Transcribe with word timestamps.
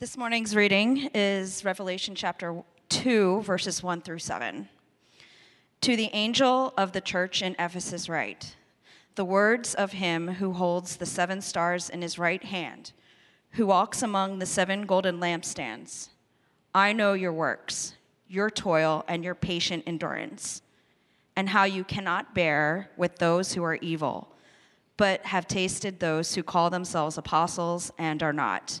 This 0.00 0.16
morning's 0.16 0.54
reading 0.54 1.10
is 1.12 1.64
Revelation 1.64 2.14
chapter 2.14 2.62
2, 2.88 3.42
verses 3.42 3.82
1 3.82 4.02
through 4.02 4.20
7. 4.20 4.68
To 5.80 5.96
the 5.96 6.08
angel 6.12 6.72
of 6.76 6.92
the 6.92 7.00
church 7.00 7.42
in 7.42 7.56
Ephesus, 7.58 8.08
write 8.08 8.54
the 9.16 9.24
words 9.24 9.74
of 9.74 9.90
him 9.90 10.28
who 10.34 10.52
holds 10.52 10.98
the 10.98 11.04
seven 11.04 11.40
stars 11.40 11.90
in 11.90 12.00
his 12.00 12.16
right 12.16 12.44
hand, 12.44 12.92
who 13.54 13.66
walks 13.66 14.00
among 14.00 14.38
the 14.38 14.46
seven 14.46 14.86
golden 14.86 15.18
lampstands. 15.18 16.10
I 16.72 16.92
know 16.92 17.14
your 17.14 17.32
works, 17.32 17.94
your 18.28 18.50
toil, 18.50 19.04
and 19.08 19.24
your 19.24 19.34
patient 19.34 19.82
endurance, 19.84 20.62
and 21.34 21.48
how 21.48 21.64
you 21.64 21.82
cannot 21.82 22.36
bear 22.36 22.88
with 22.96 23.16
those 23.16 23.54
who 23.54 23.64
are 23.64 23.74
evil, 23.82 24.32
but 24.96 25.26
have 25.26 25.48
tasted 25.48 25.98
those 25.98 26.36
who 26.36 26.44
call 26.44 26.70
themselves 26.70 27.18
apostles 27.18 27.90
and 27.98 28.22
are 28.22 28.32
not 28.32 28.80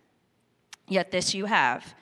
Yet 0.91 1.11
this 1.11 1.33
you 1.33 1.45
have 1.45 1.95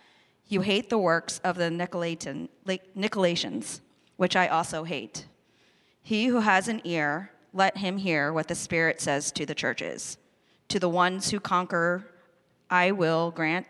you 0.47 0.61
hate 0.61 0.89
the 0.89 0.97
works 0.97 1.39
of 1.43 1.57
the 1.57 1.69
Nicolaitans, 1.69 3.81
which 4.17 4.35
I 4.35 4.47
also 4.47 4.83
hate. 4.83 5.27
He 6.01 6.25
who 6.25 6.39
has 6.39 6.67
an 6.67 6.81
ear, 6.83 7.29
let 7.53 7.77
him 7.77 7.97
hear 7.97 8.33
what 8.33 8.47
the 8.47 8.55
Spirit 8.55 8.99
says 8.99 9.31
to 9.33 9.45
the 9.45 9.53
churches. 9.53 10.17
To 10.69 10.79
the 10.79 10.89
ones 10.89 11.29
who 11.29 11.39
conquer, 11.39 12.03
I 12.67 12.89
will 12.89 13.29
grant 13.29 13.67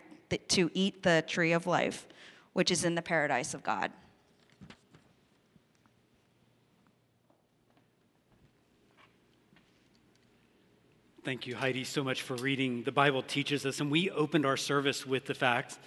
to 0.48 0.70
eat 0.72 1.02
the 1.02 1.22
tree 1.26 1.52
of 1.52 1.66
life, 1.66 2.06
which 2.54 2.70
is 2.70 2.86
in 2.86 2.94
the 2.94 3.02
paradise 3.02 3.52
of 3.52 3.62
God. 3.62 3.92
Thank 11.30 11.46
you, 11.46 11.54
Heidi, 11.54 11.84
so 11.84 12.02
much 12.02 12.22
for 12.22 12.34
reading. 12.34 12.82
The 12.82 12.90
Bible 12.90 13.22
teaches 13.22 13.64
us, 13.64 13.78
and 13.78 13.88
we 13.88 14.10
opened 14.10 14.44
our 14.44 14.56
service 14.56 15.06
with 15.06 15.26
the 15.26 15.32
fact 15.32 15.78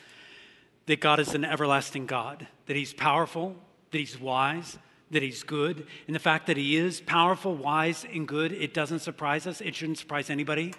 that 0.86 1.02
God 1.02 1.20
is 1.20 1.36
an 1.36 1.44
everlasting 1.44 2.06
God, 2.06 2.48
that 2.68 2.78
He's 2.78 2.94
powerful, 2.94 3.54
that 3.92 3.98
He's 3.98 4.18
wise, 4.18 4.80
that 5.12 5.22
He's 5.22 5.44
good. 5.44 5.86
And 6.08 6.16
the 6.16 6.20
fact 6.22 6.48
that 6.48 6.56
He 6.56 6.78
is 6.78 7.02
powerful, 7.02 7.58
wise, 7.58 8.06
and 8.10 8.26
good, 8.26 8.54
it 8.54 8.74
doesn't 8.74 9.00
surprise 9.00 9.46
us. 9.46 9.60
It 9.60 9.76
shouldn't 9.76 9.98
surprise 9.98 10.30
anybody 10.30 10.74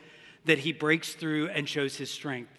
that 0.47 0.61
He 0.61 0.73
breaks 0.73 1.13
through 1.13 1.51
and 1.51 1.69
shows 1.69 1.97
His 1.97 2.11
strength. 2.11 2.59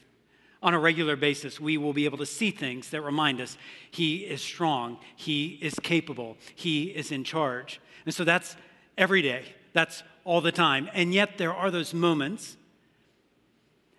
On 0.61 0.75
a 0.75 0.79
regular 0.79 1.15
basis, 1.15 1.59
we 1.59 1.75
will 1.75 1.91
be 1.91 2.05
able 2.05 2.19
to 2.19 2.25
see 2.27 2.51
things 2.51 2.91
that 2.91 3.01
remind 3.01 3.41
us 3.41 3.57
He 3.89 4.17
is 4.17 4.43
strong, 4.43 4.99
He 5.15 5.57
is 5.59 5.73
capable, 5.79 6.37
He 6.53 6.83
is 6.83 7.11
in 7.11 7.23
charge. 7.23 7.81
And 8.05 8.13
so 8.13 8.23
that's 8.23 8.55
every 8.95 9.23
day. 9.23 9.55
That's 9.73 10.03
all 10.25 10.41
the 10.41 10.51
time. 10.51 10.89
And 10.93 11.13
yet, 11.13 11.37
there 11.37 11.53
are 11.53 11.71
those 11.71 11.93
moments, 11.93 12.57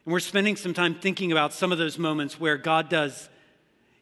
and 0.04 0.12
we're 0.12 0.20
spending 0.20 0.56
some 0.56 0.74
time 0.74 0.94
thinking 0.94 1.32
about 1.32 1.54
some 1.54 1.72
of 1.72 1.78
those 1.78 1.98
moments 1.98 2.38
where 2.38 2.58
God 2.58 2.90
does, 2.90 3.30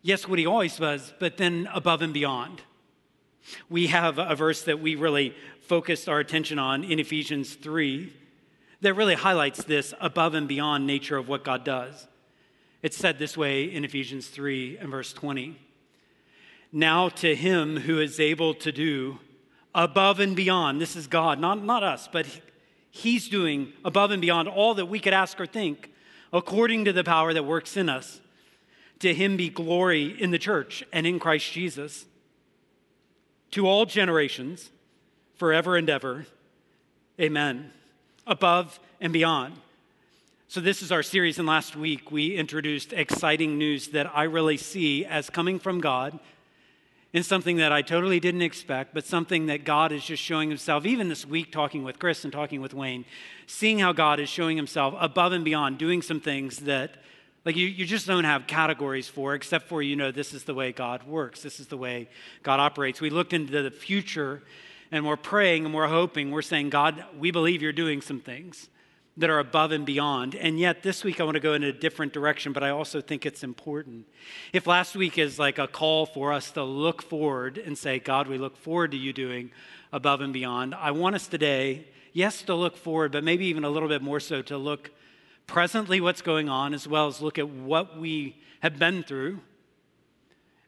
yes, 0.03 0.27
what 0.27 0.41
He 0.41 0.47
always 0.47 0.77
does, 0.77 1.14
but 1.20 1.36
then 1.36 1.69
above 1.72 2.02
and 2.02 2.12
beyond. 2.12 2.62
We 3.69 3.89
have 3.89 4.19
a 4.19 4.34
verse 4.34 4.63
that 4.63 4.80
we 4.80 4.96
really 4.96 5.36
focused 5.61 6.08
our 6.08 6.18
attention 6.18 6.58
on 6.58 6.83
in 6.83 6.98
Ephesians 6.98 7.55
3 7.55 8.13
that 8.80 8.95
really 8.95 9.14
highlights 9.14 9.64
this 9.64 9.95
above 10.01 10.34
and 10.34 10.48
beyond 10.48 10.86
nature 10.86 11.17
of 11.17 11.29
what 11.29 11.45
God 11.45 11.64
does. 11.64 12.07
It's 12.83 12.96
said 12.96 13.18
this 13.18 13.36
way 13.36 13.64
in 13.64 13.84
Ephesians 13.84 14.29
3 14.29 14.79
and 14.79 14.90
verse 14.90 15.13
20. 15.14 15.58
Now 16.70 17.08
to 17.08 17.34
him 17.34 17.79
who 17.79 17.98
is 18.01 18.20
able 18.20 18.52
to 18.55 18.73
do 18.73 19.20
above 19.74 20.20
and 20.20 20.36
beyond. 20.36 20.80
This 20.80 20.96
is 20.96 21.07
God, 21.07 21.39
not, 21.40 21.62
not 21.62 21.83
us, 21.83 22.08
but 22.11 22.27
He's 22.90 23.29
doing 23.29 23.73
above 23.85 24.12
and 24.12 24.20
beyond 24.20 24.48
all 24.48 24.74
that 24.74 24.86
we 24.86 25.01
could 25.01 25.12
ask 25.12 25.40
or 25.40 25.46
think, 25.46 25.90
according 26.33 26.85
to 26.85 26.92
the 26.92 27.02
power 27.02 27.35
that 27.35 27.42
works 27.42 27.77
in 27.77 27.89
us. 27.89 28.20
To 29.01 29.13
Him 29.13 29.36
be 29.36 29.51
glory 29.51 30.20
in 30.20 30.30
the 30.30 30.39
church 30.39 30.84
and 30.92 31.07
in 31.07 31.18
Christ 31.18 31.52
Jesus, 31.52 32.07
to 33.51 33.67
all 33.67 33.84
generations, 33.84 34.70
forever 35.36 35.77
and 35.77 35.90
ever. 35.90 36.27
Amen. 37.20 37.73
Above 38.27 38.79
and 39.01 39.13
beyond. 39.13 39.55
So, 40.46 40.61
this 40.61 40.83
is 40.83 40.92
our 40.92 41.02
series, 41.02 41.39
and 41.39 41.48
last 41.48 41.74
week 41.74 42.13
we 42.13 42.36
introduced 42.36 42.92
exciting 42.92 43.58
news 43.58 43.89
that 43.89 44.11
I 44.14 44.24
really 44.24 44.57
see 44.57 45.05
as 45.05 45.29
coming 45.29 45.58
from 45.58 45.80
God 45.80 46.18
in 47.14 47.23
something 47.23 47.58
that 47.58 47.70
I 47.70 47.80
totally 47.80 48.19
didn't 48.19 48.42
expect, 48.42 48.92
but 48.92 49.07
something 49.07 49.47
that 49.47 49.64
God 49.64 49.92
is 49.92 50.05
just 50.05 50.20
showing 50.20 50.48
himself, 50.48 50.85
even 50.85 51.08
this 51.08 51.25
week, 51.25 51.52
talking 51.52 51.85
with 51.85 52.01
Chris 52.01 52.25
and 52.25 52.33
talking 52.33 52.61
with 52.61 52.75
Wayne, 52.75 53.05
seeing 53.47 53.79
how 53.79 53.92
God 53.92 54.19
is 54.19 54.29
showing 54.29 54.57
himself 54.57 54.95
above 54.98 55.33
and 55.33 55.45
beyond, 55.45 55.79
doing 55.79 56.02
some 56.02 56.20
things 56.20 56.58
that, 56.58 56.97
like, 57.45 57.55
you, 57.55 57.69
you 57.69 57.86
just 57.86 58.08
don't 58.08 58.25
have 58.25 58.48
categories 58.48 59.07
for, 59.07 59.36
except 59.36 59.69
for, 59.69 59.80
you 59.80 59.95
know, 59.95 60.11
this 60.11 60.35
is 60.35 60.42
the 60.42 60.55
way 60.55 60.73
God 60.73 61.05
works, 61.05 61.41
this 61.41 61.61
is 61.61 61.69
the 61.69 61.77
way 61.77 62.08
God 62.42 62.58
operates. 62.58 63.01
We 63.01 63.11
looked 63.11 63.33
into 63.33 63.63
the 63.63 63.70
future 63.70 64.42
and 64.91 65.07
we're 65.07 65.17
praying 65.17 65.67
and 65.67 65.73
we're 65.73 65.86
hoping, 65.86 66.33
we're 66.33 66.42
saying, 66.42 66.70
God, 66.70 67.05
we 67.17 67.31
believe 67.31 67.63
you're 67.63 67.73
doing 67.73 68.01
some 68.01 68.20
things 68.20 68.69
that 69.17 69.30
are 69.30 69.39
above 69.39 69.70
and 69.70 69.86
beyond. 69.86 70.35
And 70.35 70.58
yet, 70.58 70.83
this 70.83 71.05
week 71.05 71.20
I 71.20 71.25
want 71.25 71.36
to 71.36 71.41
go 71.41 71.55
in 71.55 71.63
a 71.63 71.73
different 71.73 72.13
direction, 72.13 72.52
but 72.52 72.64
I 72.64 72.70
also 72.70 73.01
think 73.01 73.25
it's 73.25 73.45
important. 73.45 74.07
If 74.52 74.67
last 74.67 74.97
week 74.97 75.19
is 75.19 75.39
like 75.39 75.58
a 75.58 75.69
call 75.69 76.07
for 76.07 76.33
us 76.33 76.51
to 76.52 76.64
look 76.64 77.01
forward 77.01 77.58
and 77.58 77.79
say, 77.79 78.01
God, 78.01 78.27
we 78.27 78.39
look 78.39 78.57
forward 78.57 78.91
to 78.91 78.97
you 78.97 79.13
doing 79.13 79.52
above 79.92 80.20
and 80.20 80.33
beyond, 80.33 80.75
I 80.75 80.91
want 80.91 81.14
us 81.14 81.29
today, 81.29 81.86
yes, 82.13 82.42
to 82.42 82.55
look 82.55 82.77
forward, 82.77 83.13
but 83.13 83.23
maybe 83.23 83.47
even 83.47 83.63
a 83.63 83.70
little 83.70 83.89
bit 83.89 84.02
more 84.02 84.20
so 84.20 84.42
to 84.42 84.58
look 84.58 84.91
presently 85.46 86.01
what's 86.01 86.23
going 86.23 86.48
on, 86.48 86.75
as 86.75 86.89
well 86.89 87.07
as 87.07 87.20
look 87.20 87.39
at 87.39 87.48
what 87.48 87.98
we 87.98 88.36
have 88.61 88.79
been 88.79 89.05
through 89.05 89.39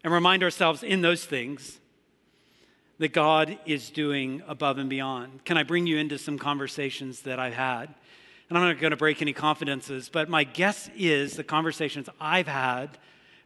and 0.04 0.12
remind 0.12 0.44
ourselves 0.44 0.84
in 0.84 1.00
those 1.00 1.24
things 1.24 1.80
that 2.98 3.12
God 3.12 3.58
is 3.66 3.90
doing 3.90 4.42
above 4.46 4.78
and 4.78 4.88
beyond. 4.88 5.44
Can 5.44 5.58
I 5.58 5.64
bring 5.64 5.86
you 5.86 5.98
into 5.98 6.16
some 6.16 6.38
conversations 6.38 7.22
that 7.22 7.40
I've 7.40 7.54
had? 7.54 7.94
And 8.48 8.56
I'm 8.56 8.64
not 8.64 8.80
going 8.80 8.92
to 8.92 8.96
break 8.96 9.22
any 9.22 9.32
confidences, 9.32 10.08
but 10.08 10.28
my 10.28 10.44
guess 10.44 10.88
is 10.96 11.34
the 11.34 11.44
conversations 11.44 12.08
I've 12.20 12.46
had 12.46 12.98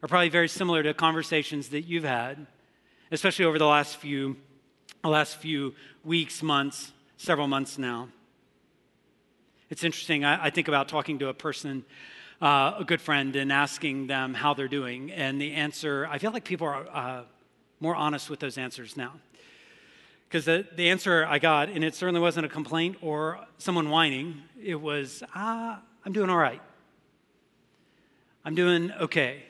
are 0.03 0.09
probably 0.09 0.29
very 0.29 0.49
similar 0.49 0.83
to 0.83 0.93
conversations 0.93 1.69
that 1.71 1.83
you've 1.83 2.05
had, 2.05 2.47
especially 3.11 3.47
over 3.47 3.59
the 3.59 3.67
last 3.67 3.97
few, 3.97 4.37
the 5.03 5.09
last 5.09 5.37
few 5.37 5.75
weeks, 6.05 6.43
months, 6.43 6.93
several 7.17 7.49
months 7.49 7.79
now. 7.79 8.09
It's 9.71 9.85
interesting. 9.85 10.25
I, 10.25 10.47
I 10.47 10.51
think 10.51 10.69
about 10.69 10.89
talking 10.89 11.19
to 11.21 11.29
a 11.29 11.35
person, 11.35 11.85
uh, 12.43 12.75
a 12.79 12.85
good 12.85 13.01
friend, 13.01 13.37
and 13.37 13.51
asking 13.51 14.07
them 14.07 14.35
how 14.35 14.53
they're 14.53 14.69
doing, 14.69 15.13
and 15.13 15.41
the 15.41 15.53
answer. 15.53 16.07
I 16.11 16.19
feel 16.19 16.33
like 16.33 16.45
people 16.45 16.67
are 16.67 16.87
uh, 16.93 17.23
more 17.79 17.95
honest 17.95 18.29
with 18.29 18.41
those 18.41 18.59
answers 18.59 18.97
now. 18.97 19.15
Because 20.31 20.45
the, 20.45 20.65
the 20.77 20.91
answer 20.91 21.27
I 21.27 21.41
got, 21.41 21.71
and 21.71 21.83
it 21.83 21.97
certainly 21.97 22.21
wasn't 22.21 22.47
a 22.47 22.49
complaint 22.49 22.99
or 23.03 23.41
someone 23.59 23.91
whining, 23.91 24.43
it 24.63 24.81
was, 24.81 25.25
ah, 25.35 25.83
I'm 26.05 26.13
doing 26.13 26.31
all 26.31 26.37
right. 26.37 26.63
I'm 28.45 28.55
doing 28.55 28.93
okay. 28.93 29.43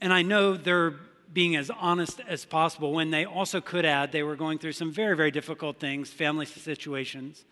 And 0.00 0.12
I 0.12 0.22
know 0.22 0.56
they're 0.56 0.94
being 1.32 1.56
as 1.56 1.70
honest 1.70 2.20
as 2.28 2.44
possible 2.44 2.92
when 2.92 3.10
they 3.10 3.24
also 3.24 3.60
could 3.60 3.84
add 3.84 4.12
they 4.12 4.22
were 4.22 4.36
going 4.36 4.58
through 4.58 4.72
some 4.72 4.92
very, 4.92 5.16
very 5.16 5.32
difficult 5.32 5.80
things, 5.80 6.10
family 6.10 6.46
situations. 6.46 7.44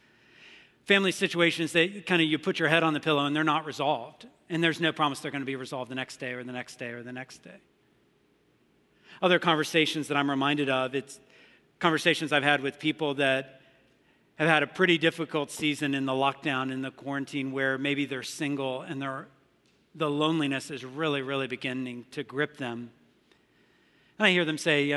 Family 0.85 1.11
situations 1.11 1.73
that 1.73 2.07
kind 2.07 2.23
of 2.23 2.29
you 2.29 2.39
put 2.39 2.61
your 2.61 2.69
head 2.69 2.85
on 2.85 2.95
the 2.95 3.01
pillow 3.01 3.27
and 3.27 3.35
they're 3.35 3.43
not 3.43 3.67
resolved. 3.67 4.27
And 4.49 4.63
there's 4.63 4.81
no 4.81 4.93
promise 4.93 5.19
they're 5.19 5.33
going 5.33 5.43
to 5.43 5.47
be 5.47 5.57
resolved 5.57 5.91
the 5.91 5.97
next 5.97 6.19
day 6.19 6.35
or 6.35 6.45
the 6.45 6.53
next 6.53 6.77
day 6.77 6.91
or 6.91 7.03
the 7.03 7.13
next 7.13 7.43
day 7.43 7.59
other 9.23 9.39
conversations 9.39 10.09
that 10.09 10.17
I'm 10.17 10.31
reminded 10.31 10.69
of. 10.69 10.95
It's 10.95 11.21
conversations 11.79 12.33
I've 12.33 12.43
had 12.43 12.61
with 12.61 12.79
people 12.79 13.15
that 13.15 13.61
have 14.37 14.49
had 14.49 14.63
a 14.63 14.67
pretty 14.67 14.99
difficult 14.99 15.51
season 15.51 15.95
in 15.95 16.05
the 16.05 16.13
lockdown, 16.13 16.71
in 16.71 16.83
the 16.83 16.91
quarantine, 16.91 17.53
where 17.53 17.79
maybe 17.79 18.05
they're 18.05 18.23
single 18.23 18.83
and 18.83 19.01
they're, 19.01 19.27
the 19.95 20.11
loneliness 20.11 20.71
is 20.71 20.85
really, 20.85 21.23
really 21.23 21.47
beginning 21.47 22.05
to 22.11 22.23
grip 22.23 22.59
them. 22.59 22.91
And 24.19 24.27
I 24.27 24.31
hear 24.31 24.45
them 24.45 24.59
say, 24.59 24.91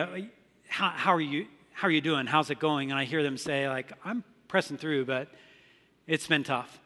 how, 0.68 0.89
how, 0.89 1.13
are 1.13 1.21
you, 1.21 1.48
how 1.74 1.88
are 1.88 1.92
you 1.92 2.01
doing? 2.01 2.25
How's 2.25 2.50
it 2.50 2.60
going? 2.60 2.92
And 2.92 3.00
I 3.00 3.06
hear 3.06 3.24
them 3.24 3.38
say, 3.38 3.69
like, 3.69 3.94
I'm 4.04 4.24
pressing 4.48 4.77
through, 4.77 5.06
but 5.06 5.30
it's 6.06 6.27
been 6.27 6.44
tough. 6.44 6.80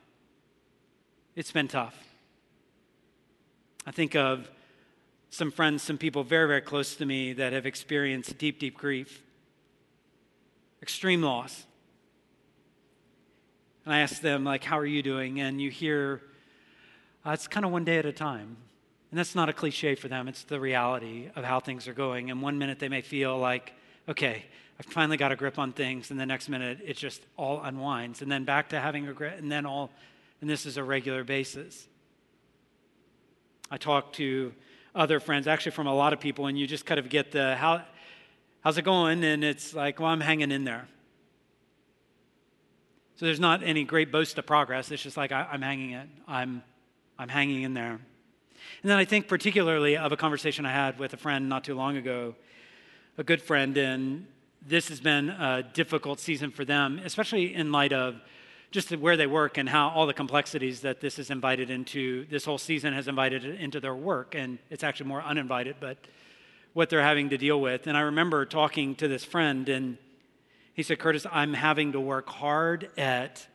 It's 1.35 1.51
been 1.51 1.67
tough. 1.67 1.97
I 3.85 3.91
think 3.91 4.15
of 4.15 4.49
some 5.33 5.49
friends, 5.49 5.81
some 5.81 5.97
people 5.97 6.23
very, 6.23 6.47
very 6.47 6.61
close 6.61 6.95
to 6.95 7.07
me 7.07 7.33
that 7.33 7.53
have 7.53 7.65
experienced 7.65 8.37
deep, 8.37 8.59
deep 8.59 8.77
grief, 8.77 9.23
extreme 10.79 11.23
loss. 11.23 11.65
And 13.83 13.95
I 13.95 14.01
ask 14.01 14.21
them, 14.21 14.43
like, 14.43 14.63
how 14.63 14.77
are 14.77 14.85
you 14.85 15.01
doing? 15.01 15.41
And 15.41 15.59
you 15.59 15.71
hear, 15.71 16.21
uh, 17.25 17.31
it's 17.31 17.47
kind 17.47 17.65
of 17.65 17.71
one 17.71 17.83
day 17.83 17.97
at 17.97 18.05
a 18.05 18.11
time. 18.11 18.57
And 19.09 19.17
that's 19.17 19.33
not 19.33 19.49
a 19.49 19.53
cliche 19.53 19.95
for 19.95 20.07
them, 20.07 20.27
it's 20.27 20.43
the 20.43 20.59
reality 20.59 21.31
of 21.35 21.43
how 21.43 21.59
things 21.59 21.87
are 21.87 21.95
going. 21.95 22.29
And 22.29 22.39
one 22.39 22.59
minute 22.59 22.77
they 22.77 22.89
may 22.89 23.01
feel 23.01 23.35
like, 23.35 23.73
okay, 24.07 24.45
I've 24.79 24.85
finally 24.85 25.17
got 25.17 25.31
a 25.31 25.35
grip 25.35 25.57
on 25.57 25.73
things. 25.73 26.11
And 26.11 26.19
the 26.19 26.27
next 26.27 26.47
minute 26.47 26.77
it 26.85 26.95
just 26.95 27.23
all 27.37 27.59
unwinds. 27.59 28.21
And 28.21 28.31
then 28.31 28.43
back 28.45 28.69
to 28.69 28.79
having 28.79 29.07
a 29.07 29.13
grip, 29.13 29.39
and 29.39 29.51
then 29.51 29.65
all, 29.65 29.89
and 30.41 30.49
this 30.49 30.67
is 30.67 30.77
a 30.77 30.83
regular 30.83 31.23
basis. 31.23 31.87
I 33.71 33.77
talk 33.77 34.13
to 34.13 34.53
other 34.95 35.19
friends, 35.19 35.47
actually 35.47 35.71
from 35.71 35.87
a 35.87 35.93
lot 35.93 36.13
of 36.13 36.19
people, 36.19 36.47
and 36.47 36.57
you 36.57 36.67
just 36.67 36.85
kind 36.85 36.99
of 36.99 37.09
get 37.09 37.31
the, 37.31 37.55
how, 37.55 37.83
how's 38.61 38.77
it 38.77 38.83
going? 38.83 39.23
And 39.23 39.43
it's 39.43 39.73
like, 39.73 39.99
well, 39.99 40.09
I'm 40.09 40.21
hanging 40.21 40.51
in 40.51 40.63
there. 40.63 40.87
So 43.15 43.25
there's 43.25 43.39
not 43.39 43.63
any 43.63 43.83
great 43.83 44.11
boast 44.11 44.37
of 44.37 44.45
progress. 44.45 44.91
It's 44.91 45.03
just 45.03 45.17
like 45.17 45.31
I, 45.31 45.47
am 45.51 45.61
hanging 45.61 45.91
it. 45.91 46.09
I'm, 46.27 46.63
I'm 47.17 47.29
hanging 47.29 47.63
in 47.63 47.73
there. 47.73 47.91
And 47.91 48.91
then 48.91 48.97
I 48.97 49.05
think 49.05 49.27
particularly 49.27 49.97
of 49.97 50.11
a 50.11 50.17
conversation 50.17 50.65
I 50.65 50.71
had 50.71 50.99
with 50.99 51.13
a 51.13 51.17
friend 51.17 51.49
not 51.49 51.63
too 51.63 51.75
long 51.75 51.97
ago, 51.97 52.35
a 53.17 53.23
good 53.23 53.41
friend, 53.41 53.77
and 53.77 54.27
this 54.65 54.87
has 54.89 54.99
been 54.99 55.29
a 55.29 55.63
difficult 55.73 56.19
season 56.19 56.51
for 56.51 56.65
them, 56.65 56.99
especially 57.03 57.53
in 57.53 57.71
light 57.71 57.93
of 57.93 58.15
just 58.73 58.89
where 58.97 59.15
they 59.15 59.27
work 59.27 59.59
and 59.59 59.69
how 59.69 59.89
all 59.89 60.07
the 60.07 60.15
complexities 60.15 60.81
that 60.81 60.99
this 60.99 61.17
has 61.17 61.29
invited 61.29 61.69
into, 61.69 62.25
this 62.25 62.43
whole 62.43 62.57
season 62.57 62.91
has 62.91 63.07
invited 63.07 63.45
into 63.45 63.79
their 63.79 63.93
work. 63.93 64.33
And 64.33 64.57
it's 64.71 64.83
actually 64.83 65.09
more 65.09 65.21
uninvited, 65.21 65.75
but 65.79 65.97
what 66.73 66.89
they're 66.89 67.03
having 67.03 67.29
to 67.29 67.37
deal 67.37 67.61
with. 67.61 67.85
And 67.85 67.95
I 67.95 68.01
remember 68.01 68.45
talking 68.45 68.95
to 68.95 69.07
this 69.07 69.23
friend, 69.23 69.69
and 69.69 69.99
he 70.73 70.81
said, 70.81 70.97
Curtis, 70.97 71.27
I'm 71.31 71.53
having 71.53 71.91
to 71.91 71.99
work 71.99 72.27
hard 72.27 72.89
at 72.97 73.47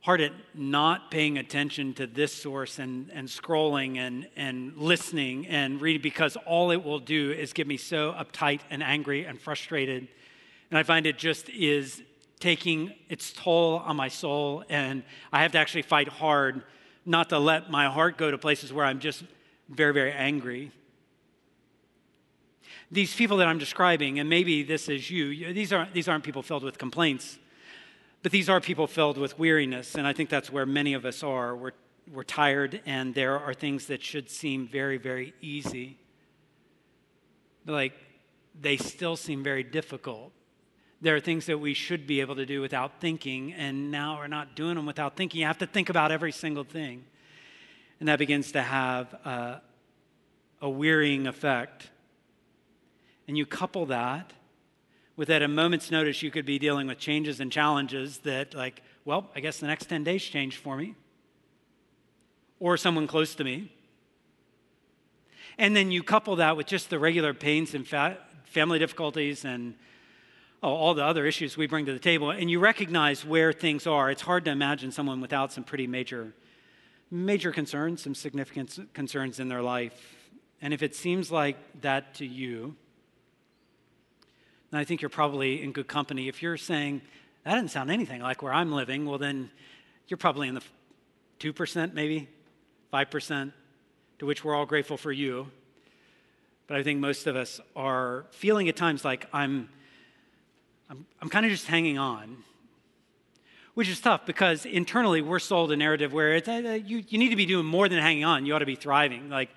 hard 0.00 0.20
at 0.20 0.32
not 0.52 1.12
paying 1.12 1.38
attention 1.38 1.94
to 1.94 2.08
this 2.08 2.34
source 2.34 2.80
and, 2.80 3.08
and 3.12 3.28
scrolling 3.28 3.98
and, 3.98 4.26
and 4.34 4.76
listening 4.76 5.46
and 5.46 5.80
reading 5.80 6.02
because 6.02 6.34
all 6.44 6.72
it 6.72 6.82
will 6.82 6.98
do 6.98 7.30
is 7.30 7.52
get 7.52 7.68
me 7.68 7.76
so 7.76 8.12
uptight 8.14 8.62
and 8.68 8.82
angry 8.82 9.24
and 9.24 9.40
frustrated. 9.40 10.08
And 10.70 10.78
I 10.78 10.82
find 10.82 11.06
it 11.06 11.18
just 11.18 11.48
is 11.50 12.02
taking 12.42 12.92
its 13.08 13.32
toll 13.32 13.76
on 13.76 13.96
my 13.96 14.08
soul. 14.08 14.64
And 14.68 15.02
I 15.32 15.42
have 15.42 15.52
to 15.52 15.58
actually 15.58 15.82
fight 15.82 16.08
hard 16.08 16.62
not 17.06 17.30
to 17.30 17.38
let 17.38 17.70
my 17.70 17.86
heart 17.88 18.18
go 18.18 18.30
to 18.30 18.36
places 18.36 18.72
where 18.72 18.84
I'm 18.84 19.00
just 19.00 19.24
very, 19.68 19.94
very 19.94 20.12
angry 20.12 20.72
these 22.92 23.14
people 23.16 23.38
that 23.38 23.48
I'm 23.48 23.58
describing, 23.58 24.18
and 24.18 24.28
maybe 24.28 24.62
this 24.62 24.90
is 24.90 25.10
you, 25.10 25.54
these 25.54 25.72
aren't, 25.72 25.94
these 25.94 26.08
aren't 26.08 26.22
people 26.22 26.42
filled 26.42 26.62
with 26.62 26.76
complaints, 26.76 27.38
but 28.22 28.30
these 28.30 28.50
are 28.50 28.60
people 28.60 28.86
filled 28.86 29.16
with 29.16 29.38
weariness. 29.38 29.94
And 29.94 30.06
I 30.06 30.12
think 30.12 30.28
that's 30.28 30.52
where 30.52 30.66
many 30.66 30.92
of 30.92 31.06
us 31.06 31.22
are. 31.22 31.56
We're, 31.56 31.72
we're 32.12 32.22
tired, 32.22 32.82
and 32.84 33.14
there 33.14 33.38
are 33.40 33.54
things 33.54 33.86
that 33.86 34.02
should 34.02 34.28
seem 34.28 34.68
very, 34.68 34.98
very 34.98 35.32
easy. 35.40 35.96
Like, 37.66 37.94
they 38.60 38.76
still 38.76 39.16
seem 39.16 39.42
very 39.42 39.62
difficult. 39.62 40.32
There 41.02 41.14
are 41.14 41.20
things 41.20 41.44
that 41.46 41.58
we 41.58 41.74
should 41.74 42.06
be 42.06 42.20
able 42.20 42.36
to 42.36 42.46
do 42.46 42.62
without 42.62 43.00
thinking, 43.00 43.52
and 43.52 43.90
now 43.90 44.16
we're 44.16 44.28
not 44.28 44.56
doing 44.56 44.76
them 44.76 44.86
without 44.86 45.16
thinking. 45.16 45.40
You 45.40 45.46
have 45.46 45.58
to 45.58 45.66
think 45.66 45.90
about 45.90 46.10
every 46.10 46.32
single 46.32 46.64
thing. 46.64 47.04
And 48.00 48.08
that 48.08 48.18
begins 48.18 48.52
to 48.52 48.62
have 48.62 49.12
a, 49.12 49.60
a 50.62 50.70
wearying 50.70 51.26
effect 51.26 51.90
and 53.28 53.38
you 53.38 53.46
couple 53.46 53.86
that 53.86 54.32
with 55.16 55.30
at 55.30 55.42
a 55.42 55.48
moment's 55.48 55.90
notice, 55.90 56.22
you 56.22 56.30
could 56.30 56.46
be 56.46 56.58
dealing 56.58 56.86
with 56.86 56.98
changes 56.98 57.40
and 57.40 57.52
challenges 57.52 58.18
that, 58.18 58.54
like, 58.54 58.82
well, 59.04 59.30
I 59.34 59.40
guess 59.40 59.58
the 59.58 59.66
next 59.66 59.86
10 59.86 60.04
days 60.04 60.22
changed 60.22 60.58
for 60.58 60.76
me, 60.76 60.94
or 62.58 62.76
someone 62.76 63.06
close 63.06 63.34
to 63.36 63.44
me. 63.44 63.72
And 65.58 65.76
then 65.76 65.90
you 65.90 66.02
couple 66.02 66.36
that 66.36 66.56
with 66.56 66.66
just 66.66 66.88
the 66.88 66.98
regular 66.98 67.34
pains 67.34 67.74
and 67.74 67.86
fa- 67.86 68.18
family 68.44 68.78
difficulties 68.78 69.44
and 69.44 69.74
all 70.62 70.94
the 70.94 71.04
other 71.04 71.26
issues 71.26 71.56
we 71.56 71.66
bring 71.66 71.86
to 71.86 71.92
the 71.92 71.98
table, 71.98 72.30
and 72.30 72.50
you 72.50 72.60
recognize 72.60 73.24
where 73.24 73.52
things 73.52 73.86
are. 73.86 74.10
It's 74.10 74.22
hard 74.22 74.44
to 74.44 74.50
imagine 74.50 74.92
someone 74.92 75.20
without 75.20 75.52
some 75.52 75.64
pretty 75.64 75.86
major, 75.86 76.32
major 77.10 77.50
concerns, 77.50 78.02
some 78.02 78.14
significant 78.14 78.94
concerns 78.94 79.40
in 79.40 79.48
their 79.48 79.62
life. 79.62 80.16
And 80.60 80.72
if 80.72 80.82
it 80.82 80.94
seems 80.94 81.32
like 81.32 81.56
that 81.80 82.14
to 82.14 82.26
you, 82.26 82.76
then 84.70 84.80
I 84.80 84.84
think 84.84 85.02
you're 85.02 85.08
probably 85.08 85.62
in 85.62 85.72
good 85.72 85.88
company. 85.88 86.28
If 86.28 86.42
you're 86.42 86.56
saying, 86.56 87.02
that 87.44 87.54
doesn't 87.54 87.68
sound 87.68 87.90
anything 87.90 88.22
like 88.22 88.40
where 88.40 88.52
I'm 88.52 88.72
living, 88.72 89.04
well, 89.04 89.18
then 89.18 89.50
you're 90.06 90.18
probably 90.18 90.46
in 90.46 90.54
the 90.54 90.62
2%, 91.40 91.92
maybe 91.92 92.28
5%, 92.92 93.52
to 94.20 94.26
which 94.26 94.44
we're 94.44 94.54
all 94.54 94.66
grateful 94.66 94.96
for 94.96 95.10
you. 95.10 95.50
But 96.68 96.76
I 96.76 96.84
think 96.84 97.00
most 97.00 97.26
of 97.26 97.34
us 97.34 97.60
are 97.74 98.26
feeling 98.30 98.68
at 98.68 98.76
times 98.76 99.04
like 99.04 99.26
I'm, 99.32 99.68
I'm, 100.92 101.06
I'm 101.22 101.30
kind 101.30 101.46
of 101.46 101.50
just 101.50 101.66
hanging 101.66 101.96
on, 101.96 102.44
which 103.72 103.88
is 103.88 103.98
tough 103.98 104.26
because 104.26 104.66
internally 104.66 105.22
we're 105.22 105.38
sold 105.38 105.72
a 105.72 105.76
narrative 105.76 106.12
where 106.12 106.34
it's, 106.34 106.46
uh, 106.46 106.78
you, 106.84 107.02
you 107.08 107.16
need 107.16 107.30
to 107.30 107.36
be 107.36 107.46
doing 107.46 107.64
more 107.64 107.88
than 107.88 107.98
hanging 107.98 108.26
on. 108.26 108.44
You 108.44 108.54
ought 108.54 108.58
to 108.58 108.66
be 108.66 108.74
thriving. 108.74 109.30
Like 109.30 109.48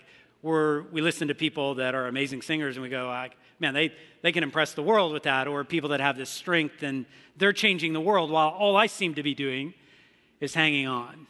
we're, 0.41 0.83
we 0.83 1.01
listen 1.01 1.27
to 1.27 1.35
people 1.35 1.75
that 1.75 1.93
are 1.93 2.07
amazing 2.07 2.41
singers 2.41 2.77
and 2.77 2.83
we 2.83 2.87
go, 2.87 3.07
like, 3.07 3.35
man, 3.59 3.73
they, 3.73 3.91
they 4.21 4.31
can 4.31 4.43
impress 4.43 4.75
the 4.75 4.81
world 4.81 5.11
with 5.11 5.23
that, 5.23 5.45
or 5.45 5.65
people 5.65 5.89
that 5.89 5.99
have 5.99 6.15
this 6.15 6.29
strength 6.29 6.83
and 6.83 7.05
they're 7.35 7.51
changing 7.51 7.91
the 7.91 7.99
world 7.99 8.31
while 8.31 8.51
all 8.51 8.77
I 8.77 8.87
seem 8.87 9.15
to 9.15 9.23
be 9.23 9.33
doing 9.33 9.73
is 10.39 10.53
hanging 10.53 10.87
on. 10.87 11.27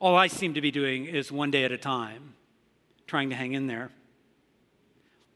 All 0.00 0.16
I 0.16 0.26
seem 0.26 0.52
to 0.52 0.60
be 0.60 0.70
doing 0.70 1.06
is 1.06 1.32
one 1.32 1.50
day 1.50 1.64
at 1.64 1.72
a 1.72 1.78
time, 1.78 2.34
trying 3.06 3.30
to 3.30 3.36
hang 3.36 3.54
in 3.54 3.68
there. 3.68 3.90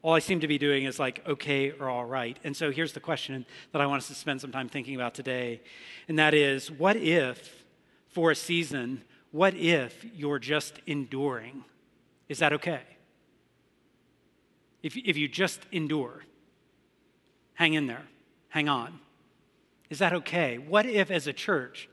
All 0.03 0.15
I 0.15 0.19
seem 0.19 0.41
to 0.41 0.49
be 0.49 0.59
doing 0.59 0.85
is 0.85 0.99
like 0.99 1.27
okay 1.27 1.71
or 1.71 1.89
all 1.89 2.05
right. 2.05 2.39
And 2.45 2.57
so 2.57 2.71
here's 2.71 2.93
the 2.93 3.01
question 3.01 3.47
that 3.71 3.81
I 3.81 3.87
want 3.87 4.03
us 4.03 4.09
to 4.09 4.15
spend 4.15 4.41
some 4.41 4.51
time 4.51 4.69
thinking 4.69 4.97
about 4.97 5.15
today. 5.15 5.61
And 6.09 6.19
that 6.19 6.35
is 6.35 6.71
what 6.71 6.97
if, 6.97 7.65
for 8.09 8.31
a 8.31 8.37
season, 8.37 9.03
what 9.31 9.55
if 9.55 10.05
you're 10.15 10.41
just 10.41 10.81
enduring? 10.87 11.65
Is 12.29 12.41
that 12.41 12.53
okay? 12.53 12.83
if, 14.83 14.97
if 14.97 15.17
you 15.17 15.29
just 15.29 15.61
endure, 15.71 16.25
hang 17.55 17.75
in 17.75 17.87
there, 17.87 18.03
hang 18.49 18.69
on. 18.69 18.99
Is 19.91 19.99
that 20.01 20.13
okay? 20.13 20.59
What 20.59 20.87
if, 20.87 21.11
as 21.11 21.27
a 21.27 21.33
church, 21.33 21.89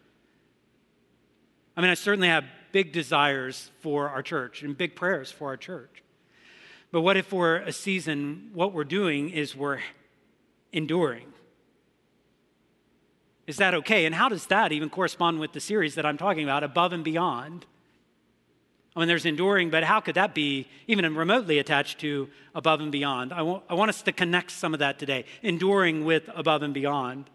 I 1.76 1.82
mean, 1.82 1.90
I 1.90 1.94
certainly 1.94 2.28
have 2.28 2.46
big 2.72 2.92
desires 2.92 3.72
for 3.82 4.10
our 4.10 4.24
church 4.24 4.64
and 4.64 4.78
big 4.78 4.96
prayers 4.96 5.32
for 5.32 5.48
our 5.48 5.58
church. 5.58 6.04
But 6.92 7.02
what 7.02 7.18
if 7.18 7.28
for 7.28 7.58
a 7.58 7.72
season, 7.72 8.50
what 8.54 8.74
we're 8.74 8.84
doing 8.84 9.30
is 9.30 9.56
we're 9.56 9.80
enduring? 10.74 11.34
Is 13.46 13.58
that 13.58 13.74
okay? 13.74 14.06
And 14.06 14.14
how 14.14 14.30
does 14.30 14.48
that 14.48 14.72
even 14.72 14.90
correspond 14.90 15.40
with 15.40 15.54
the 15.54 15.60
series 15.60 15.96
that 15.96 16.06
I'm 16.06 16.18
talking 16.18 16.44
about, 16.44 16.64
Above 16.64 16.94
and 16.94 17.04
Beyond? 17.04 17.66
I 18.96 19.00
mean, 19.00 19.08
there's 19.08 19.26
enduring, 19.26 19.70
but 19.70 19.84
how 19.84 20.00
could 20.00 20.16
that 20.16 20.34
be 20.34 20.68
even 20.88 21.16
remotely 21.16 21.60
attached 21.60 22.00
to 22.00 22.28
above 22.56 22.82
and 22.82 22.92
beyond? 22.92 23.32
I 23.32 23.44
want, 23.44 23.64
I 23.70 23.76
want 23.76 23.90
us 23.90 24.02
to 24.02 24.12
connect 24.12 24.52
some 24.52 24.74
of 24.74 24.80
that 24.80 25.00
today, 25.00 25.26
enduring 25.42 26.06
with 26.06 26.30
above 26.36 26.64
and 26.64 26.74
beyond. 26.74 27.30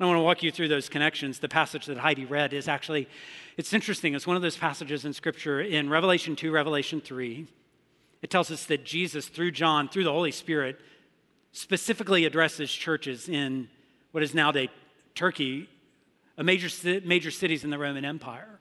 I 0.00 0.06
want 0.06 0.16
to 0.16 0.22
walk 0.22 0.42
you 0.42 0.50
through 0.50 0.68
those 0.68 0.88
connections. 0.88 1.40
The 1.40 1.48
passage 1.48 1.86
that 1.86 1.98
Heidi 1.98 2.24
read 2.24 2.52
is 2.52 2.68
actually, 2.68 3.08
it's 3.56 3.72
interesting. 3.72 4.14
It's 4.14 4.26
one 4.26 4.36
of 4.36 4.42
those 4.42 4.56
passages 4.56 5.04
in 5.04 5.12
Scripture 5.12 5.60
in 5.60 5.90
Revelation 5.90 6.36
2, 6.36 6.50
Revelation 6.50 7.00
3. 7.00 7.46
It 8.24 8.30
tells 8.30 8.50
us 8.50 8.64
that 8.64 8.84
Jesus, 8.84 9.28
through 9.28 9.50
John, 9.50 9.86
through 9.86 10.04
the 10.04 10.10
Holy 10.10 10.32
Spirit, 10.32 10.80
specifically 11.52 12.24
addresses 12.24 12.72
churches 12.72 13.28
in 13.28 13.68
what 14.12 14.22
is 14.22 14.32
nowadays 14.32 14.70
Turkey, 15.14 15.68
a 16.38 16.42
major, 16.42 16.70
major 17.04 17.30
cities 17.30 17.64
in 17.64 17.70
the 17.70 17.76
Roman 17.76 18.02
Empire. 18.02 18.60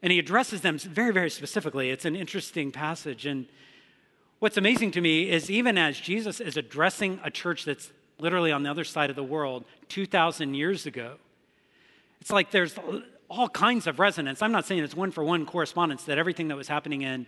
And 0.00 0.10
he 0.10 0.18
addresses 0.18 0.62
them 0.62 0.78
very, 0.78 1.12
very 1.12 1.28
specifically. 1.28 1.90
It's 1.90 2.06
an 2.06 2.16
interesting 2.16 2.72
passage. 2.72 3.26
And 3.26 3.44
what's 4.38 4.56
amazing 4.56 4.92
to 4.92 5.02
me 5.02 5.28
is 5.28 5.50
even 5.50 5.76
as 5.76 6.00
Jesus 6.00 6.40
is 6.40 6.56
addressing 6.56 7.20
a 7.22 7.30
church 7.30 7.66
that's 7.66 7.92
literally 8.18 8.50
on 8.50 8.62
the 8.62 8.70
other 8.70 8.84
side 8.84 9.10
of 9.10 9.16
the 9.16 9.22
world 9.22 9.66
2,000 9.90 10.54
years 10.54 10.86
ago, 10.86 11.16
it's 12.22 12.30
like 12.30 12.50
there's 12.50 12.74
all 13.28 13.50
kinds 13.50 13.86
of 13.86 13.98
resonance. 13.98 14.40
I'm 14.40 14.52
not 14.52 14.64
saying 14.64 14.82
it's 14.82 14.96
one 14.96 15.10
for 15.10 15.22
one 15.22 15.44
correspondence 15.44 16.04
that 16.04 16.16
everything 16.16 16.48
that 16.48 16.56
was 16.56 16.68
happening 16.68 17.02
in 17.02 17.26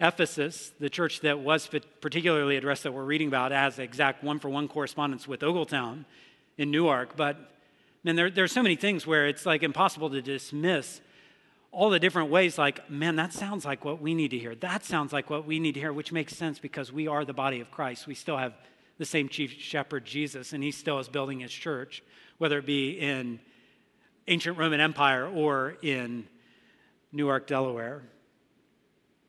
Ephesus, 0.00 0.72
the 0.80 0.88
church 0.88 1.20
that 1.20 1.40
was 1.40 1.68
particularly 2.00 2.56
addressed 2.56 2.84
that 2.84 2.92
we're 2.92 3.04
reading 3.04 3.28
about, 3.28 3.52
has 3.52 3.78
exact 3.78 4.24
one 4.24 4.38
for 4.38 4.48
one 4.48 4.66
correspondence 4.66 5.28
with 5.28 5.40
Ogletown 5.40 6.04
in 6.56 6.70
Newark. 6.70 7.16
But 7.16 7.36
man, 8.02 8.16
there, 8.16 8.30
there 8.30 8.44
are 8.44 8.48
so 8.48 8.62
many 8.62 8.76
things 8.76 9.06
where 9.06 9.26
it's 9.28 9.44
like 9.44 9.62
impossible 9.62 10.08
to 10.10 10.22
dismiss 10.22 11.02
all 11.72 11.90
the 11.90 12.00
different 12.00 12.30
ways, 12.30 12.58
like, 12.58 12.90
man, 12.90 13.14
that 13.16 13.32
sounds 13.32 13.64
like 13.64 13.84
what 13.84 14.00
we 14.00 14.14
need 14.14 14.32
to 14.32 14.38
hear. 14.38 14.54
That 14.56 14.84
sounds 14.84 15.12
like 15.12 15.30
what 15.30 15.46
we 15.46 15.60
need 15.60 15.74
to 15.74 15.80
hear, 15.80 15.92
which 15.92 16.10
makes 16.10 16.36
sense 16.36 16.58
because 16.58 16.92
we 16.92 17.06
are 17.06 17.24
the 17.24 17.32
body 17.32 17.60
of 17.60 17.70
Christ. 17.70 18.06
We 18.06 18.14
still 18.14 18.38
have 18.38 18.54
the 18.98 19.04
same 19.04 19.28
chief 19.28 19.52
shepherd, 19.52 20.04
Jesus, 20.04 20.52
and 20.52 20.64
he 20.64 20.72
still 20.72 20.98
is 20.98 21.08
building 21.08 21.40
his 21.40 21.52
church, 21.52 22.02
whether 22.38 22.58
it 22.58 22.66
be 22.66 22.98
in 22.98 23.38
ancient 24.26 24.58
Roman 24.58 24.80
Empire 24.80 25.28
or 25.28 25.76
in 25.82 26.26
Newark, 27.12 27.46
Delaware. 27.46 28.02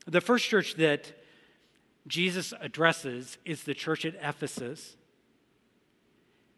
The 0.08 0.22
first 0.22 0.46
church 0.46 0.76
that 0.76 1.14
Jesus 2.08 2.54
addresses 2.60 3.38
is 3.46 3.64
the 3.64 3.74
church 3.74 4.06
at 4.06 4.16
Ephesus. 4.16 4.96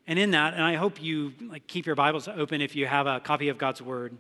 And 0.08 0.18
in 0.18 0.32
that, 0.32 0.54
and 0.54 0.64
I 0.64 0.76
hope 0.76 1.02
you 1.02 1.34
like 1.42 1.68
keep 1.68 1.86
your 1.86 1.96
Bibles 1.96 2.28
open 2.28 2.62
if 2.62 2.76
you 2.76 2.88
have 2.88 3.08
a 3.08 3.20
copy 3.20 3.50
of 3.50 3.58
God's 3.58 3.82
word. 3.82 4.18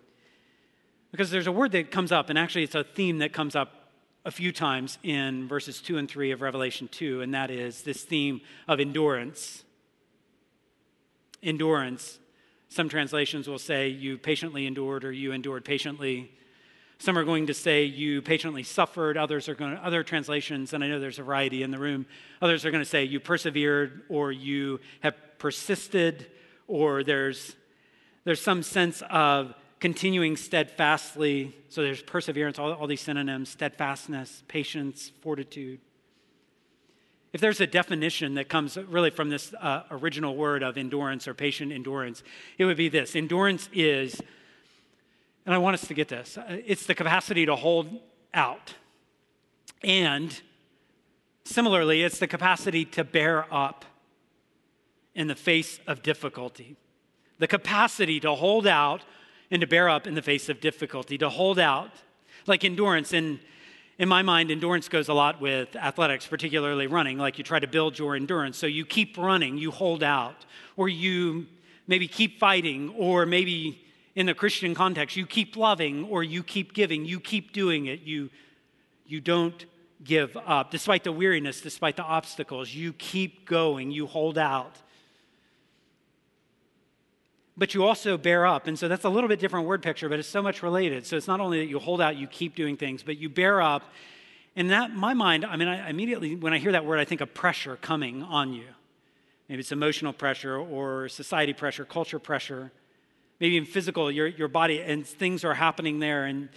Because 1.12 1.30
there's 1.30 1.48
a 1.48 1.51
word 1.51 1.72
that 1.74 1.92
comes 1.92 2.12
up, 2.12 2.30
and 2.30 2.39
actually 2.39 2.63
it's 2.63 2.75
a 2.75 2.84
theme 2.84 3.20
that 3.20 3.34
comes 3.34 3.56
up 3.56 3.92
a 4.25 4.32
few 4.32 4.51
times 4.51 4.98
in 5.03 5.48
verses 5.48 5.82
2 5.82 5.98
and 5.98 6.10
3 6.10 6.32
of 6.32 6.42
Revelation 6.42 6.88
2, 6.88 7.22
and 7.22 7.34
that 7.34 7.51
is 7.51 7.84
this 7.84 8.03
theme 8.03 8.42
of 8.68 8.80
endurance. 8.80 9.63
Endurance. 11.42 12.20
Some 12.70 12.89
translations 12.89 13.48
will 13.48 13.60
say 13.60 13.89
you 13.89 14.18
patiently 14.18 14.65
endured 14.65 15.03
or 15.03 15.12
you 15.12 15.34
endured 15.34 15.65
patiently. 15.65 16.32
Some 17.04 17.18
are 17.18 17.26
going 17.26 17.48
to 17.48 17.54
say 17.54 17.84
you 17.84 18.22
patiently 18.22 18.64
suffered. 18.64 19.18
Others 19.18 19.50
are 19.50 19.56
going 19.56 19.76
to, 19.76 19.86
other 19.86 20.04
translations, 20.04 20.72
and 20.72 20.82
I 20.82 20.88
know 20.88 21.02
there's 21.02 21.20
a 21.20 21.24
variety 21.24 21.62
in 21.62 21.70
the 21.70 21.78
room, 21.78 22.06
others 22.42 22.64
are 22.64 22.72
going 22.72 22.82
to 22.82 22.90
say 22.90 23.04
you 23.04 23.20
persevered 23.20 24.04
or 24.08 24.32
you 24.32 24.80
have 25.02 25.14
persisted 25.38 26.28
or 26.66 27.04
there's, 27.04 27.58
there's 28.24 28.40
some 28.40 28.64
sense 28.64 29.04
of 29.10 29.54
continuing 29.82 30.38
steadfastly. 30.38 31.54
So 31.68 31.82
there's 31.82 32.02
perseverance, 32.02 32.58
all, 32.58 32.72
all 32.72 32.88
these 32.88 33.02
synonyms 33.02 33.50
steadfastness, 33.50 34.44
patience, 34.48 35.12
fortitude. 35.20 35.82
If 37.34 37.42
there's 37.42 37.60
a 37.60 37.68
definition 37.68 38.36
that 38.36 38.48
comes 38.48 38.78
really 38.78 39.10
from 39.10 39.30
this 39.30 39.54
uh, 39.60 39.84
original 39.92 40.38
word 40.38 40.64
of 40.64 40.78
endurance 40.78 41.28
or 41.28 41.34
patient 41.34 41.74
endurance, 41.74 42.24
it 42.58 42.64
would 42.64 42.78
be 42.78 42.88
this 42.88 43.14
endurance 43.14 43.68
is, 43.74 44.22
and 45.46 45.54
I 45.54 45.58
want 45.58 45.74
us 45.74 45.88
to 45.88 45.94
get 45.94 46.08
this, 46.08 46.38
it's 46.48 46.86
the 46.86 46.96
capacity 46.96 47.46
to 47.46 47.56
hold 47.56 48.00
out. 48.34 48.74
And 49.84 50.40
similarly, 51.44 52.04
it's 52.04 52.20
the 52.20 52.28
capacity 52.28 52.86
to 52.86 53.04
bear 53.04 53.46
up 53.54 53.86
in 55.14 55.28
the 55.28 55.36
face 55.36 55.80
of 55.86 56.02
difficulty, 56.02 56.78
the 57.40 57.48
capacity 57.48 58.20
to 58.22 58.34
hold 58.36 58.66
out 58.66 59.02
and 59.52 59.62
to 59.62 59.68
bear 59.68 59.90
up 59.90 60.08
in 60.08 60.16
the 60.16 60.22
face 60.22 60.50
of 60.50 60.60
difficulty, 60.62 61.18
to 61.18 61.30
hold 61.30 61.60
out. 61.60 61.92
Like 62.48 62.64
endurance, 62.66 63.14
and 63.14 63.40
in 64.00 64.10
my 64.10 64.22
mind, 64.22 64.52
endurance 64.52 64.90
goes 64.90 65.08
a 65.08 65.14
lot 65.14 65.40
with 65.40 65.76
athletics, 65.76 66.26
particularly 66.26 66.88
running. 66.88 67.18
Like 67.18 67.38
you 67.38 67.44
try 67.44 67.60
to 67.60 67.68
build 67.68 68.00
your 68.00 68.16
endurance. 68.16 68.58
So 68.58 68.68
you 68.68 68.86
keep 68.86 69.18
running, 69.18 69.58
you 69.58 69.72
hold 69.72 70.04
out, 70.04 70.46
or 70.76 70.90
you 70.90 71.46
maybe 71.88 72.08
keep 72.08 72.40
fighting, 72.40 72.90
or 72.98 73.26
maybe 73.26 73.83
in 74.15 74.25
the 74.25 74.34
Christian 74.34 74.75
context, 74.75 75.15
you 75.15 75.25
keep 75.25 75.58
loving, 75.58 76.05
or 76.05 76.24
you 76.24 76.43
keep 76.43 76.74
giving, 76.74 77.05
you 77.05 77.20
keep 77.20 77.51
doing 77.51 77.88
it. 77.88 78.01
You, 78.01 78.29
you 79.05 79.20
don't 79.20 79.65
give 80.03 80.38
up. 80.38 80.72
Despite 80.72 81.03
the 81.03 81.12
weariness, 81.12 81.62
despite 81.62 81.98
the 81.98 82.03
obstacles, 82.03 82.74
you 82.74 82.93
keep 82.93 83.48
going, 83.48 83.91
you 83.91 84.05
hold 84.05 84.38
out 84.38 84.77
but 87.55 87.74
you 87.74 87.86
also 87.86 88.17
bear 88.17 88.46
up. 88.46 88.67
And 88.67 88.77
so 88.77 88.88
that's 88.88 89.03
a 89.03 89.10
little 89.10 89.27
bit 89.27 89.39
different 89.39 89.67
word 89.67 89.84
picture, 89.84 90.10
but 90.10 90.20
it's 90.20 90.27
so 90.27 90.41
much 90.41 90.63
related. 90.63 91.05
So 91.05 91.17
it's 91.17 91.27
not 91.27 91.39
only 91.39 91.60
that 91.60 91.67
you 91.67 91.79
hold 91.79 92.01
out, 92.01 92.15
you 92.15 92.27
keep 92.27 92.55
doing 92.55 92.77
things, 92.77 93.03
but 93.03 93.17
you 93.17 93.29
bear 93.29 93.62
up. 93.62 93.84
And 94.55 94.70
that, 94.72 94.96
my 94.96 95.13
mind, 95.13 95.46
I 95.46 95.55
mean, 95.55 95.67
I 95.67 95.89
immediately, 95.89 96.36
when 96.36 96.53
I 96.53 96.58
hear 96.58 96.72
that 96.72 96.86
word, 96.86 97.00
I 97.00 97.05
think 97.05 97.22
of 97.22 97.34
pressure 97.34 97.75
coming 97.77 98.24
on 98.24 98.53
you. 98.53 98.65
Maybe 99.50 99.60
it's 99.60 99.72
emotional 99.72 100.13
pressure 100.13 100.58
or 100.58 101.10
society 101.10 101.53
pressure, 101.53 101.86
culture 101.86 102.20
pressure, 102.20 102.72
maybe 103.44 103.58
in 103.58 103.66
physical, 103.66 104.10
your, 104.10 104.28
your 104.28 104.48
body, 104.48 104.80
and 104.80 105.06
things 105.06 105.44
are 105.44 105.54
happening 105.54 106.00
there. 106.00 106.24
And 106.24 106.48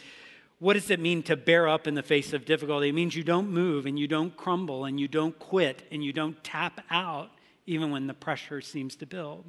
what 0.61 0.75
does 0.75 0.89
it 0.89 1.01
mean 1.01 1.21
to 1.25 1.35
bear 1.35 1.69
up 1.69 1.89
in 1.89 1.95
the 1.95 2.03
face 2.03 2.33
of 2.33 2.45
difficulty? 2.45 2.91
It 2.91 2.93
means 2.93 3.17
you 3.17 3.25
don't 3.25 3.51
move 3.51 3.87
and 3.87 3.99
you 3.99 4.07
don't 4.07 4.37
crumble 4.37 4.85
and 4.85 5.01
you 5.01 5.09
don't 5.09 5.37
quit 5.37 5.83
and 5.91 6.05
you 6.05 6.13
don't 6.13 6.45
tap 6.45 6.85
out 6.89 7.33
even 7.67 7.91
when 7.91 8.07
the 8.07 8.15
pressure 8.15 8.61
seems 8.61 8.95
to 8.97 9.05
build. 9.07 9.45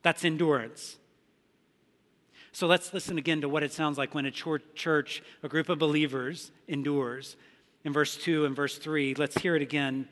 That's 0.00 0.24
endurance. 0.24 0.96
So 2.52 2.66
let's 2.66 2.94
listen 2.94 3.18
again 3.18 3.42
to 3.42 3.48
what 3.50 3.62
it 3.62 3.70
sounds 3.70 3.98
like 3.98 4.14
when 4.14 4.24
a 4.24 4.30
church, 4.30 5.22
a 5.42 5.48
group 5.48 5.68
of 5.68 5.78
believers, 5.78 6.50
endures. 6.66 7.36
In 7.84 7.92
verse 7.92 8.16
2 8.16 8.46
and 8.46 8.56
verse 8.56 8.78
3, 8.78 9.16
let's 9.16 9.36
hear 9.36 9.54
it 9.54 9.60
again. 9.60 10.08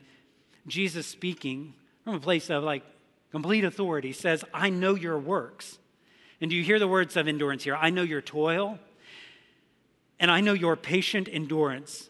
Jesus 0.67 1.07
speaking 1.07 1.73
from 2.03 2.13
a 2.13 2.19
place 2.19 2.51
of 2.51 2.63
like 2.63 2.83
complete 3.31 3.63
authority 3.63 4.11
says, 4.11 4.43
I 4.53 4.69
know 4.69 4.95
your 4.95 5.17
works. 5.17 5.77
And 6.39 6.49
do 6.49 6.55
you 6.55 6.63
hear 6.63 6.79
the 6.79 6.87
words 6.87 7.17
of 7.17 7.27
endurance 7.27 7.63
here? 7.63 7.75
I 7.75 7.89
know 7.89 8.03
your 8.03 8.21
toil, 8.21 8.79
and 10.19 10.29
I 10.29 10.41
know 10.41 10.53
your 10.53 10.75
patient 10.75 11.27
endurance. 11.31 12.09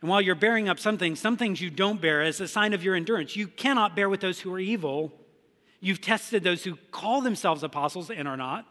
And 0.00 0.10
while 0.10 0.20
you're 0.20 0.34
bearing 0.34 0.68
up 0.68 0.78
some 0.78 0.98
things, 0.98 1.20
some 1.20 1.36
things 1.36 1.60
you 1.60 1.70
don't 1.70 2.00
bear 2.00 2.22
as 2.22 2.40
a 2.40 2.48
sign 2.48 2.72
of 2.72 2.84
your 2.84 2.94
endurance. 2.94 3.36
You 3.36 3.48
cannot 3.48 3.96
bear 3.96 4.08
with 4.08 4.20
those 4.20 4.40
who 4.40 4.52
are 4.54 4.60
evil 4.60 5.12
You've 5.80 6.00
tested 6.00 6.42
those 6.42 6.64
who 6.64 6.76
call 6.90 7.20
themselves 7.20 7.62
apostles 7.62 8.10
and 8.10 8.26
are 8.26 8.36
not. 8.36 8.66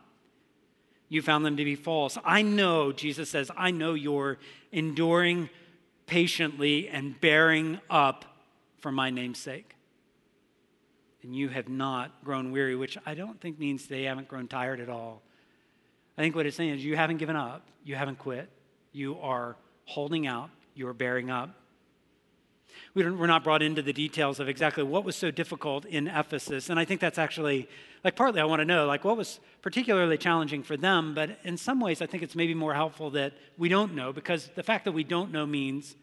You 1.10 1.22
found 1.22 1.46
them 1.46 1.56
to 1.56 1.64
be 1.64 1.76
false. 1.76 2.18
I 2.26 2.42
know, 2.42 2.92
Jesus 2.92 3.30
says, 3.30 3.50
I 3.56 3.72
know 3.72 3.94
you're 3.94 4.38
enduring 4.74 5.50
patiently 6.06 6.90
and 6.90 7.20
bearing 7.20 7.80
up 7.90 8.26
for 8.80 8.92
my 8.92 9.10
name's 9.10 9.40
sake. 9.40 9.77
And 11.24 11.36
you 11.36 11.50
have 11.50 11.68
not 11.68 12.24
grown 12.24 12.52
weary, 12.52 12.76
which 12.76 12.98
I 13.06 13.14
don't 13.14 13.40
think 13.42 13.60
means 13.60 13.88
they 13.88 14.04
haven't 14.04 14.28
grown 14.28 14.48
tired 14.48 14.80
at 14.80 14.90
all. 14.90 15.22
I 16.18 16.22
think 16.22 16.36
what 16.36 16.46
it's 16.46 16.58
saying 16.58 16.72
is 16.72 16.86
you 16.86 16.96
haven't 16.96 17.18
given 17.18 17.36
up, 17.36 17.68
you 17.84 17.96
haven't 17.96 18.20
quit, 18.20 18.50
you 18.92 19.20
are 19.20 19.56
holding 19.86 20.28
out, 20.28 20.50
you 20.76 20.88
are 20.88 20.94
bearing 20.94 21.30
up 21.30 21.56
we 22.94 23.04
are 23.04 23.28
not 23.28 23.44
brought 23.44 23.62
into 23.62 23.82
the 23.82 23.94
details 23.94 24.40
of 24.40 24.50
exactly 24.50 24.84
what 24.84 25.04
was 25.04 25.16
so 25.16 25.32
difficult 25.32 25.86
in 25.86 26.08
Ephesus. 26.08 26.70
And 26.70 26.80
I 26.80 26.86
think 26.86 27.00
that's 27.00 27.18
actually, 27.18 27.70
like, 28.04 28.16
partly 28.16 28.42
I 28.42 28.46
want 28.46 28.60
to 28.60 28.66
know, 28.66 28.86
like, 28.86 29.04
what 29.04 29.18
was 29.18 29.40
particularly 29.62 30.18
challenging 30.18 30.64
for 30.64 30.78
them. 30.78 31.14
But 31.14 31.40
in 31.44 31.58
some 31.58 31.80
ways, 31.80 32.02
I 32.02 32.06
think 32.06 32.24
it's 32.24 32.36
maybe 32.36 32.54
more 32.54 32.74
helpful 32.74 33.12
that 33.12 33.34
we 33.58 33.70
don't 33.70 33.94
know 33.94 34.12
because 34.12 34.50
the 34.56 34.64
fact 34.64 34.86
that 34.86 34.94
we 34.94 35.04
don't 35.04 35.32
know 35.32 35.46
means 35.46 35.96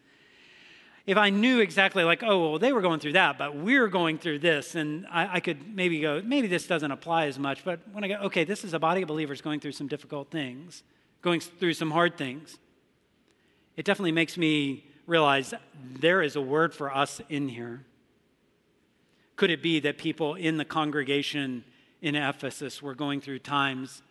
if 1.05 1.17
I 1.17 1.29
knew 1.29 1.59
exactly, 1.59 2.03
like, 2.03 2.23
oh, 2.23 2.49
well, 2.49 2.59
they 2.59 2.73
were 2.73 2.81
going 2.81 2.99
through 2.99 3.13
that, 3.13 3.37
but 3.37 3.55
we're 3.55 3.87
going 3.87 4.17
through 4.17 4.39
this, 4.39 4.73
and 4.73 5.05
I, 5.11 5.35
I 5.35 5.39
could 5.39 5.75
maybe 5.75 5.99
go, 5.99 6.21
maybe 6.25 6.47
this 6.47 6.65
doesn't 6.65 6.89
apply 6.89 7.27
as 7.27 7.37
much. 7.37 7.63
But 7.63 7.79
when 7.91 8.03
I 8.03 8.07
go, 8.07 8.15
okay, 8.23 8.43
this 8.43 8.63
is 8.63 8.73
a 8.73 8.79
body 8.79 9.03
of 9.03 9.07
believers 9.07 9.39
going 9.39 9.59
through 9.59 9.73
some 9.73 9.87
difficult 9.87 10.31
things, 10.31 10.81
going 11.21 11.41
through 11.41 11.75
some 11.75 11.91
hard 11.91 12.17
things, 12.17 12.57
it 13.77 13.85
definitely 13.85 14.13
makes 14.13 14.35
me 14.35 14.85
realize 15.05 15.53
there 15.99 16.23
is 16.23 16.35
a 16.35 16.41
word 16.41 16.73
for 16.73 16.91
us 16.91 17.21
in 17.29 17.49
here. 17.49 17.85
Could 19.35 19.51
it 19.51 19.61
be 19.61 19.79
that 19.81 19.99
people 19.99 20.33
in 20.33 20.57
the 20.57 20.65
congregation 20.65 21.65
in 22.01 22.15
Ephesus 22.15 22.81
were 22.81 22.95
going 22.95 23.21
through 23.21 23.39
times 23.39 24.01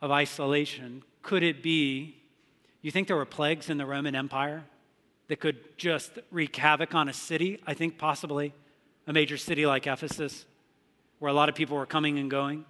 of 0.00 0.12
isolation? 0.12 1.02
Could 1.22 1.42
it 1.42 1.64
be, 1.64 2.16
you 2.80 2.92
think 2.92 3.08
there 3.08 3.16
were 3.16 3.24
plagues 3.24 3.70
in 3.70 3.78
the 3.78 3.86
Roman 3.86 4.14
Empire 4.14 4.64
that 5.28 5.40
could 5.40 5.76
just 5.76 6.18
wreak 6.30 6.54
havoc 6.56 6.94
on 6.94 7.08
a 7.08 7.12
city? 7.12 7.60
I 7.66 7.74
think 7.74 7.98
possibly 7.98 8.54
a 9.06 9.12
major 9.12 9.36
city 9.36 9.66
like 9.66 9.86
Ephesus, 9.86 10.46
where 11.18 11.30
a 11.30 11.34
lot 11.34 11.48
of 11.48 11.54
people 11.54 11.76
were 11.76 11.86
coming 11.86 12.18
and 12.18 12.30
going. 12.30 12.64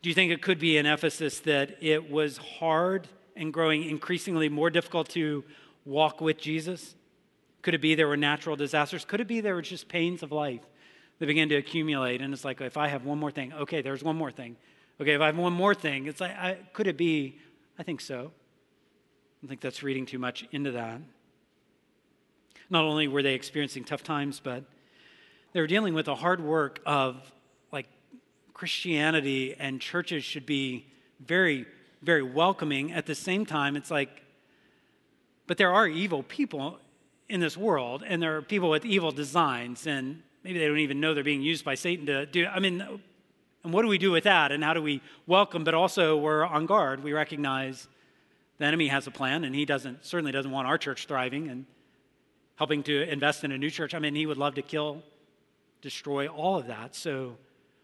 Do 0.00 0.08
you 0.08 0.14
think 0.14 0.32
it 0.32 0.42
could 0.42 0.58
be 0.58 0.76
in 0.76 0.86
Ephesus 0.86 1.40
that 1.40 1.76
it 1.80 2.10
was 2.10 2.36
hard 2.38 3.08
and 3.36 3.52
growing 3.52 3.84
increasingly 3.84 4.48
more 4.48 4.70
difficult 4.70 5.08
to 5.10 5.44
walk 5.84 6.20
with 6.20 6.38
Jesus? 6.38 6.94
Could 7.62 7.74
it 7.74 7.80
be 7.80 7.94
there 7.94 8.08
were 8.08 8.16
natural 8.16 8.56
disasters? 8.56 9.04
Could 9.04 9.20
it 9.20 9.28
be 9.28 9.40
there 9.40 9.54
were 9.54 9.62
just 9.62 9.88
pains 9.88 10.22
of 10.22 10.32
life 10.32 10.60
that 11.18 11.26
began 11.26 11.48
to 11.48 11.56
accumulate? 11.56 12.20
And 12.20 12.34
it's 12.34 12.44
like, 12.44 12.60
if 12.60 12.76
I 12.76 12.88
have 12.88 13.04
one 13.04 13.18
more 13.18 13.30
thing, 13.30 13.52
okay, 13.52 13.82
there's 13.82 14.02
one 14.02 14.16
more 14.16 14.30
thing. 14.30 14.56
Okay, 15.00 15.12
if 15.12 15.20
I 15.20 15.26
have 15.26 15.38
one 15.38 15.52
more 15.52 15.74
thing, 15.74 16.06
it's 16.06 16.20
like, 16.20 16.32
I, 16.32 16.58
could 16.72 16.86
it 16.86 16.96
be? 16.96 17.38
I 17.78 17.82
think 17.82 18.00
so. 18.00 18.32
I 19.42 19.48
think 19.48 19.60
that's 19.60 19.82
reading 19.82 20.06
too 20.06 20.18
much 20.18 20.46
into 20.52 20.70
that. 20.72 21.00
Not 22.70 22.84
only 22.84 23.08
were 23.08 23.22
they 23.22 23.34
experiencing 23.34 23.84
tough 23.84 24.02
times, 24.02 24.40
but 24.42 24.64
they 25.52 25.60
were 25.60 25.66
dealing 25.66 25.94
with 25.94 26.06
the 26.06 26.14
hard 26.14 26.42
work 26.42 26.80
of 26.86 27.16
like 27.72 27.86
Christianity 28.54 29.54
and 29.58 29.80
churches 29.80 30.24
should 30.24 30.46
be 30.46 30.86
very 31.20 31.66
very 32.02 32.22
welcoming. 32.22 32.92
At 32.92 33.06
the 33.06 33.14
same 33.14 33.46
time, 33.46 33.76
it's 33.76 33.90
like, 33.90 34.22
but 35.46 35.56
there 35.56 35.72
are 35.72 35.86
evil 35.86 36.22
people 36.24 36.78
in 37.28 37.40
this 37.40 37.56
world, 37.56 38.02
and 38.06 38.20
there 38.22 38.36
are 38.36 38.42
people 38.42 38.68
with 38.68 38.84
evil 38.84 39.12
designs, 39.12 39.86
and 39.86 40.22
maybe 40.42 40.58
they 40.58 40.66
don't 40.66 40.78
even 40.78 41.00
know 41.00 41.14
they're 41.14 41.24
being 41.24 41.42
used 41.42 41.64
by 41.64 41.74
Satan 41.74 42.06
to 42.06 42.26
do. 42.26 42.46
I 42.46 42.58
mean, 42.58 42.84
And 43.64 43.72
what 43.72 43.82
do 43.82 43.88
we 43.88 43.98
do 43.98 44.10
with 44.10 44.24
that? 44.24 44.50
And 44.50 44.64
how 44.64 44.74
do 44.74 44.82
we 44.82 45.00
welcome, 45.26 45.62
but 45.62 45.74
also 45.74 46.16
we're 46.16 46.44
on 46.44 46.66
guard? 46.66 47.02
We 47.04 47.12
recognize 47.12 47.86
the 48.62 48.66
enemy 48.66 48.88
has 48.88 49.06
a 49.06 49.10
plan, 49.10 49.44
and 49.44 49.54
he 49.54 49.64
doesn't 49.64 50.04
certainly 50.04 50.32
doesn't 50.32 50.50
want 50.50 50.68
our 50.68 50.78
church 50.78 51.06
thriving 51.06 51.48
and 51.48 51.66
helping 52.56 52.82
to 52.84 53.02
invest 53.10 53.44
in 53.44 53.52
a 53.52 53.58
new 53.58 53.70
church. 53.70 53.94
I 53.94 53.98
mean, 53.98 54.14
he 54.14 54.26
would 54.26 54.38
love 54.38 54.54
to 54.54 54.62
kill, 54.62 55.02
destroy 55.80 56.28
all 56.28 56.58
of 56.58 56.66
that. 56.68 56.94
So 56.94 57.36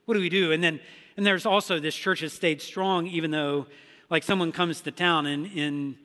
what 0.05 0.15
do 0.15 0.21
we 0.21 0.29
do? 0.29 0.53
And 0.53 0.63
then 0.63 0.81
and 1.17 1.27
there's 1.27 1.47
also 1.47 1.81
this 1.81 1.97
church 1.97 2.21
has 2.21 2.33
stayed 2.33 2.63
strong, 2.63 3.09
even 3.09 3.33
though 3.33 3.67
like 4.09 4.23
someone 4.23 4.53
comes 4.53 4.81
to 4.83 4.93
town 4.93 5.27
in, 5.27 5.47
in 5.47 5.97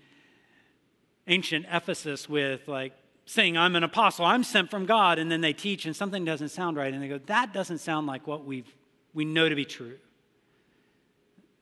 ancient 1.28 1.68
Ephesus 1.72 2.28
with 2.28 2.68
like 2.68 2.94
saying, 3.26 3.58
I'm 3.58 3.76
an 3.76 3.84
apostle, 3.84 4.26
I'm 4.26 4.44
sent 4.44 4.72
from 4.72 4.86
God, 4.86 5.20
and 5.20 5.32
then 5.32 5.42
they 5.42 5.54
teach 5.54 5.86
and 5.86 5.96
something 5.96 6.26
doesn't 6.26 6.50
sound 6.50 6.78
right, 6.78 6.94
and 6.94 7.02
they 7.02 7.08
go, 7.08 7.20
that 7.28 7.54
doesn't 7.54 7.78
sound 7.78 8.08
like 8.08 8.28
what 8.28 8.44
we've 8.44 8.76
we 9.14 9.24
know 9.24 9.48
to 9.48 9.56
be 9.56 9.66
true. 9.66 9.98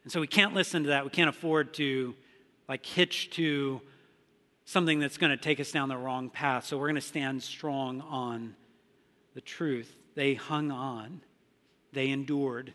And 0.04 0.12
so 0.12 0.22
we 0.22 0.28
can't 0.28 0.54
listen 0.54 0.84
to 0.84 0.90
that. 0.90 1.04
We 1.04 1.10
can't 1.12 1.30
afford 1.30 1.74
to 1.76 2.16
like 2.68 2.86
hitch 2.86 3.30
to 3.32 3.82
something 4.66 5.00
that's 5.00 5.18
going 5.18 5.32
to 5.32 5.38
take 5.38 5.60
us 5.60 5.72
down 5.72 5.90
the 5.90 5.98
wrong 5.98 6.30
path. 6.30 6.66
So 6.66 6.78
we're 6.78 6.88
going 6.88 6.96
to 6.96 7.02
stand 7.02 7.44
strong 7.44 8.02
on 8.02 8.56
the 9.34 9.42
truth. 9.42 9.96
They 10.16 10.34
hung 10.34 10.72
on, 10.72 11.22
they 11.94 12.10
endured. 12.10 12.74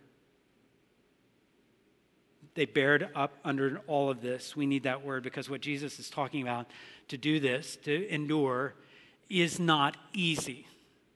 They 2.55 2.64
bared 2.64 3.11
up 3.14 3.35
under 3.45 3.83
all 3.87 4.09
of 4.09 4.23
this. 4.23 4.57
We 4.57 4.64
need 4.64 4.85
that 4.85 5.05
word 5.05 5.23
because 5.23 5.50
what 5.50 5.61
Jesus 5.61 5.99
is 5.99 6.09
talking 6.09 6.40
about 6.40 6.71
to 7.09 7.19
do 7.19 7.38
this, 7.38 7.76
to 7.85 8.09
endure, 8.09 8.75
is 9.28 9.61
not 9.61 9.99
easy. 10.14 10.66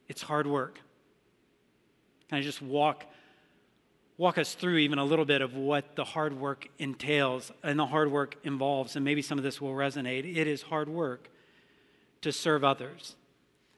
It's 0.07 0.21
hard 0.21 0.47
work. 0.47 0.79
Can 2.29 2.39
I 2.39 2.43
just 2.43 2.61
walk 2.61 3.07
walk 4.21 4.37
us 4.37 4.53
through 4.53 4.77
even 4.77 4.99
a 4.99 5.05
little 5.05 5.25
bit 5.25 5.41
of 5.41 5.57
what 5.57 5.97
the 5.97 6.05
hard 6.05 6.39
work 6.39 6.69
entails 6.79 7.50
and 7.62 7.79
the 7.79 7.87
hard 7.87 8.12
work 8.12 8.37
involves, 8.45 8.95
and 8.95 9.03
maybe 9.03 9.23
some 9.23 9.39
of 9.39 9.45
this 9.45 9.62
will 9.62 9.73
resonate. 9.73 10.37
It 10.37 10.47
is 10.47 10.61
hard 10.61 10.91
work 10.91 11.31
to 12.21 12.31
serve 12.31 12.62
others, 12.62 13.17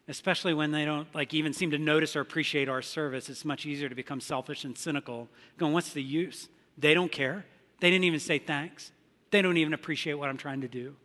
especially 0.09 0.53
when 0.53 0.73
they 0.73 0.85
don't 0.85 1.07
like 1.15 1.33
even 1.33 1.53
seem 1.53 1.71
to 1.71 1.79
notice 1.79 2.17
or 2.17 2.21
appreciate 2.23 2.69
our 2.69 2.83
service. 2.83 3.31
It's 3.31 3.45
much 3.45 3.67
easier 3.67 3.89
to 3.89 3.95
become 3.95 4.21
selfish 4.21 4.65
and 4.65 4.77
cynical, 4.77 5.29
going, 5.59 5.73
What's 5.73 5.93
the 5.93 6.03
use? 6.03 6.49
They 6.77 6.93
don't 6.93 7.13
care. 7.13 7.47
They 7.79 7.91
didn't 7.91 8.05
even 8.05 8.19
say 8.19 8.41
thanks. 8.41 8.91
They 9.31 9.43
don't 9.43 9.59
even 9.59 9.75
appreciate 9.75 10.15
what 10.15 10.29
I'm 10.29 10.39
trying 10.39 10.63
to 10.63 10.69
do. 10.69 10.97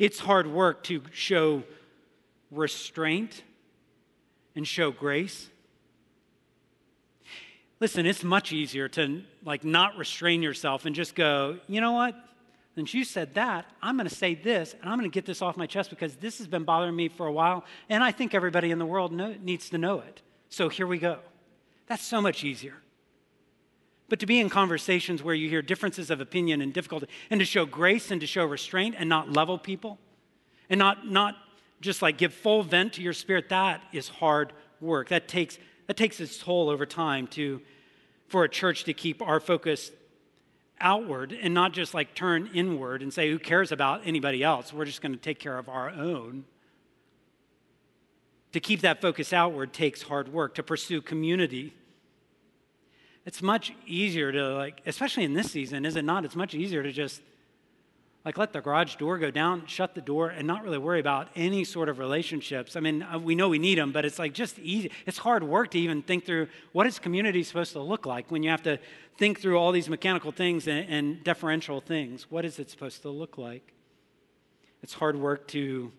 It's 0.00 0.18
hard 0.18 0.48
work 0.48 0.82
to 0.84 1.00
show 1.12 1.62
restraint 2.50 3.44
and 4.56 4.66
show 4.66 4.90
grace 4.90 5.48
Listen, 7.78 8.06
it's 8.06 8.24
much 8.24 8.52
easier 8.52 8.88
to 8.88 9.22
like 9.44 9.64
not 9.64 9.96
restrain 9.96 10.42
yourself 10.42 10.86
and 10.86 10.94
just 10.94 11.14
go, 11.14 11.58
you 11.68 11.80
know 11.80 11.92
what? 11.92 12.14
Since 12.74 12.94
you 12.94 13.04
said 13.04 13.34
that, 13.34 13.66
I'm 13.82 13.96
going 13.96 14.08
to 14.08 14.14
say 14.14 14.34
this 14.34 14.74
and 14.80 14.90
I'm 14.90 14.98
going 14.98 15.10
to 15.10 15.14
get 15.14 15.26
this 15.26 15.42
off 15.42 15.56
my 15.56 15.66
chest 15.66 15.90
because 15.90 16.16
this 16.16 16.38
has 16.38 16.46
been 16.46 16.64
bothering 16.64 16.96
me 16.96 17.08
for 17.08 17.26
a 17.26 17.32
while 17.32 17.64
and 17.88 18.02
I 18.02 18.12
think 18.12 18.34
everybody 18.34 18.70
in 18.70 18.78
the 18.78 18.86
world 18.86 19.12
know, 19.12 19.34
needs 19.42 19.70
to 19.70 19.78
know 19.78 20.00
it. 20.00 20.22
So 20.48 20.68
here 20.68 20.86
we 20.86 20.98
go. 20.98 21.18
That's 21.86 22.04
so 22.04 22.20
much 22.20 22.44
easier. 22.44 22.74
But 24.08 24.20
to 24.20 24.26
be 24.26 24.40
in 24.40 24.48
conversations 24.48 25.22
where 25.22 25.34
you 25.34 25.48
hear 25.48 25.62
differences 25.62 26.10
of 26.10 26.20
opinion 26.20 26.60
and 26.60 26.72
difficulty 26.72 27.08
and 27.30 27.40
to 27.40 27.44
show 27.44 27.66
grace 27.66 28.10
and 28.10 28.20
to 28.20 28.26
show 28.26 28.44
restraint 28.44 28.94
and 28.98 29.08
not 29.08 29.32
level 29.32 29.58
people 29.58 29.98
and 30.70 30.78
not, 30.78 31.08
not 31.08 31.34
just 31.80 32.02
like 32.02 32.16
give 32.16 32.32
full 32.32 32.62
vent 32.62 32.94
to 32.94 33.02
your 33.02 33.12
spirit, 33.12 33.48
that 33.48 33.82
is 33.92 34.08
hard 34.08 34.52
work. 34.80 35.08
That 35.08 35.28
takes 35.28 35.58
that 35.86 35.96
takes 35.96 36.20
its 36.20 36.38
toll 36.38 36.68
over 36.68 36.86
time 36.86 37.26
to, 37.28 37.60
for 38.28 38.44
a 38.44 38.48
church 38.48 38.84
to 38.84 38.92
keep 38.92 39.22
our 39.22 39.40
focus 39.40 39.90
outward 40.80 41.32
and 41.32 41.54
not 41.54 41.72
just 41.72 41.94
like 41.94 42.14
turn 42.14 42.50
inward 42.52 43.02
and 43.02 43.12
say, 43.12 43.30
who 43.30 43.38
cares 43.38 43.72
about 43.72 44.02
anybody 44.04 44.42
else? 44.42 44.72
We're 44.72 44.84
just 44.84 45.00
going 45.00 45.12
to 45.12 45.20
take 45.20 45.38
care 45.38 45.58
of 45.58 45.68
our 45.68 45.90
own. 45.90 46.44
To 48.52 48.60
keep 48.60 48.80
that 48.80 49.00
focus 49.00 49.32
outward 49.32 49.72
takes 49.72 50.02
hard 50.02 50.32
work. 50.32 50.54
To 50.54 50.62
pursue 50.62 51.02
community, 51.02 51.74
it's 53.24 53.42
much 53.42 53.72
easier 53.86 54.32
to, 54.32 54.54
like, 54.54 54.80
especially 54.86 55.24
in 55.24 55.34
this 55.34 55.50
season, 55.50 55.84
is 55.84 55.96
it 55.96 56.04
not? 56.04 56.24
It's 56.24 56.36
much 56.36 56.54
easier 56.54 56.82
to 56.82 56.92
just 56.92 57.20
like 58.26 58.38
let 58.38 58.52
the 58.52 58.60
garage 58.60 58.96
door 58.96 59.18
go 59.18 59.30
down, 59.30 59.64
shut 59.66 59.94
the 59.94 60.00
door, 60.00 60.30
and 60.30 60.48
not 60.48 60.64
really 60.64 60.78
worry 60.78 60.98
about 60.98 61.28
any 61.36 61.62
sort 61.62 61.88
of 61.88 62.00
relationships. 62.00 62.74
I 62.74 62.80
mean, 62.80 63.04
uh, 63.04 63.20
we 63.20 63.36
know 63.36 63.48
we 63.48 63.60
need 63.60 63.78
them, 63.78 63.92
but 63.92 64.04
it's 64.04 64.18
like 64.18 64.32
just 64.32 64.58
easy. 64.58 64.90
It's 65.06 65.16
hard 65.16 65.44
work 65.44 65.70
to 65.70 65.78
even 65.78 66.02
think 66.02 66.26
through 66.26 66.48
what 66.72 66.88
is 66.88 66.98
community 66.98 67.44
supposed 67.44 67.72
to 67.74 67.80
look 67.80 68.04
like 68.04 68.28
when 68.32 68.42
you 68.42 68.50
have 68.50 68.64
to 68.64 68.80
think 69.16 69.40
through 69.40 69.56
all 69.56 69.70
these 69.70 69.88
mechanical 69.88 70.32
things 70.32 70.66
and, 70.66 70.90
and 70.90 71.22
deferential 71.22 71.80
things. 71.80 72.28
What 72.28 72.44
is 72.44 72.58
it 72.58 72.68
supposed 72.68 73.02
to 73.02 73.10
look 73.10 73.38
like? 73.38 73.72
It's 74.82 74.94
hard 74.94 75.16
work 75.16 75.46
to 75.48 75.92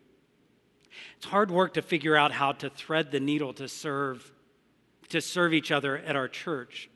it's 1.16 1.28
hard 1.28 1.50
work 1.50 1.76
to 1.76 1.82
figure 1.82 2.18
out 2.18 2.34
how 2.34 2.52
to 2.52 2.70
thread 2.70 3.12
the 3.12 3.22
needle 3.22 3.54
to 3.54 3.70
serve 3.70 4.34
to 5.08 5.22
serve 5.22 5.54
each 5.54 5.72
other 5.72 5.98
at 5.98 6.18
our 6.18 6.28
church. 6.28 6.90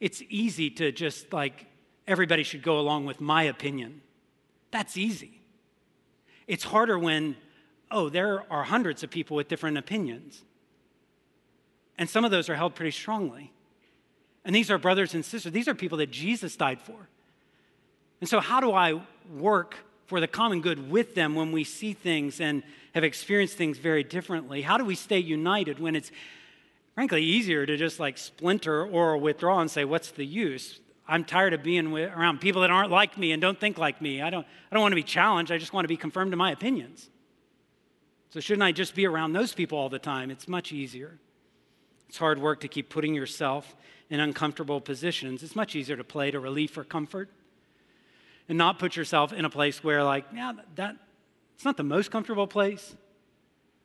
It's 0.00 0.22
easy 0.28 0.68
to 0.68 0.92
just 0.92 1.32
like 1.32 1.71
everybody 2.06 2.42
should 2.42 2.62
go 2.62 2.78
along 2.78 3.06
with 3.06 3.20
my 3.20 3.44
opinion. 3.44 4.00
That's 4.70 4.96
easy. 4.96 5.40
It's 6.46 6.64
harder 6.64 6.98
when, 6.98 7.36
oh, 7.90 8.08
there 8.08 8.44
are 8.50 8.64
hundreds 8.64 9.02
of 9.02 9.10
people 9.10 9.36
with 9.36 9.48
different 9.48 9.78
opinions. 9.78 10.42
And 11.98 12.08
some 12.08 12.24
of 12.24 12.30
those 12.30 12.48
are 12.48 12.56
held 12.56 12.74
pretty 12.74 12.90
strongly. 12.90 13.52
And 14.44 14.54
these 14.54 14.70
are 14.70 14.78
brothers 14.78 15.14
and 15.14 15.24
sisters. 15.24 15.52
These 15.52 15.68
are 15.68 15.74
people 15.74 15.98
that 15.98 16.10
Jesus 16.10 16.56
died 16.56 16.80
for. 16.80 17.08
And 18.20 18.28
so, 18.28 18.40
how 18.40 18.60
do 18.60 18.72
I 18.72 19.00
work 19.30 19.76
for 20.06 20.20
the 20.20 20.26
common 20.26 20.60
good 20.60 20.90
with 20.90 21.14
them 21.14 21.34
when 21.34 21.52
we 21.52 21.64
see 21.64 21.92
things 21.92 22.40
and 22.40 22.62
have 22.94 23.04
experienced 23.04 23.56
things 23.56 23.78
very 23.78 24.02
differently? 24.02 24.62
How 24.62 24.78
do 24.78 24.84
we 24.84 24.94
stay 24.94 25.18
united 25.18 25.78
when 25.78 25.94
it's 25.94 26.10
frankly 26.94 27.22
easier 27.22 27.64
to 27.66 27.76
just 27.76 28.00
like 28.00 28.18
splinter 28.18 28.84
or 28.84 29.16
withdraw 29.16 29.60
and 29.60 29.70
say, 29.70 29.84
what's 29.84 30.10
the 30.10 30.26
use? 30.26 30.80
I'm 31.06 31.24
tired 31.24 31.52
of 31.52 31.62
being 31.62 31.90
with, 31.90 32.12
around 32.12 32.40
people 32.40 32.62
that 32.62 32.70
aren't 32.70 32.90
like 32.90 33.18
me 33.18 33.32
and 33.32 33.42
don't 33.42 33.58
think 33.58 33.76
like 33.76 34.00
me. 34.00 34.22
I 34.22 34.30
don't, 34.30 34.46
I 34.70 34.74
don't 34.74 34.82
want 34.82 34.92
to 34.92 34.96
be 34.96 35.02
challenged. 35.02 35.50
I 35.50 35.58
just 35.58 35.72
want 35.72 35.84
to 35.84 35.88
be 35.88 35.96
confirmed 35.96 36.32
in 36.32 36.38
my 36.38 36.52
opinions. 36.52 37.10
So, 38.30 38.40
shouldn't 38.40 38.62
I 38.62 38.72
just 38.72 38.94
be 38.94 39.06
around 39.06 39.32
those 39.32 39.52
people 39.52 39.78
all 39.78 39.88
the 39.88 39.98
time? 39.98 40.30
It's 40.30 40.48
much 40.48 40.72
easier. 40.72 41.18
It's 42.08 42.18
hard 42.18 42.38
work 42.38 42.60
to 42.60 42.68
keep 42.68 42.88
putting 42.88 43.14
yourself 43.14 43.76
in 44.08 44.20
uncomfortable 44.20 44.80
positions. 44.80 45.42
It's 45.42 45.56
much 45.56 45.74
easier 45.74 45.96
to 45.96 46.04
play 46.04 46.30
to 46.30 46.40
relief 46.40 46.78
or 46.78 46.84
comfort 46.84 47.30
and 48.48 48.56
not 48.56 48.78
put 48.78 48.96
yourself 48.96 49.32
in 49.32 49.44
a 49.44 49.50
place 49.50 49.82
where, 49.82 50.04
like, 50.04 50.24
yeah, 50.34 50.52
that, 50.76 50.96
it's 51.54 51.64
not 51.64 51.76
the 51.76 51.82
most 51.82 52.10
comfortable 52.10 52.46
place, 52.46 52.94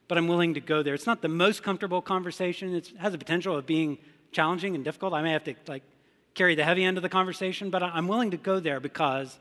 but 0.08 0.18
I'm 0.18 0.28
willing 0.28 0.54
to 0.54 0.60
go 0.60 0.84
there. 0.84 0.94
It's 0.94 1.06
not 1.06 1.22
the 1.22 1.30
most 1.30 1.64
comfortable 1.64 2.02
conversation. 2.02 2.76
It's, 2.76 2.90
it 2.90 2.98
has 2.98 3.12
the 3.12 3.18
potential 3.18 3.56
of 3.56 3.66
being 3.66 3.98
challenging 4.32 4.76
and 4.76 4.84
difficult. 4.84 5.14
I 5.14 5.22
may 5.22 5.32
have 5.32 5.44
to, 5.46 5.56
like, 5.68 5.84
carry 6.38 6.54
the 6.54 6.64
heavy 6.64 6.84
end 6.84 6.98
of 6.98 7.04
the 7.04 7.10
conversation, 7.10 7.72
but 7.72 7.82
I'm 7.82 8.08
willing 8.08 8.32
to 8.32 8.38
go 8.38 8.60
there 8.60 8.80
because 8.80 9.40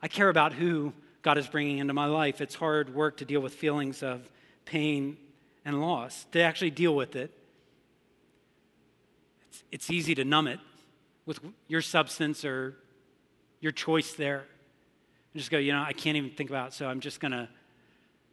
I 0.00 0.06
care 0.06 0.28
about 0.28 0.52
who 0.52 0.92
God 1.22 1.38
is 1.38 1.48
bringing 1.48 1.78
into 1.78 1.92
my 1.92 2.06
life. 2.06 2.40
It's 2.40 2.54
hard 2.54 2.94
work 2.94 3.16
to 3.16 3.24
deal 3.24 3.40
with 3.40 3.52
feelings 3.52 4.02
of 4.02 4.30
pain 4.64 5.16
and 5.64 5.80
loss, 5.80 6.24
to 6.32 6.40
actually 6.40 6.70
deal 6.70 6.94
with 6.94 7.16
it. 7.16 7.32
It's, 9.48 9.64
it's 9.72 9.90
easy 9.90 10.14
to 10.14 10.24
numb 10.24 10.46
it 10.46 10.60
with 11.26 11.40
your 11.66 11.82
substance 11.82 12.44
or 12.44 12.76
your 13.60 13.72
choice 13.72 14.12
there. 14.12 14.44
And 15.32 15.40
just 15.40 15.50
go, 15.50 15.58
you 15.58 15.72
know, 15.72 15.82
I 15.82 15.94
can't 15.94 16.16
even 16.16 16.30
think 16.30 16.48
about 16.48 16.68
it, 16.68 16.74
so 16.74 16.86
I'm 16.86 17.00
just 17.00 17.18
going 17.18 17.32
to 17.32 17.48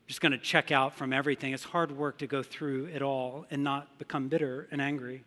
just 0.08 0.20
going 0.20 0.34
to 0.34 0.38
check 0.38 0.72
out 0.72 0.94
from 0.94 1.14
everything. 1.14 1.54
It's 1.54 1.64
hard 1.64 1.98
work 1.98 2.18
to 2.18 2.28
go 2.28 2.44
through 2.44 2.88
it 2.94 3.02
all 3.02 3.46
and 3.50 3.64
not 3.64 3.98
become 3.98 4.28
bitter 4.28 4.68
and 4.70 4.82
angry. 4.82 5.24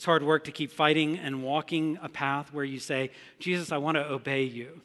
It's 0.00 0.06
hard 0.06 0.22
work 0.22 0.44
to 0.44 0.50
keep 0.50 0.72
fighting 0.72 1.18
and 1.18 1.42
walking 1.42 1.98
a 2.00 2.08
path 2.08 2.54
where 2.54 2.64
you 2.64 2.78
say, 2.78 3.10
Jesus, 3.38 3.70
I 3.70 3.76
want 3.76 3.98
to 3.98 4.10
obey 4.10 4.44
you. 4.44 4.80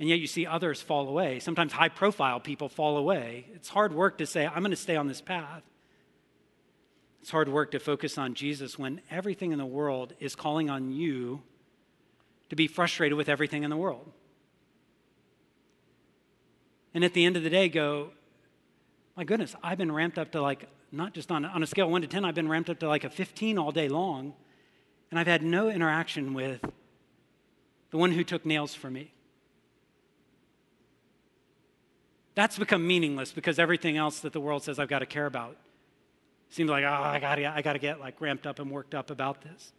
And 0.00 0.08
yet 0.08 0.18
you 0.18 0.26
see 0.26 0.46
others 0.46 0.80
fall 0.80 1.06
away. 1.06 1.40
Sometimes 1.40 1.74
high 1.74 1.90
profile 1.90 2.40
people 2.40 2.70
fall 2.70 2.96
away. 2.96 3.44
It's 3.54 3.68
hard 3.68 3.92
work 3.92 4.16
to 4.16 4.26
say, 4.26 4.46
I'm 4.46 4.60
going 4.60 4.70
to 4.70 4.76
stay 4.76 4.96
on 4.96 5.08
this 5.08 5.20
path. 5.20 5.62
It's 7.20 7.30
hard 7.30 7.50
work 7.50 7.72
to 7.72 7.78
focus 7.78 8.16
on 8.16 8.32
Jesus 8.32 8.78
when 8.78 9.02
everything 9.10 9.52
in 9.52 9.58
the 9.58 9.66
world 9.66 10.14
is 10.20 10.34
calling 10.34 10.70
on 10.70 10.90
you 10.90 11.42
to 12.48 12.56
be 12.56 12.66
frustrated 12.66 13.18
with 13.18 13.28
everything 13.28 13.62
in 13.62 13.68
the 13.68 13.76
world. 13.76 14.10
And 16.94 17.04
at 17.04 17.12
the 17.12 17.26
end 17.26 17.36
of 17.36 17.42
the 17.42 17.50
day, 17.50 17.68
go, 17.68 18.12
my 19.18 19.24
goodness, 19.24 19.54
I've 19.62 19.76
been 19.76 19.92
ramped 19.92 20.16
up 20.16 20.32
to 20.32 20.40
like 20.40 20.66
not 20.90 21.14
just 21.14 21.30
on, 21.30 21.44
on 21.44 21.62
a 21.62 21.66
scale 21.66 21.86
of 21.86 21.92
1 21.92 22.02
to 22.02 22.08
10, 22.08 22.24
I've 22.24 22.34
been 22.34 22.48
ramped 22.48 22.70
up 22.70 22.78
to 22.80 22.88
like 22.88 23.04
a 23.04 23.10
15 23.10 23.58
all 23.58 23.72
day 23.72 23.88
long, 23.88 24.34
and 25.10 25.18
I've 25.18 25.26
had 25.26 25.42
no 25.42 25.68
interaction 25.68 26.34
with 26.34 26.60
the 27.90 27.98
one 27.98 28.12
who 28.12 28.24
took 28.24 28.44
nails 28.44 28.74
for 28.74 28.90
me. 28.90 29.12
That's 32.34 32.58
become 32.58 32.86
meaningless 32.86 33.32
because 33.32 33.58
everything 33.58 33.96
else 33.96 34.20
that 34.20 34.32
the 34.32 34.40
world 34.40 34.62
says 34.62 34.78
I've 34.78 34.88
got 34.88 35.00
to 35.00 35.06
care 35.06 35.26
about 35.26 35.56
Seems 36.50 36.70
like, 36.70 36.84
oh, 36.84 36.88
I 36.88 37.18
got 37.18 37.38
I 37.38 37.62
gotta 37.62 37.78
get 37.78 38.00
like 38.00 38.20
ramped 38.20 38.46
up 38.46 38.58
and 38.58 38.70
worked 38.70 38.94
up 38.94 39.10
about 39.10 39.42
this. 39.42 39.72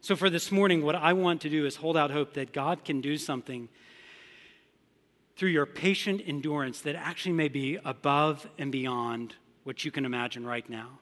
So 0.00 0.16
for 0.16 0.28
this 0.28 0.50
morning, 0.50 0.82
what 0.82 0.96
I 0.96 1.12
want 1.12 1.40
to 1.42 1.48
do 1.48 1.64
is 1.64 1.76
hold 1.76 1.96
out 1.96 2.10
hope 2.10 2.34
that 2.34 2.52
God 2.52 2.84
can 2.84 3.00
do 3.00 3.16
something 3.16 3.68
through 5.36 5.50
your 5.50 5.64
patient 5.64 6.22
endurance 6.26 6.80
that 6.80 6.96
actually 6.96 7.32
may 7.32 7.48
be 7.48 7.78
above 7.84 8.48
and 8.58 8.72
beyond 8.72 9.36
what 9.64 9.84
you 9.84 9.90
can 9.90 10.04
imagine 10.04 10.44
right 10.44 10.68
now. 10.68 10.98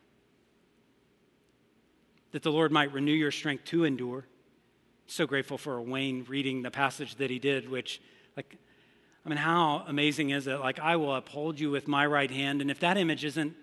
That 2.33 2.43
the 2.43 2.53
Lord 2.53 2.71
might 2.73 2.93
renew 2.93 3.13
your 3.13 3.31
strength 3.31 3.65
to 3.67 3.85
endure. 3.85 4.25
So 5.07 5.27
grateful 5.27 5.59
for 5.59 5.81
Wayne 5.81 6.25
reading 6.29 6.63
the 6.63 6.71
passage 6.71 7.17
that 7.17 7.31
he 7.31 7.39
did, 7.39 7.69
which, 7.69 8.01
like, 8.37 8.57
I 9.25 9.29
mean, 9.29 9.39
how 9.39 9.85
amazing 9.87 10.31
is 10.31 10.47
it? 10.47 10.61
Like, 10.61 10.79
I 10.79 10.97
will 10.97 11.15
uphold 11.15 11.59
you 11.59 11.71
with 11.71 11.89
my 11.89 12.07
right 12.07 12.31
hand, 12.31 12.61
and 12.61 12.71
if 12.71 12.81
that 12.81 12.97
image 12.97 13.25
isn't 13.25 13.55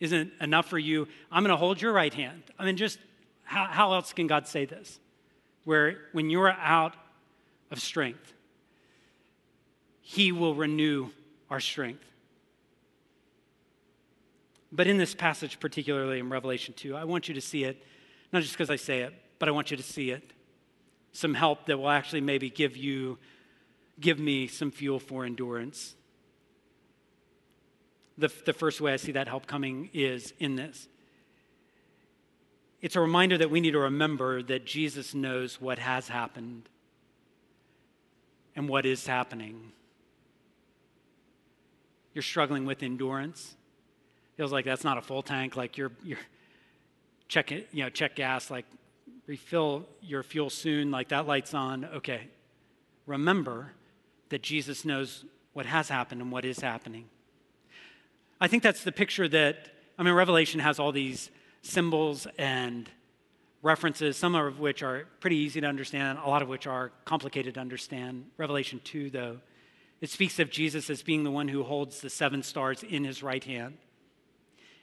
isn't 0.00 0.32
enough 0.40 0.66
for 0.68 0.78
you, 0.78 1.08
I'm 1.30 1.42
going 1.42 1.50
to 1.50 1.56
hold 1.56 1.82
your 1.82 1.92
right 1.92 2.14
hand. 2.14 2.42
I 2.58 2.64
mean, 2.64 2.76
just 2.76 2.98
how, 3.42 3.64
how 3.64 3.92
else 3.94 4.12
can 4.12 4.26
God 4.26 4.46
say 4.46 4.64
this? 4.64 5.00
Where 5.64 5.98
when 6.12 6.30
you're 6.30 6.50
out 6.50 6.94
of 7.70 7.80
strength, 7.80 8.32
He 10.00 10.32
will 10.32 10.54
renew 10.54 11.08
our 11.50 11.60
strength. 11.60 12.04
But 14.70 14.86
in 14.86 14.98
this 14.98 15.14
passage, 15.14 15.60
particularly 15.60 16.18
in 16.18 16.28
Revelation 16.28 16.74
2, 16.76 16.94
I 16.94 17.04
want 17.04 17.28
you 17.28 17.34
to 17.34 17.40
see 17.40 17.64
it, 17.64 17.82
not 18.32 18.42
just 18.42 18.54
because 18.54 18.70
I 18.70 18.76
say 18.76 19.00
it, 19.00 19.14
but 19.38 19.48
I 19.48 19.52
want 19.52 19.70
you 19.70 19.76
to 19.76 19.82
see 19.82 20.10
it. 20.10 20.32
Some 21.12 21.34
help 21.34 21.66
that 21.66 21.78
will 21.78 21.88
actually 21.88 22.20
maybe 22.20 22.50
give 22.50 22.76
you, 22.76 23.18
give 23.98 24.18
me 24.18 24.46
some 24.46 24.70
fuel 24.70 24.98
for 24.98 25.24
endurance 25.24 25.94
the, 28.18 28.30
the 28.44 28.52
first 28.52 28.80
way 28.80 28.92
I 28.92 28.96
see 28.96 29.12
that 29.12 29.28
help 29.28 29.46
coming 29.46 29.90
is 29.94 30.34
in 30.40 30.56
this. 30.56 30.88
It's 32.82 32.96
a 32.96 33.00
reminder 33.00 33.38
that 33.38 33.50
we 33.50 33.60
need 33.60 33.70
to 33.72 33.78
remember 33.78 34.42
that 34.42 34.66
Jesus 34.66 35.14
knows 35.14 35.60
what 35.60 35.78
has 35.78 36.08
happened 36.08 36.68
and 38.54 38.68
what 38.68 38.84
is 38.86 39.06
happening. 39.06 39.72
You're 42.12 42.22
struggling 42.22 42.66
with 42.66 42.82
endurance. 42.82 43.56
Feels 44.38 44.52
like 44.52 44.64
that's 44.64 44.84
not 44.84 44.96
a 44.96 45.02
full 45.02 45.20
tank, 45.20 45.56
like 45.56 45.76
you're, 45.76 45.90
you're 46.04 46.18
check 47.26 47.50
it, 47.50 47.68
you 47.72 47.82
know, 47.82 47.90
check 47.90 48.14
gas, 48.14 48.52
like 48.52 48.64
refill 49.26 49.84
your 50.00 50.22
fuel 50.22 50.48
soon, 50.48 50.92
like 50.92 51.08
that 51.08 51.26
light's 51.26 51.54
on. 51.54 51.84
Okay. 51.84 52.28
Remember 53.04 53.72
that 54.28 54.40
Jesus 54.40 54.84
knows 54.84 55.24
what 55.54 55.66
has 55.66 55.88
happened 55.88 56.20
and 56.20 56.30
what 56.30 56.44
is 56.44 56.60
happening. 56.60 57.06
I 58.40 58.46
think 58.46 58.62
that's 58.62 58.84
the 58.84 58.92
picture 58.92 59.26
that, 59.26 59.70
I 59.98 60.04
mean, 60.04 60.14
Revelation 60.14 60.60
has 60.60 60.78
all 60.78 60.92
these 60.92 61.30
symbols 61.62 62.28
and 62.38 62.88
references, 63.62 64.16
some 64.16 64.36
of 64.36 64.60
which 64.60 64.84
are 64.84 65.06
pretty 65.18 65.36
easy 65.36 65.60
to 65.60 65.66
understand, 65.66 66.20
a 66.24 66.28
lot 66.28 66.42
of 66.42 66.48
which 66.48 66.68
are 66.68 66.92
complicated 67.04 67.54
to 67.54 67.60
understand. 67.60 68.26
Revelation 68.36 68.80
2, 68.84 69.10
though, 69.10 69.38
it 70.00 70.10
speaks 70.10 70.38
of 70.38 70.48
Jesus 70.48 70.90
as 70.90 71.02
being 71.02 71.24
the 71.24 71.30
one 71.32 71.48
who 71.48 71.64
holds 71.64 72.00
the 72.00 72.08
seven 72.08 72.44
stars 72.44 72.84
in 72.84 73.02
his 73.02 73.20
right 73.20 73.42
hand. 73.42 73.78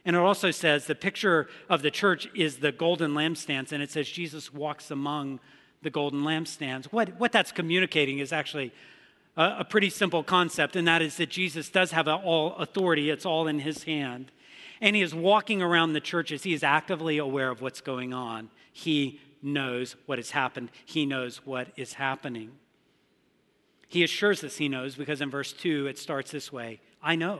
And 0.06 0.16
it 0.16 0.20
also 0.20 0.52
says 0.52 0.86
the 0.86 0.96
picture 0.96 1.48
of 1.68 1.82
the 1.82 1.90
church 1.90 2.30
is 2.36 2.58
the 2.58 2.72
golden 2.72 3.14
lampstands, 3.14 3.72
and 3.72 3.82
it 3.82 3.90
says 3.90 4.08
Jesus 4.08 4.54
walks 4.54 4.92
among 4.92 5.40
the 5.82 5.90
golden 5.90 6.22
lampstands. 6.22 6.86
What, 6.86 7.20
what 7.20 7.32
that's 7.32 7.52
communicating 7.52 8.20
is 8.20 8.32
actually 8.32 8.72
a, 9.36 9.58
a 9.60 9.66
pretty 9.66 9.90
simple 9.90 10.24
concept, 10.24 10.76
and 10.76 10.88
that 10.88 11.02
is 11.02 11.18
that 11.18 11.30
Jesus 11.30 11.70
does 11.70 11.92
have 11.92 12.08
all 12.08 12.56
authority, 12.56 13.10
it's 13.10 13.26
all 13.26 13.48
in 13.48 13.60
his 13.60 13.84
hand. 13.84 14.32
And 14.80 14.96
he 14.96 15.02
is 15.02 15.16
walking 15.16 15.62
around 15.62 15.94
the 15.94 16.02
churches, 16.02 16.44
he 16.44 16.54
is 16.54 16.64
actively 16.64 17.18
aware 17.18 17.50
of 17.50 17.62
what's 17.62 17.82
going 17.82 18.14
on. 18.14 18.50
He 18.72 19.20
knows 19.42 19.96
what 20.06 20.20
has 20.20 20.32
happened, 20.32 20.70
he 20.86 21.06
knows 21.06 21.38
what 21.46 21.70
is 21.76 21.94
happening. 21.94 22.52
He 23.88 24.04
assures 24.04 24.44
us 24.44 24.58
he 24.58 24.68
knows 24.68 24.96
because 24.96 25.22
in 25.22 25.30
verse 25.30 25.54
2 25.54 25.88
it 25.88 25.98
starts 25.98 26.32
this 26.32 26.52
way 26.52 26.82
I 27.02 27.16
know. 27.16 27.40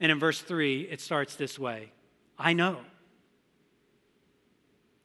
And 0.00 0.12
in 0.12 0.18
verse 0.18 0.40
3 0.40 0.82
it 0.90 1.00
starts 1.00 1.36
this 1.36 1.58
way 1.58 1.90
I 2.38 2.52
know. 2.52 2.78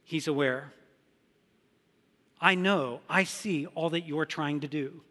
He's 0.04 0.28
aware. 0.28 0.74
I 2.40 2.56
know, 2.56 3.00
I 3.10 3.24
see 3.24 3.68
all 3.68 3.90
that 3.92 4.06
you're 4.06 4.26
trying 4.26 4.60
to 4.60 4.68
do. 4.68 5.02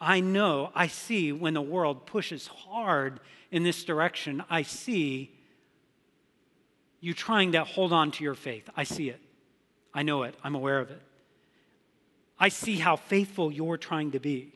I 0.00 0.20
know, 0.20 0.70
I 0.74 0.86
see 0.86 1.32
when 1.32 1.52
the 1.52 1.62
world 1.62 2.06
pushes 2.06 2.46
hard 2.46 3.20
in 3.50 3.62
this 3.62 3.84
direction, 3.84 4.42
I 4.48 4.62
see 4.62 5.30
you 7.00 7.12
trying 7.12 7.52
to 7.52 7.62
hold 7.64 7.92
on 7.92 8.10
to 8.12 8.24
your 8.24 8.34
faith. 8.34 8.70
I 8.74 8.84
see 8.84 9.10
it. 9.10 9.20
I 9.92 10.02
know 10.02 10.22
it. 10.22 10.34
I'm 10.42 10.54
aware 10.54 10.80
of 10.80 10.90
it. 10.90 11.02
I 12.38 12.48
see 12.48 12.76
how 12.76 12.96
faithful 12.96 13.52
you're 13.52 13.76
trying 13.76 14.12
to 14.12 14.18
be. 14.18 14.53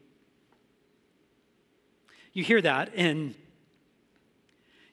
You 2.38 2.44
hear 2.44 2.62
that, 2.62 2.92
and 2.94 3.34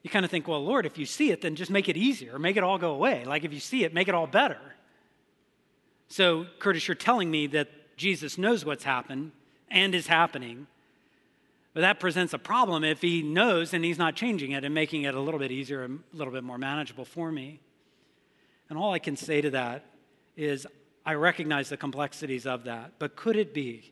you 0.01 0.09
kind 0.09 0.25
of 0.25 0.31
think, 0.31 0.47
well, 0.47 0.65
Lord, 0.65 0.87
if 0.87 0.97
you 0.97 1.05
see 1.05 1.29
it, 1.29 1.41
then 1.41 1.55
just 1.55 1.69
make 1.69 1.87
it 1.87 1.95
easier, 1.95 2.39
make 2.39 2.57
it 2.57 2.63
all 2.63 2.79
go 2.79 2.89
away. 2.89 3.23
Like 3.23 3.43
if 3.43 3.53
you 3.53 3.59
see 3.59 3.83
it, 3.83 3.93
make 3.93 4.07
it 4.07 4.15
all 4.15 4.25
better. 4.25 4.57
So, 6.07 6.47
Curtis, 6.57 6.87
you're 6.87 6.95
telling 6.95 7.29
me 7.29 7.45
that 7.45 7.69
Jesus 7.97 8.39
knows 8.39 8.65
what's 8.65 8.83
happened 8.83 9.31
and 9.69 9.93
is 9.93 10.07
happening. 10.07 10.65
But 11.75 11.81
that 11.81 11.99
presents 11.99 12.33
a 12.33 12.39
problem 12.39 12.83
if 12.83 13.03
he 13.03 13.21
knows 13.21 13.75
and 13.75 13.85
he's 13.85 13.99
not 13.99 14.15
changing 14.15 14.49
it 14.49 14.63
and 14.63 14.73
making 14.73 15.03
it 15.03 15.13
a 15.13 15.19
little 15.19 15.39
bit 15.39 15.51
easier 15.51 15.83
a 15.83 16.17
little 16.17 16.33
bit 16.33 16.43
more 16.43 16.57
manageable 16.57 17.05
for 17.05 17.31
me. 17.31 17.59
And 18.71 18.79
all 18.79 18.91
I 18.91 18.97
can 18.97 19.15
say 19.15 19.39
to 19.41 19.51
that 19.51 19.85
is 20.35 20.65
I 21.05 21.13
recognize 21.13 21.69
the 21.69 21.77
complexities 21.77 22.47
of 22.47 22.63
that, 22.63 22.93
but 22.97 23.15
could 23.15 23.35
it 23.35 23.53
be? 23.53 23.91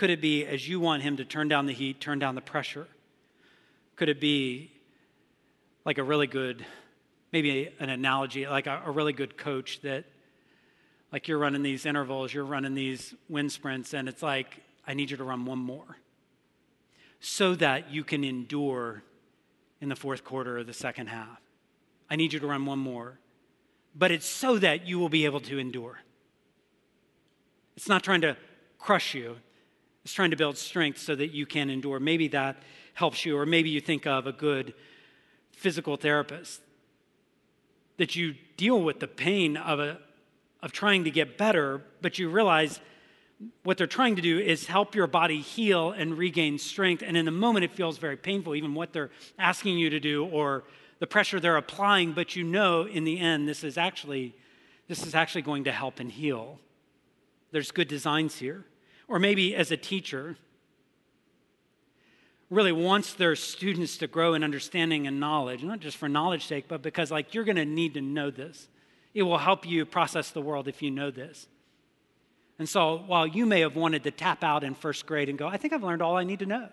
Could 0.00 0.08
it 0.08 0.22
be 0.22 0.46
as 0.46 0.66
you 0.66 0.80
want 0.80 1.02
him 1.02 1.18
to 1.18 1.26
turn 1.26 1.48
down 1.48 1.66
the 1.66 1.74
heat, 1.74 2.00
turn 2.00 2.18
down 2.18 2.34
the 2.34 2.40
pressure? 2.40 2.88
Could 3.96 4.08
it 4.08 4.18
be 4.18 4.72
like 5.84 5.98
a 5.98 6.02
really 6.02 6.26
good, 6.26 6.64
maybe 7.34 7.68
an 7.78 7.90
analogy, 7.90 8.46
like 8.46 8.66
a, 8.66 8.80
a 8.86 8.90
really 8.90 9.12
good 9.12 9.36
coach 9.36 9.82
that 9.82 10.06
like 11.12 11.28
you're 11.28 11.36
running 11.36 11.62
these 11.62 11.84
intervals, 11.84 12.32
you're 12.32 12.46
running 12.46 12.72
these 12.74 13.12
wind 13.28 13.52
sprints, 13.52 13.92
and 13.92 14.08
it's 14.08 14.22
like, 14.22 14.62
I 14.86 14.94
need 14.94 15.10
you 15.10 15.18
to 15.18 15.24
run 15.24 15.44
one 15.44 15.58
more 15.58 15.98
so 17.20 17.54
that 17.56 17.90
you 17.90 18.02
can 18.02 18.24
endure 18.24 19.02
in 19.82 19.90
the 19.90 19.96
fourth 19.96 20.24
quarter 20.24 20.56
of 20.56 20.66
the 20.66 20.72
second 20.72 21.08
half. 21.08 21.42
I 22.08 22.16
need 22.16 22.32
you 22.32 22.40
to 22.40 22.46
run 22.46 22.64
one 22.64 22.78
more. 22.78 23.18
But 23.94 24.12
it's 24.12 24.24
so 24.24 24.56
that 24.60 24.86
you 24.86 24.98
will 24.98 25.10
be 25.10 25.26
able 25.26 25.40
to 25.40 25.58
endure. 25.58 25.98
It's 27.76 27.86
not 27.86 28.02
trying 28.02 28.22
to 28.22 28.38
crush 28.78 29.14
you, 29.14 29.36
it's 30.04 30.12
trying 30.12 30.30
to 30.30 30.36
build 30.36 30.56
strength 30.56 30.98
so 30.98 31.14
that 31.14 31.32
you 31.32 31.46
can 31.46 31.70
endure. 31.70 32.00
Maybe 32.00 32.28
that 32.28 32.62
helps 32.94 33.24
you, 33.24 33.36
or 33.36 33.46
maybe 33.46 33.70
you 33.70 33.80
think 33.80 34.06
of 34.06 34.26
a 34.26 34.32
good 34.32 34.74
physical 35.52 35.96
therapist 35.96 36.60
that 37.98 38.16
you 38.16 38.34
deal 38.56 38.82
with 38.82 38.98
the 39.00 39.08
pain 39.08 39.56
of 39.56 39.78
a 39.78 39.98
of 40.62 40.72
trying 40.72 41.04
to 41.04 41.10
get 41.10 41.38
better, 41.38 41.82
but 42.02 42.18
you 42.18 42.28
realize 42.28 42.80
what 43.62 43.78
they're 43.78 43.86
trying 43.86 44.16
to 44.16 44.22
do 44.22 44.38
is 44.38 44.66
help 44.66 44.94
your 44.94 45.06
body 45.06 45.40
heal 45.40 45.92
and 45.92 46.18
regain 46.18 46.58
strength. 46.58 47.02
And 47.06 47.16
in 47.16 47.24
the 47.24 47.30
moment, 47.30 47.64
it 47.64 47.72
feels 47.72 47.96
very 47.96 48.16
painful, 48.16 48.54
even 48.54 48.74
what 48.74 48.92
they're 48.92 49.10
asking 49.38 49.78
you 49.78 49.88
to 49.90 50.00
do 50.00 50.26
or 50.26 50.64
the 50.98 51.06
pressure 51.06 51.40
they're 51.40 51.56
applying. 51.56 52.12
But 52.12 52.36
you 52.36 52.44
know, 52.44 52.84
in 52.84 53.04
the 53.04 53.18
end, 53.18 53.48
this 53.48 53.64
is 53.64 53.78
actually 53.78 54.34
this 54.88 55.06
is 55.06 55.14
actually 55.14 55.42
going 55.42 55.64
to 55.64 55.72
help 55.72 56.00
and 56.00 56.10
heal. 56.10 56.58
There's 57.52 57.70
good 57.70 57.88
designs 57.88 58.36
here. 58.36 58.64
Or 59.10 59.18
maybe 59.18 59.56
as 59.56 59.72
a 59.72 59.76
teacher, 59.76 60.36
really 62.48 62.70
wants 62.70 63.12
their 63.12 63.34
students 63.34 63.98
to 63.98 64.06
grow 64.06 64.34
in 64.34 64.44
understanding 64.44 65.08
and 65.08 65.18
knowledge, 65.18 65.64
not 65.64 65.80
just 65.80 65.96
for 65.96 66.08
knowledge 66.08 66.46
sake, 66.46 66.66
but 66.68 66.80
because 66.80 67.10
like 67.10 67.34
you're 67.34 67.42
going 67.42 67.56
to 67.56 67.64
need 67.64 67.94
to 67.94 68.00
know 68.00 68.30
this. 68.30 68.68
It 69.12 69.24
will 69.24 69.38
help 69.38 69.66
you 69.66 69.84
process 69.84 70.30
the 70.30 70.40
world 70.40 70.68
if 70.68 70.80
you 70.80 70.92
know 70.92 71.10
this. 71.10 71.48
And 72.60 72.68
so 72.68 73.02
while 73.04 73.26
you 73.26 73.46
may 73.46 73.60
have 73.60 73.74
wanted 73.74 74.04
to 74.04 74.12
tap 74.12 74.44
out 74.44 74.62
in 74.62 74.74
first 74.74 75.06
grade 75.06 75.28
and 75.28 75.36
go, 75.36 75.48
I 75.48 75.56
think 75.56 75.72
I've 75.72 75.82
learned 75.82 76.02
all 76.02 76.16
I 76.16 76.22
need 76.22 76.38
to 76.38 76.46
know, 76.46 76.68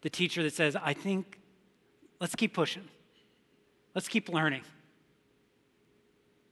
the 0.00 0.08
teacher 0.08 0.42
that 0.44 0.54
says, 0.54 0.76
I 0.76 0.94
think, 0.94 1.38
let's 2.20 2.34
keep 2.34 2.54
pushing, 2.54 2.88
let's 3.94 4.08
keep 4.08 4.30
learning. 4.30 4.62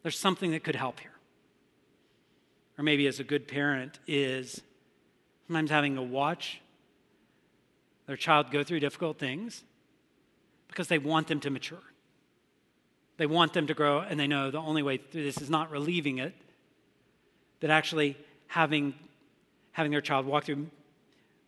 There's 0.03 0.19
something 0.19 0.51
that 0.51 0.65
could 0.65 0.77
help 0.77 1.01
here. 1.01 1.10
Or 2.81 2.83
maybe 2.83 3.07
as 3.09 3.21
a 3.21 3.25
good 3.25 3.47
parent 3.47 3.99
is 4.07 4.63
sometimes 5.47 5.71
having 5.71 5.97
to 5.97 6.03
watch 6.03 6.63
their 8.07 8.17
child 8.17 8.51
go 8.51 8.65
through 8.65 8.81
difficult 8.81 9.19
things 9.19 9.65
because 10.67 10.89
they 10.89 10.97
want 10.97 11.29
them 11.29 11.41
to 11.41 11.51
mature. 11.51 11.83
They 13.19 13.27
want 13.27 13.53
them 13.53 13.67
to 13.67 13.75
grow, 13.75 13.99
and 13.99 14.19
they 14.19 14.27
know 14.27 14.51
the 14.51 14.61
only 14.61 14.83
way 14.83 14.97
through 14.97 15.25
this 15.25 15.43
is 15.43 15.51
not 15.51 15.71
relieving 15.71 16.21
it, 16.21 16.33
but 17.61 17.69
actually 17.69 18.17
having, 18.47 18.95
having 19.73 19.93
their 19.93 20.01
child 20.01 20.25
walk 20.25 20.45
through 20.45 20.67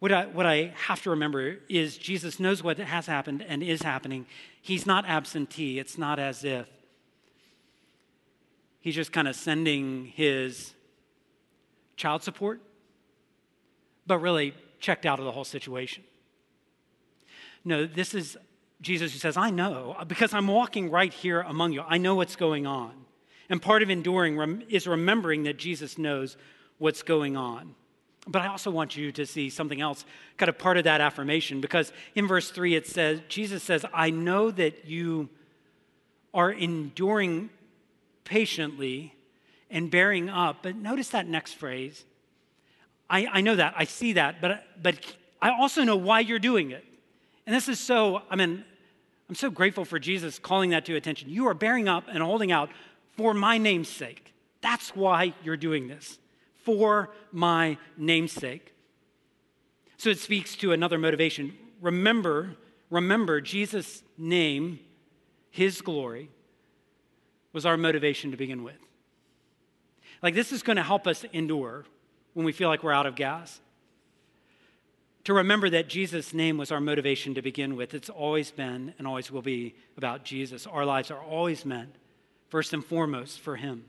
what 0.01 0.13
I, 0.13 0.27
what 0.27 0.45
I 0.45 0.75
have 0.85 1.01
to 1.05 1.11
remember 1.11 1.61
is 1.67 1.97
Jesus 1.97 2.41
knows 2.41 2.63
what 2.63 2.77
has 2.77 3.07
happened 3.07 3.43
and 3.49 3.63
is 3.63 3.81
happening. 3.81 4.27
He's 4.61 4.85
not 4.85 5.07
absentee. 5.07 5.79
It's 5.79 5.97
not 5.97 6.19
as 6.19 6.45
if 6.45 6.67
he's 8.83 8.95
just 8.95 9.13
kind 9.13 9.27
of 9.27 9.35
sending 9.35 10.13
his 10.15 10.75
child 11.97 12.23
support, 12.23 12.61
but 14.07 14.19
really 14.19 14.55
checked 14.81 15.07
out 15.07 15.19
of 15.19 15.25
the 15.25 15.33
whole 15.33 15.45
situation. 15.45 16.05
No, 17.65 17.87
this 17.87 18.15
is 18.15 18.37
Jesus 18.81 19.13
who 19.13 19.19
says, 19.19 19.37
I 19.37 19.51
know, 19.51 19.97
because 20.07 20.35
I'm 20.35 20.49
walking 20.49 20.91
right 20.91 21.13
here 21.13 21.41
among 21.43 21.73
you. 21.73 21.83
I 21.87 21.99
know 21.99 22.17
what's 22.17 22.35
going 22.35 22.67
on. 22.67 22.93
And 23.49 23.63
part 23.63 23.83
of 23.83 23.91
enduring 23.91 24.65
is 24.69 24.87
remembering 24.87 25.45
that 25.45 25.57
Jesus 25.57 25.99
knows 25.99 26.37
what's 26.79 27.03
going 27.03 27.37
on. 27.37 27.75
But 28.27 28.43
I 28.43 28.49
also 28.49 28.71
want 28.71 28.97
you 28.97 29.13
to 29.13 29.27
see 29.27 29.51
something 29.51 29.81
else, 29.81 30.05
kind 30.37 30.49
of 30.49 30.59
part 30.59 30.79
of 30.79 30.85
that 30.85 31.01
affirmation, 31.01 31.61
because 31.61 31.93
in 32.15 32.27
verse 32.27 32.51
3 32.51 32.75
it 32.75 32.87
says, 32.87 33.21
Jesus 33.29 33.63
says, 33.63 33.85
I 33.93 34.11
know 34.11 34.51
that 34.51 34.87
you 34.87 35.29
are 36.33 36.51
enduring 36.51 37.51
patiently 38.25 39.15
and 39.73 39.91
bearing 39.91 40.29
up. 40.29 40.59
But 40.63 40.77
notice 40.77 41.09
that 41.09 41.27
next 41.27 41.55
phrase. 41.55 42.05
I, 43.11 43.27
I 43.27 43.41
know 43.41 43.57
that, 43.57 43.75
I 43.77 43.85
see 43.85 44.13
that, 44.13 44.41
but, 44.41 44.65
but 44.81 44.97
I 45.41 45.51
also 45.51 45.83
know 45.83 45.97
why 45.97 46.21
you're 46.21 46.39
doing 46.39 46.71
it. 46.71 46.85
And 47.47 47.55
this 47.57 47.69
is 47.69 47.81
so, 47.81 48.23
I 48.31 48.37
mean, 48.37 48.65
I'm 49.29 49.35
so 49.35 49.51
grateful 49.51 49.85
for 49.85 49.99
Jesus 49.99 50.39
calling 50.39 50.71
that 50.71 50.85
to 50.87 50.95
attention. 50.95 51.29
You 51.29 51.49
are 51.49 51.55
bearing 51.55 51.89
up 51.89 52.05
and 52.09 52.23
holding 52.23 52.53
out 52.53 52.71
for 53.17 53.35
my 53.35 53.59
name's 53.59 53.89
sake. 53.89 54.33
That's 54.61 54.95
why 54.95 55.35
you're 55.43 55.57
doing 55.57 55.89
this, 55.89 56.19
for 56.65 57.11
my 57.33 57.79
name's 57.97 58.33
sake. 58.33 58.75
So 59.97 60.11
it 60.11 60.19
speaks 60.19 60.55
to 60.57 60.73
another 60.73 60.99
motivation. 60.99 61.57
Remember, 61.81 62.57
remember 62.91 63.41
Jesus' 63.41 64.03
name, 64.17 64.79
his 65.51 65.81
glory, 65.81 66.31
was 67.53 67.67
our 67.67 67.77
motivation 67.77 68.31
to 68.31 68.37
begin 68.37 68.63
with. 68.63 68.77
Like, 70.23 70.35
this 70.35 70.53
is 70.53 70.63
going 70.63 70.77
to 70.77 70.83
help 70.83 71.07
us 71.07 71.25
endure 71.33 71.85
when 72.35 72.47
we 72.47 72.53
feel 72.53 72.69
like 72.69 72.83
we're 72.83 72.93
out 72.93 73.07
of 73.07 73.17
gas. 73.17 73.61
To 75.25 75.35
remember 75.35 75.71
that 75.71 75.89
Jesus' 75.89 76.33
name 76.33 76.59
was 76.59 76.73
our 76.73 76.81
motivation 76.81 77.35
to 77.35 77.43
begin 77.43 77.77
with. 77.77 77.95
It's 77.95 78.09
always 78.09 78.51
been 78.51 78.95
and 78.99 79.07
always 79.07 79.31
will 79.31 79.43
be 79.43 79.75
about 79.97 80.25
Jesus. 80.25 80.67
Our 80.67 80.85
lives 80.85 81.11
are 81.11 81.21
always 81.21 81.65
meant, 81.65 81.95
first 82.49 82.73
and 82.73 82.85
foremost, 82.85 83.41
for 83.41 83.57
Him. 83.57 83.85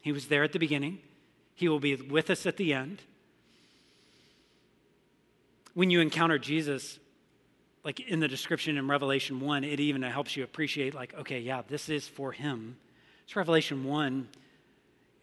He 0.00 0.12
was 0.12 0.26
there 0.26 0.42
at 0.42 0.52
the 0.52 0.58
beginning, 0.58 0.98
He 1.54 1.68
will 1.68 1.80
be 1.80 1.94
with 1.94 2.30
us 2.30 2.46
at 2.46 2.56
the 2.56 2.72
end. 2.72 3.02
When 5.74 5.90
you 5.90 6.00
encounter 6.00 6.38
Jesus, 6.38 6.98
like 7.84 8.00
in 8.00 8.20
the 8.20 8.28
description 8.28 8.76
in 8.76 8.88
Revelation 8.88 9.40
1, 9.40 9.64
it 9.64 9.78
even 9.80 10.02
helps 10.02 10.36
you 10.36 10.42
appreciate, 10.42 10.94
like, 10.94 11.14
okay, 11.14 11.38
yeah, 11.38 11.62
this 11.68 11.88
is 11.88 12.08
for 12.08 12.32
him. 12.32 12.76
It's 13.24 13.36
Revelation 13.36 13.84
1. 13.84 14.28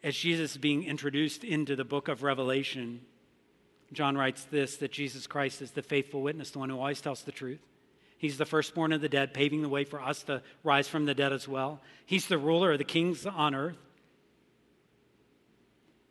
As 0.04 0.16
Jesus 0.16 0.52
is 0.52 0.58
being 0.58 0.84
introduced 0.84 1.44
into 1.44 1.76
the 1.76 1.84
book 1.84 2.08
of 2.08 2.24
Revelation, 2.24 3.02
John 3.94 4.18
writes 4.18 4.46
this 4.46 4.78
that 4.78 4.92
Jesus 4.92 5.28
Christ 5.28 5.62
is 5.62 5.72
the 5.72 5.82
faithful 5.82 6.22
witness, 6.22 6.52
the 6.52 6.60
one 6.60 6.70
who 6.70 6.78
always 6.78 7.02
tells 7.02 7.24
the 7.24 7.32
truth. 7.32 7.62
He's 8.18 8.38
the 8.38 8.46
firstborn 8.46 8.94
of 8.94 9.02
the 9.02 9.10
dead, 9.10 9.34
paving 9.34 9.62
the 9.62 9.70
way 9.70 9.84
for 9.84 10.02
us 10.02 10.24
to 10.24 10.42
rise 10.64 10.88
from 10.88 11.06
the 11.06 11.14
dead 11.14 11.34
as 11.34 11.48
well. 11.48 11.82
He's 12.06 12.28
the 12.28 12.38
ruler 12.38 12.72
of 12.72 12.80
the 12.80 12.84
kings 12.84 13.26
on 13.26 13.54
earth. 13.54 13.78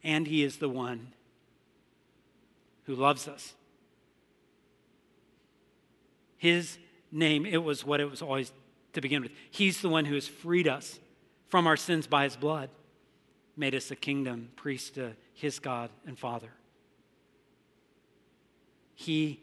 And 0.05 0.27
he 0.27 0.44
is 0.44 0.59
the 0.59 0.68
one 0.68 1.09
who 2.85 2.94
loves 2.94 3.27
us 3.27 3.55
his 6.38 6.79
name, 7.11 7.46
it 7.46 7.62
was 7.62 7.85
what 7.85 8.01
it 8.01 8.11
was 8.11 8.22
always 8.22 8.53
to 8.92 9.01
begin 9.01 9.22
with. 9.22 9.33
He's 9.51 9.81
the 9.81 9.88
one 9.88 10.05
who 10.05 10.14
has 10.14 10.29
freed 10.29 10.68
us 10.68 10.99
from 11.49 11.66
our 11.66 11.77
sins 11.77 12.07
by 12.07 12.25
his 12.25 12.37
blood, 12.37 12.70
made 13.57 13.75
us 13.75 13.90
a 13.90 13.97
kingdom, 13.97 14.51
priest 14.57 14.95
to 14.95 15.12
his 15.35 15.59
God 15.59 15.90
and 16.07 16.19
Father. 16.19 16.51
He 18.95 19.40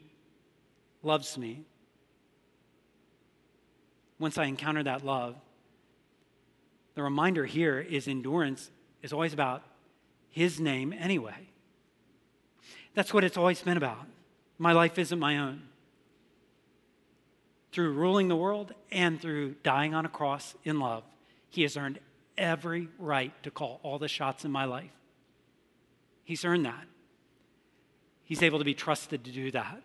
loves 1.02 1.36
me. 1.36 1.64
Once 4.18 4.38
I 4.38 4.44
encounter 4.44 4.82
that 4.82 5.04
love, 5.04 5.36
the 6.94 7.02
reminder 7.02 7.44
here 7.44 7.80
is 7.80 8.06
endurance 8.06 8.70
is 9.02 9.12
always 9.12 9.32
about 9.32 9.62
his 10.30 10.60
name 10.60 10.92
anyway. 10.96 11.48
That's 12.94 13.12
what 13.12 13.24
it's 13.24 13.36
always 13.36 13.60
been 13.60 13.76
about. 13.76 14.06
My 14.58 14.72
life 14.72 14.98
isn't 14.98 15.18
my 15.18 15.38
own 15.38 15.62
through 17.74 17.92
ruling 17.92 18.28
the 18.28 18.36
world 18.36 18.72
and 18.92 19.20
through 19.20 19.56
dying 19.64 19.94
on 19.94 20.06
a 20.06 20.08
cross 20.08 20.54
in 20.62 20.78
love, 20.78 21.02
he 21.50 21.62
has 21.62 21.76
earned 21.76 21.98
every 22.36 22.88
right 22.98 23.32
to 23.42 23.50
call 23.50 23.80
all 23.82 23.98
the 23.98 24.08
shots 24.08 24.44
in 24.44 24.50
my 24.50 24.64
life. 24.64 24.90
He's 26.24 26.44
earned 26.44 26.66
that. 26.66 26.84
He's 28.24 28.42
able 28.42 28.58
to 28.58 28.64
be 28.64 28.74
trusted 28.74 29.24
to 29.24 29.30
do 29.30 29.50
that. 29.50 29.82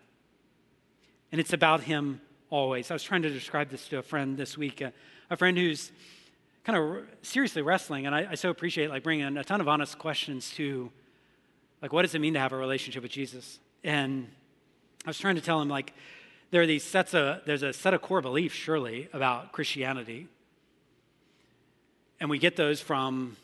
And 1.30 1.40
it's 1.40 1.52
about 1.52 1.82
him 1.82 2.20
always. 2.48 2.90
I 2.90 2.94
was 2.94 3.02
trying 3.02 3.22
to 3.22 3.30
describe 3.30 3.70
this 3.70 3.86
to 3.88 3.98
a 3.98 4.02
friend 4.02 4.36
this 4.36 4.58
week, 4.58 4.80
a, 4.80 4.92
a 5.28 5.36
friend 5.36 5.56
who's 5.56 5.92
kind 6.64 6.78
of 6.78 7.04
seriously 7.22 7.62
wrestling, 7.62 8.06
and 8.06 8.14
I, 8.14 8.28
I 8.30 8.34
so 8.34 8.50
appreciate 8.50 8.90
like 8.90 9.02
bringing 9.02 9.36
a 9.36 9.44
ton 9.44 9.60
of 9.60 9.68
honest 9.68 9.98
questions 9.98 10.50
to, 10.54 10.90
like, 11.80 11.92
what 11.92 12.02
does 12.02 12.14
it 12.14 12.20
mean 12.20 12.34
to 12.34 12.40
have 12.40 12.52
a 12.52 12.56
relationship 12.56 13.02
with 13.02 13.12
Jesus? 13.12 13.58
And 13.84 14.28
I 15.06 15.10
was 15.10 15.18
trying 15.18 15.36
to 15.36 15.40
tell 15.40 15.60
him, 15.60 15.68
like, 15.68 15.94
there 16.50 16.60
are 16.60 16.66
these 16.66 16.84
sets 16.84 17.14
of, 17.14 17.42
there's 17.46 17.62
a 17.62 17.72
set 17.72 17.94
of 17.94 18.02
core 18.02 18.20
beliefs, 18.20 18.54
surely, 18.54 19.08
about 19.12 19.52
Christianity. 19.52 20.28
And 22.20 22.28
we 22.28 22.38
get 22.38 22.56
those 22.56 22.80
from 22.80 23.36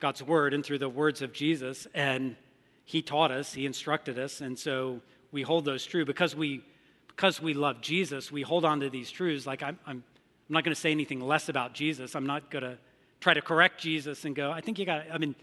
God's 0.00 0.22
word 0.22 0.52
and 0.52 0.64
through 0.64 0.78
the 0.78 0.88
words 0.88 1.22
of 1.22 1.32
Jesus. 1.32 1.86
And 1.94 2.36
he 2.84 3.00
taught 3.00 3.30
us, 3.30 3.52
he 3.52 3.64
instructed 3.64 4.18
us. 4.18 4.40
And 4.40 4.58
so 4.58 5.00
we 5.32 5.42
hold 5.42 5.64
those 5.64 5.86
true 5.86 6.04
because 6.04 6.34
we, 6.34 6.62
because 7.06 7.40
we 7.40 7.54
love 7.54 7.80
Jesus, 7.80 8.30
we 8.30 8.42
hold 8.42 8.64
on 8.64 8.80
to 8.80 8.90
these 8.90 9.10
truths. 9.10 9.46
Like, 9.46 9.62
I'm, 9.62 9.78
I'm, 9.86 10.02
I'm 10.48 10.52
not 10.52 10.64
going 10.64 10.74
to 10.74 10.80
say 10.80 10.90
anything 10.90 11.20
less 11.20 11.48
about 11.48 11.72
Jesus. 11.74 12.14
I'm 12.14 12.26
not 12.26 12.50
going 12.50 12.64
to 12.64 12.78
try 13.20 13.34
to 13.34 13.42
correct 13.42 13.80
Jesus 13.80 14.24
and 14.24 14.34
go, 14.34 14.50
I 14.50 14.60
think 14.60 14.78
you 14.78 14.86
got, 14.86 15.04
I 15.12 15.18
mean, 15.18 15.34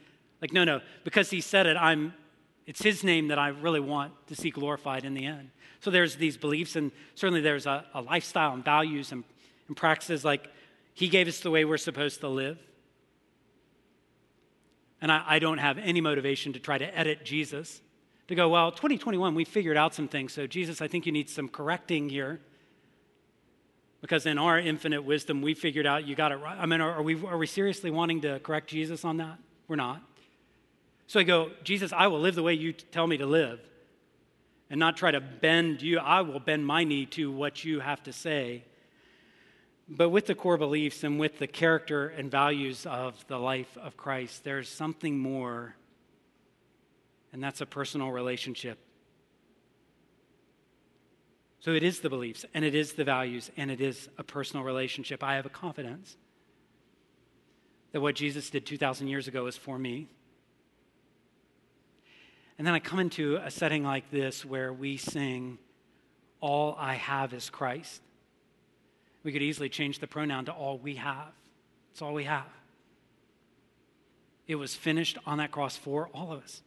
like, 0.41 0.53
no, 0.53 0.63
no, 0.63 0.81
because 1.03 1.29
he 1.29 1.41
said 1.41 1.65
it, 1.65 1.77
I'm, 1.77 2.13
it's 2.65 2.81
his 2.81 3.03
name 3.03 3.29
that 3.29 3.39
I 3.39 3.49
really 3.49 3.79
want 3.79 4.13
to 4.27 4.35
see 4.35 4.49
glorified 4.49 5.05
in 5.05 5.13
the 5.13 5.25
end. 5.25 5.49
So 5.81 5.91
there's 5.91 6.15
these 6.15 6.37
beliefs, 6.37 6.75
and 6.75 6.91
certainly 7.15 7.41
there's 7.41 7.65
a, 7.65 7.85
a 7.93 8.01
lifestyle 8.01 8.53
and 8.53 8.63
values 8.63 9.11
and, 9.11 9.23
and 9.67 9.75
practices 9.75 10.23
like 10.23 10.47
he 10.93 11.07
gave 11.07 11.27
us 11.27 11.39
the 11.39 11.51
way 11.51 11.65
we're 11.65 11.77
supposed 11.77 12.21
to 12.21 12.27
live. 12.27 12.57
And 15.01 15.11
I, 15.11 15.23
I 15.27 15.39
don't 15.39 15.57
have 15.57 15.77
any 15.77 16.01
motivation 16.01 16.53
to 16.53 16.59
try 16.59 16.77
to 16.77 16.97
edit 16.97 17.25
Jesus, 17.25 17.81
to 18.27 18.35
go, 18.35 18.49
well, 18.49 18.71
2021, 18.71 19.35
we 19.35 19.43
figured 19.43 19.75
out 19.75 19.93
some 19.93 20.07
things. 20.07 20.33
So, 20.33 20.47
Jesus, 20.47 20.81
I 20.81 20.87
think 20.87 21.05
you 21.05 21.11
need 21.11 21.29
some 21.29 21.49
correcting 21.49 22.09
here. 22.09 22.39
Because 24.01 24.25
in 24.25 24.37
our 24.37 24.59
infinite 24.59 25.03
wisdom, 25.03 25.41
we 25.41 25.53
figured 25.53 25.85
out 25.85 26.05
you 26.05 26.13
got 26.13 26.33
it 26.33 26.35
right. 26.35 26.57
I 26.59 26.65
mean, 26.65 26.81
are, 26.81 26.91
are, 26.91 27.01
we, 27.01 27.15
are 27.25 27.37
we 27.37 27.47
seriously 27.47 27.89
wanting 27.89 28.21
to 28.21 28.39
correct 28.39 28.69
Jesus 28.69 29.05
on 29.05 29.17
that? 29.17 29.37
We're 29.67 29.77
not. 29.77 30.01
So 31.07 31.19
I 31.19 31.23
go, 31.23 31.51
Jesus, 31.63 31.93
I 31.93 32.07
will 32.07 32.19
live 32.19 32.35
the 32.35 32.43
way 32.43 32.53
you 32.53 32.73
tell 32.73 33.07
me 33.07 33.17
to 33.17 33.25
live 33.25 33.59
and 34.69 34.79
not 34.79 34.97
try 34.97 35.11
to 35.11 35.21
bend 35.21 35.81
you. 35.81 35.99
I 35.99 36.21
will 36.21 36.39
bend 36.39 36.65
my 36.65 36.83
knee 36.83 37.05
to 37.07 37.31
what 37.31 37.63
you 37.63 37.79
have 37.79 38.03
to 38.03 38.13
say. 38.13 38.63
But 39.89 40.09
with 40.09 40.27
the 40.27 40.35
core 40.35 40.57
beliefs 40.57 41.03
and 41.03 41.19
with 41.19 41.39
the 41.39 41.47
character 41.47 42.07
and 42.07 42.31
values 42.31 42.85
of 42.85 43.25
the 43.27 43.37
life 43.37 43.77
of 43.77 43.97
Christ, 43.97 44.43
there's 44.43 44.69
something 44.69 45.19
more, 45.19 45.75
and 47.33 47.43
that's 47.43 47.61
a 47.61 47.65
personal 47.65 48.11
relationship. 48.11 48.79
So 51.59 51.71
it 51.71 51.83
is 51.83 51.99
the 51.99 52.09
beliefs, 52.09 52.45
and 52.53 52.65
it 52.65 52.75
is 52.75 52.93
the 52.93 53.03
values, 53.03 53.51
and 53.55 53.71
it 53.71 53.81
is 53.81 54.09
a 54.17 54.23
personal 54.23 54.65
relationship. 54.65 55.23
I 55.23 55.35
have 55.35 55.45
a 55.45 55.49
confidence 55.49 56.17
that 57.91 58.01
what 58.01 58.15
Jesus 58.15 58.49
did 58.49 58.65
2,000 58.65 59.07
years 59.07 59.27
ago 59.27 59.45
is 59.47 59.55
for 59.55 59.77
me. 59.77 60.07
And 62.57 62.67
then 62.67 62.73
I 62.73 62.79
come 62.79 62.99
into 62.99 63.37
a 63.37 63.49
setting 63.49 63.83
like 63.83 64.11
this 64.11 64.43
where 64.45 64.73
we 64.73 64.97
sing, 64.97 65.57
All 66.41 66.75
I 66.77 66.95
have 66.95 67.33
is 67.33 67.49
Christ. 67.49 68.01
We 69.23 69.31
could 69.31 69.41
easily 69.41 69.69
change 69.69 69.99
the 69.99 70.07
pronoun 70.07 70.45
to 70.45 70.51
all 70.51 70.77
we 70.77 70.95
have. 70.95 71.31
It's 71.91 72.01
all 72.01 72.13
we 72.13 72.25
have. 72.25 72.47
It 74.47 74.55
was 74.55 74.75
finished 74.75 75.17
on 75.25 75.37
that 75.37 75.51
cross 75.51 75.77
for 75.77 76.09
all 76.13 76.31
of 76.31 76.43
us. 76.43 76.61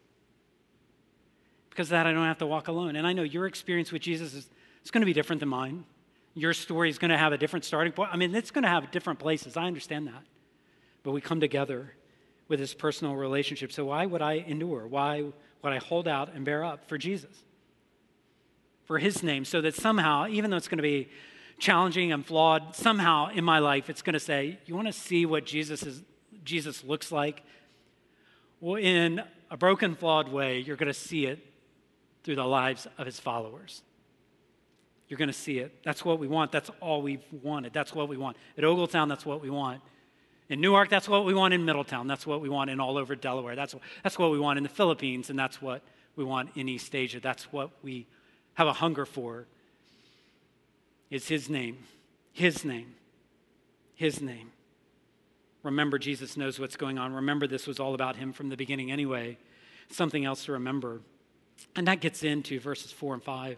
Because 1.68 1.90
that, 1.90 2.06
I 2.06 2.12
don't 2.12 2.24
have 2.24 2.38
to 2.38 2.46
walk 2.46 2.68
alone. 2.68 2.96
And 2.96 3.06
I 3.06 3.12
know 3.12 3.22
your 3.22 3.46
experience 3.46 3.92
with 3.92 4.02
Jesus 4.02 4.32
is 4.32 4.48
it's 4.80 4.90
going 4.90 5.02
to 5.02 5.06
be 5.06 5.12
different 5.12 5.40
than 5.40 5.48
mine. 5.48 5.84
Your 6.34 6.54
story 6.54 6.88
is 6.88 6.96
going 6.96 7.10
to 7.10 7.18
have 7.18 7.32
a 7.32 7.38
different 7.38 7.64
starting 7.64 7.92
point. 7.92 8.10
I 8.12 8.16
mean, 8.16 8.34
it's 8.34 8.50
going 8.50 8.62
to 8.62 8.68
have 8.68 8.90
different 8.90 9.18
places. 9.18 9.56
I 9.56 9.64
understand 9.64 10.06
that. 10.06 10.22
But 11.02 11.12
we 11.12 11.20
come 11.20 11.40
together 11.40 11.92
with 12.48 12.60
this 12.60 12.72
personal 12.72 13.16
relationship. 13.16 13.72
So 13.72 13.86
why 13.86 14.06
would 14.06 14.22
I 14.22 14.44
endure? 14.46 14.86
Why 14.86 15.22
would 15.62 15.72
I 15.72 15.78
hold 15.78 16.06
out 16.06 16.32
and 16.34 16.44
bear 16.44 16.64
up 16.64 16.88
for 16.88 16.96
Jesus? 16.96 17.44
for 18.86 18.98
his 18.98 19.22
name, 19.22 19.44
so 19.44 19.60
that 19.60 19.74
somehow, 19.74 20.26
even 20.28 20.50
though 20.50 20.56
it's 20.56 20.68
going 20.68 20.78
to 20.78 20.82
be 20.82 21.08
challenging 21.58 22.12
and 22.12 22.24
flawed, 22.24 22.74
somehow 22.74 23.28
in 23.28 23.44
my 23.44 23.58
life, 23.58 23.88
it's 23.88 24.02
going 24.02 24.14
to 24.14 24.20
say, 24.20 24.58
You 24.66 24.74
want 24.74 24.86
to 24.86 24.92
see 24.92 25.26
what 25.26 25.44
Jesus, 25.44 25.82
is, 25.82 26.02
Jesus 26.44 26.84
looks 26.84 27.10
like? 27.10 27.42
Well, 28.60 28.76
in 28.76 29.22
a 29.50 29.56
broken, 29.56 29.94
flawed 29.94 30.28
way, 30.28 30.58
you're 30.58 30.76
going 30.76 30.92
to 30.92 30.94
see 30.94 31.26
it 31.26 31.38
through 32.24 32.36
the 32.36 32.44
lives 32.44 32.86
of 32.98 33.06
his 33.06 33.20
followers. 33.20 33.82
You're 35.08 35.18
going 35.18 35.28
to 35.28 35.34
see 35.34 35.58
it. 35.58 35.84
That's 35.84 36.04
what 36.04 36.18
we 36.18 36.26
want. 36.26 36.50
That's 36.50 36.70
all 36.80 37.00
we've 37.00 37.22
wanted. 37.30 37.72
That's 37.72 37.94
what 37.94 38.08
we 38.08 38.16
want. 38.16 38.36
At 38.58 38.64
Ogletown, 38.64 39.08
that's 39.08 39.24
what 39.24 39.40
we 39.40 39.50
want. 39.50 39.80
In 40.48 40.60
Newark, 40.60 40.88
that's 40.88 41.08
what 41.08 41.24
we 41.24 41.34
want. 41.34 41.54
In 41.54 41.64
Middletown, 41.64 42.06
that's 42.06 42.26
what 42.26 42.40
we 42.40 42.48
want. 42.48 42.70
In 42.70 42.80
all 42.80 42.98
over 42.98 43.14
Delaware, 43.14 43.56
that's 43.56 43.74
that's 44.02 44.18
what 44.18 44.30
we 44.30 44.38
want. 44.38 44.58
In 44.58 44.62
the 44.62 44.68
Philippines, 44.68 45.30
and 45.30 45.38
that's 45.38 45.60
what 45.60 45.82
we 46.14 46.24
want 46.24 46.50
in 46.56 46.68
East 46.68 46.94
Asia. 46.94 47.20
That's 47.20 47.52
what 47.52 47.70
we 47.82 48.06
have 48.54 48.66
a 48.66 48.72
hunger 48.72 49.04
for. 49.04 49.46
Is 51.10 51.28
His 51.28 51.48
name. 51.48 51.78
His 52.32 52.64
name. 52.64 52.94
His 53.94 54.20
name. 54.20 54.52
Remember, 55.62 55.98
Jesus 55.98 56.36
knows 56.36 56.60
what's 56.60 56.76
going 56.76 56.98
on. 56.98 57.12
Remember, 57.12 57.46
this 57.46 57.66
was 57.66 57.80
all 57.80 57.94
about 57.94 58.16
Him 58.16 58.32
from 58.32 58.48
the 58.48 58.56
beginning 58.56 58.92
anyway. 58.92 59.38
Something 59.90 60.24
else 60.24 60.44
to 60.44 60.52
remember. 60.52 61.00
And 61.74 61.86
that 61.88 62.00
gets 62.00 62.22
into 62.22 62.60
verses 62.60 62.92
4 62.92 63.14
and 63.14 63.22
5. 63.22 63.56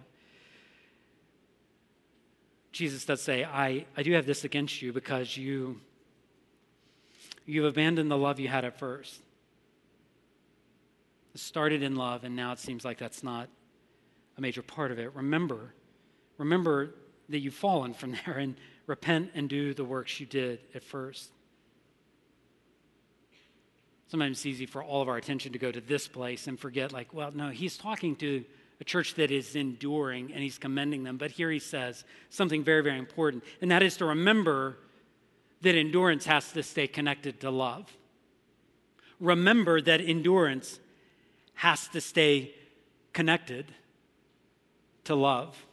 Jesus 2.72 3.04
does 3.04 3.20
say, 3.20 3.44
I, 3.44 3.86
I 3.96 4.02
do 4.02 4.12
have 4.12 4.26
this 4.26 4.44
against 4.44 4.82
you 4.82 4.92
because 4.92 5.36
you, 5.36 5.80
you've 7.44 7.64
abandoned 7.64 8.10
the 8.10 8.16
love 8.16 8.38
you 8.38 8.48
had 8.48 8.64
at 8.64 8.78
first. 8.78 9.20
It 11.34 11.40
started 11.40 11.82
in 11.82 11.96
love, 11.96 12.24
and 12.24 12.36
now 12.36 12.52
it 12.52 12.58
seems 12.58 12.84
like 12.84 12.98
that's 12.98 13.22
not 13.22 13.48
a 14.36 14.40
major 14.40 14.62
part 14.62 14.92
of 14.92 14.98
it. 14.98 15.14
Remember, 15.14 15.74
remember 16.36 16.94
that 17.28 17.38
you've 17.38 17.54
fallen 17.54 17.94
from 17.94 18.16
there 18.26 18.38
and 18.38 18.56
repent 18.86 19.30
and 19.34 19.48
do 19.48 19.74
the 19.74 19.84
works 19.84 20.18
you 20.18 20.26
did 20.26 20.60
at 20.74 20.82
first. 20.82 21.30
Sometimes 24.08 24.38
it's 24.38 24.46
easy 24.46 24.64
for 24.64 24.82
all 24.82 25.02
of 25.02 25.08
our 25.08 25.18
attention 25.18 25.52
to 25.52 25.58
go 25.58 25.70
to 25.70 25.82
this 25.82 26.08
place 26.08 26.46
and 26.46 26.58
forget, 26.58 26.92
like, 26.92 27.12
well, 27.12 27.30
no, 27.30 27.50
he's 27.50 27.76
talking 27.76 28.16
to 28.16 28.42
a 28.80 28.84
church 28.84 29.14
that 29.14 29.30
is 29.30 29.54
enduring 29.54 30.32
and 30.32 30.42
he's 30.42 30.56
commending 30.56 31.04
them. 31.04 31.18
But 31.18 31.30
here 31.32 31.50
he 31.50 31.58
says 31.58 32.04
something 32.30 32.64
very, 32.64 32.82
very 32.82 32.98
important, 32.98 33.44
and 33.60 33.70
that 33.70 33.82
is 33.82 33.98
to 33.98 34.06
remember 34.06 34.78
that 35.60 35.74
endurance 35.74 36.24
has 36.24 36.52
to 36.52 36.62
stay 36.62 36.86
connected 36.86 37.40
to 37.40 37.50
love. 37.50 37.92
Remember 39.20 39.80
that 39.80 40.00
endurance 40.00 40.78
has 41.54 41.88
to 41.88 42.00
stay 42.00 42.54
connected 43.12 43.66
to 45.04 45.14
love. 45.14 45.66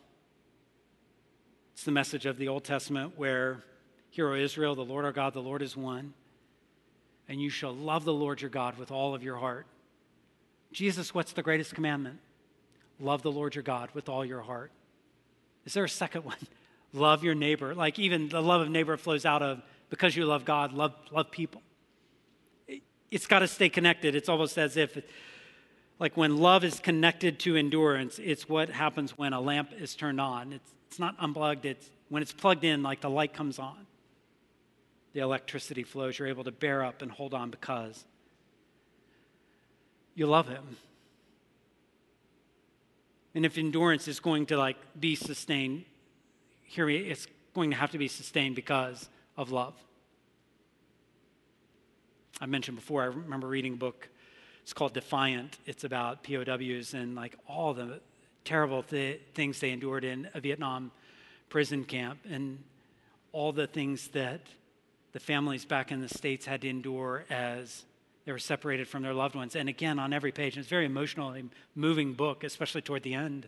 It's 1.76 1.84
the 1.84 1.92
message 1.92 2.26
of 2.26 2.38
the 2.38 2.48
Old 2.48 2.64
Testament 2.64 3.16
where, 3.18 3.62
Hear, 4.10 4.30
O 4.30 4.36
Israel, 4.36 4.76
the 4.76 4.86
Lord 4.86 5.04
our 5.04 5.12
God, 5.12 5.34
the 5.34 5.42
Lord 5.42 5.62
is 5.62 5.76
one, 5.76 6.14
and 7.28 7.42
you 7.42 7.50
shall 7.50 7.76
love 7.76 8.06
the 8.06 8.14
Lord 8.14 8.40
your 8.40 8.50
God 8.50 8.78
with 8.78 8.92
all 8.92 9.14
of 9.14 9.24
your 9.24 9.36
heart. 9.36 9.66
Jesus, 10.72 11.14
what's 11.14 11.34
the 11.34 11.44
greatest 11.44 11.76
commandment? 11.76 12.20
Love 12.98 13.24
the 13.24 13.32
Lord 13.32 13.56
your 13.56 13.64
God 13.64 13.90
with 13.94 14.08
all 14.08 14.24
your 14.24 14.40
heart. 14.40 14.72
Is 15.66 15.74
there 15.74 15.84
a 15.84 15.90
second 15.90 16.24
one? 16.24 16.38
love 16.94 17.26
your 17.26 17.36
neighbor. 17.36 17.76
Like 17.76 18.00
even 18.00 18.30
the 18.30 18.42
love 18.42 18.62
of 18.62 18.70
neighbor 18.70 18.96
flows 18.96 19.26
out 19.26 19.42
of 19.42 19.62
because 19.90 20.16
you 20.16 20.24
love 20.24 20.46
God, 20.46 20.72
love, 20.72 20.94
love 21.12 21.30
people. 21.30 21.62
It's 23.12 23.28
got 23.28 23.40
to 23.40 23.50
stay 23.50 23.68
connected. 23.68 24.16
It's 24.16 24.30
almost 24.30 24.58
as 24.58 24.78
if, 24.78 24.98
like 26.00 26.16
when 26.16 26.38
love 26.38 26.64
is 26.64 26.80
connected 26.80 27.38
to 27.40 27.58
endurance, 27.58 28.18
it's 28.18 28.48
what 28.48 28.70
happens 28.70 29.18
when 29.18 29.34
a 29.34 29.42
lamp 29.42 29.72
is 29.78 29.94
turned 29.94 30.22
on. 30.22 30.54
It's, 30.54 30.72
it's 30.96 31.00
not 31.02 31.18
unplugged, 31.20 31.66
it's 31.66 31.90
when 32.08 32.22
it's 32.22 32.32
plugged 32.32 32.64
in, 32.64 32.82
like 32.82 33.02
the 33.02 33.10
light 33.10 33.34
comes 33.34 33.60
on. 33.60 33.86
The 35.12 35.20
electricity 35.20 35.84
flows. 35.84 36.18
You're 36.18 36.30
able 36.30 36.46
to 36.46 36.54
bear 36.54 36.86
up 36.86 37.02
and 37.02 37.12
hold 37.12 37.34
on 37.34 37.50
because 37.50 38.06
you 40.14 40.26
love 40.26 40.48
Him. 40.48 40.78
And 43.34 43.46
if 43.46 43.58
endurance 43.58 44.08
is 44.08 44.22
going 44.22 44.46
to 44.46 44.58
like 44.58 44.78
be 44.98 45.16
sustained, 45.16 45.84
here 46.64 46.90
it's 46.90 47.28
going 47.54 47.72
to 47.72 47.76
have 47.76 47.92
to 47.92 47.98
be 47.98 48.08
sustained 48.08 48.56
because 48.56 49.10
of 49.36 49.52
love. 49.52 49.74
I 52.40 52.46
mentioned 52.46 52.78
before, 52.78 53.02
I 53.02 53.08
remember 53.08 53.48
reading 53.48 53.74
a 53.74 53.78
book. 53.78 54.08
It's 54.64 54.72
called 54.72 54.94
Defiant. 54.94 55.58
It's 55.66 55.84
about 55.84 56.24
POWs 56.24 56.94
and 56.94 57.16
like 57.16 57.36
all 57.50 57.74
the 57.74 58.00
terrible 58.46 58.84
th- 58.84 59.20
things 59.34 59.60
they 59.60 59.72
endured 59.72 60.04
in 60.04 60.30
a 60.34 60.40
Vietnam 60.40 60.92
prison 61.50 61.84
camp 61.84 62.20
and 62.30 62.64
all 63.32 63.52
the 63.52 63.68
things 63.68 64.08
that 64.10 64.42
the 65.12 65.20
families 65.20 65.66
back 65.66 65.92
in 65.92 66.02
the 66.02 66.10
States 66.10 66.46
had 66.46 66.62
to 66.62 66.70
endure 66.70 67.26
as 67.30 67.84
they 68.26 68.32
were 68.32 68.40
separated 68.40 68.88
from 68.88 69.04
their 69.04 69.14
loved 69.14 69.36
ones. 69.36 69.56
And 69.56 69.70
again, 69.70 70.00
on 70.00 70.14
every 70.14 70.32
page, 70.32 70.58
it's 70.58 70.68
a 70.68 70.70
very 70.70 70.86
emotionally 70.86 71.46
moving 71.76 72.14
book, 72.14 72.44
especially 72.44 72.82
toward 72.82 73.04
the 73.04 73.14
end. 73.14 73.48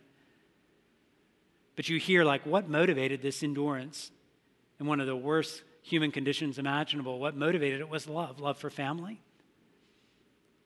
But 1.75 1.89
you 1.89 1.99
hear, 1.99 2.23
like, 2.23 2.45
what 2.45 2.69
motivated 2.69 3.21
this 3.21 3.43
endurance 3.43 4.11
in 4.79 4.85
one 4.85 4.99
of 4.99 5.07
the 5.07 5.15
worst 5.15 5.63
human 5.81 6.11
conditions 6.11 6.57
imaginable? 6.57 7.19
What 7.19 7.35
motivated 7.35 7.79
it 7.81 7.89
was 7.89 8.07
love 8.07 8.39
love 8.39 8.57
for 8.57 8.69
family, 8.69 9.19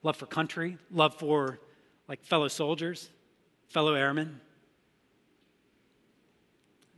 love 0.04 0.18
for 0.18 0.26
country, 0.26 0.78
love 0.92 1.16
for, 1.16 1.60
like, 2.08 2.24
fellow 2.24 2.48
soldiers, 2.48 3.10
fellow 3.72 3.94
airmen. 3.94 4.42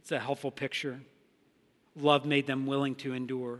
It's 0.02 0.12
a 0.12 0.20
helpful 0.20 0.50
picture. 0.50 1.00
Love 1.96 2.26
made 2.26 2.48
them 2.48 2.66
willing 2.66 2.96
to 2.96 3.14
endure. 3.14 3.60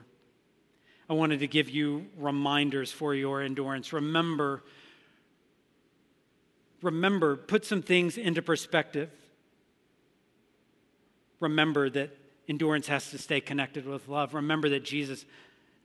I 1.08 1.14
wanted 1.14 1.42
to 1.42 1.48
give 1.48 1.70
you 1.70 2.08
reminders 2.18 2.92
for 2.92 3.14
your 3.14 3.44
endurance. 3.44 3.94
Remember, 3.94 4.64
remember, 6.82 7.36
put 7.36 7.66
some 7.66 7.84
things 7.84 8.18
into 8.18 8.42
perspective. 8.42 9.12
Remember 11.40 11.92
that 11.92 12.18
endurance 12.50 12.88
has 12.88 13.12
to 13.12 13.20
stay 13.20 13.40
connected 13.40 13.86
with 13.86 14.08
love. 14.08 14.34
Remember 14.34 14.70
that 14.70 14.84
Jesus' 14.84 15.24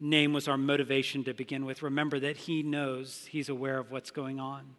name 0.01 0.33
was 0.33 0.49
our 0.49 0.57
motivation 0.57 1.25
to 1.25 1.35
begin 1.35 1.67
with. 1.67 1.83
Remember 1.83 2.19
that 2.21 2.39
He 2.39 2.63
knows, 2.63 3.29
He's 3.31 3.51
aware 3.51 3.79
of 3.79 3.91
what's 3.91 4.11
going 4.11 4.41
on. 4.41 4.77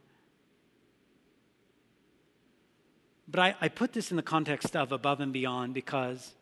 But 3.30 3.40
I, 3.40 3.56
I 3.62 3.68
put 3.68 3.94
this 3.94 4.10
in 4.10 4.18
the 4.18 4.24
context 4.24 4.76
of 4.76 4.92
above 4.92 5.20
and 5.20 5.32
beyond 5.32 5.76
because 5.76 6.34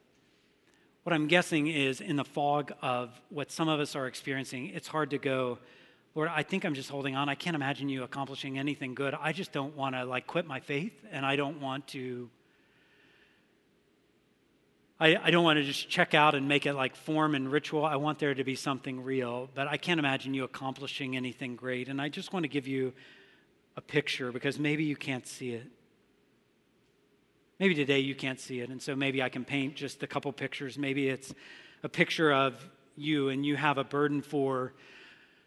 what 1.03 1.13
I'm 1.13 1.27
guessing 1.27 1.67
is 1.67 1.99
in 1.99 2.15
the 2.15 2.23
fog 2.23 2.71
of 2.81 3.09
what 3.29 3.51
some 3.51 3.67
of 3.67 3.79
us 3.81 3.95
are 3.95 4.07
experiencing, 4.07 4.69
it's 4.69 4.87
hard 4.87 5.09
to 5.09 5.17
go, 5.17 5.59
Lord, 6.15 6.29
I 6.33 6.43
think 6.43 6.63
I'm 6.63 6.73
just 6.73 6.89
holding 6.89 7.15
on. 7.15 7.27
I 7.27 7.35
can't 7.35 7.55
imagine 7.55 7.89
you 7.89 8.03
accomplishing 8.03 8.57
anything 8.57 8.93
good. 8.93 9.13
I 9.19 9.33
just 9.33 9.51
don't 9.51 9.75
want 9.75 9.95
to 9.95 10.05
like 10.05 10.27
quit 10.27 10.45
my 10.45 10.61
faith 10.61 10.93
and 11.11 11.25
I 11.25 11.35
don't 11.35 11.59
want 11.59 11.87
to 11.89 12.29
I, 14.99 15.15
I 15.15 15.29
don't 15.29 15.43
want 15.43 15.57
to 15.57 15.63
just 15.63 15.87
check 15.89 16.15
out 16.15 16.33
and 16.33 16.47
make 16.47 16.65
it 16.65 16.73
like 16.73 16.95
form 16.95 17.35
and 17.35 17.51
ritual. 17.51 17.85
I 17.85 17.97
want 17.97 18.17
there 18.17 18.33
to 18.33 18.43
be 18.43 18.55
something 18.55 19.03
real, 19.03 19.47
but 19.53 19.67
I 19.67 19.77
can't 19.77 19.99
imagine 19.99 20.33
you 20.33 20.43
accomplishing 20.43 21.15
anything 21.15 21.55
great. 21.55 21.87
And 21.87 22.01
I 22.01 22.09
just 22.09 22.33
want 22.33 22.45
to 22.45 22.47
give 22.47 22.67
you 22.67 22.93
a 23.75 23.81
picture 23.81 24.31
because 24.31 24.57
maybe 24.57 24.85
you 24.85 24.95
can't 24.95 25.27
see 25.27 25.51
it. 25.51 25.67
Maybe 27.59 27.73
today 27.73 27.99
you 27.99 28.13
can't 28.13 28.39
see 28.39 28.59
it, 28.59 28.69
and 28.69 28.79
so 28.79 28.95
maybe 28.95 29.23
I 29.23 29.29
can 29.29 29.43
paint 29.43 29.75
just 29.75 30.03
a 30.03 30.07
couple 30.07 30.31
pictures. 30.31 30.77
Maybe 30.77 31.09
it's 31.09 31.33
a 31.81 31.89
picture 31.89 32.31
of 32.31 32.53
you, 32.95 33.29
and 33.29 33.43
you 33.43 33.55
have 33.55 33.79
a 33.79 33.83
burden 33.83 34.21
for 34.21 34.73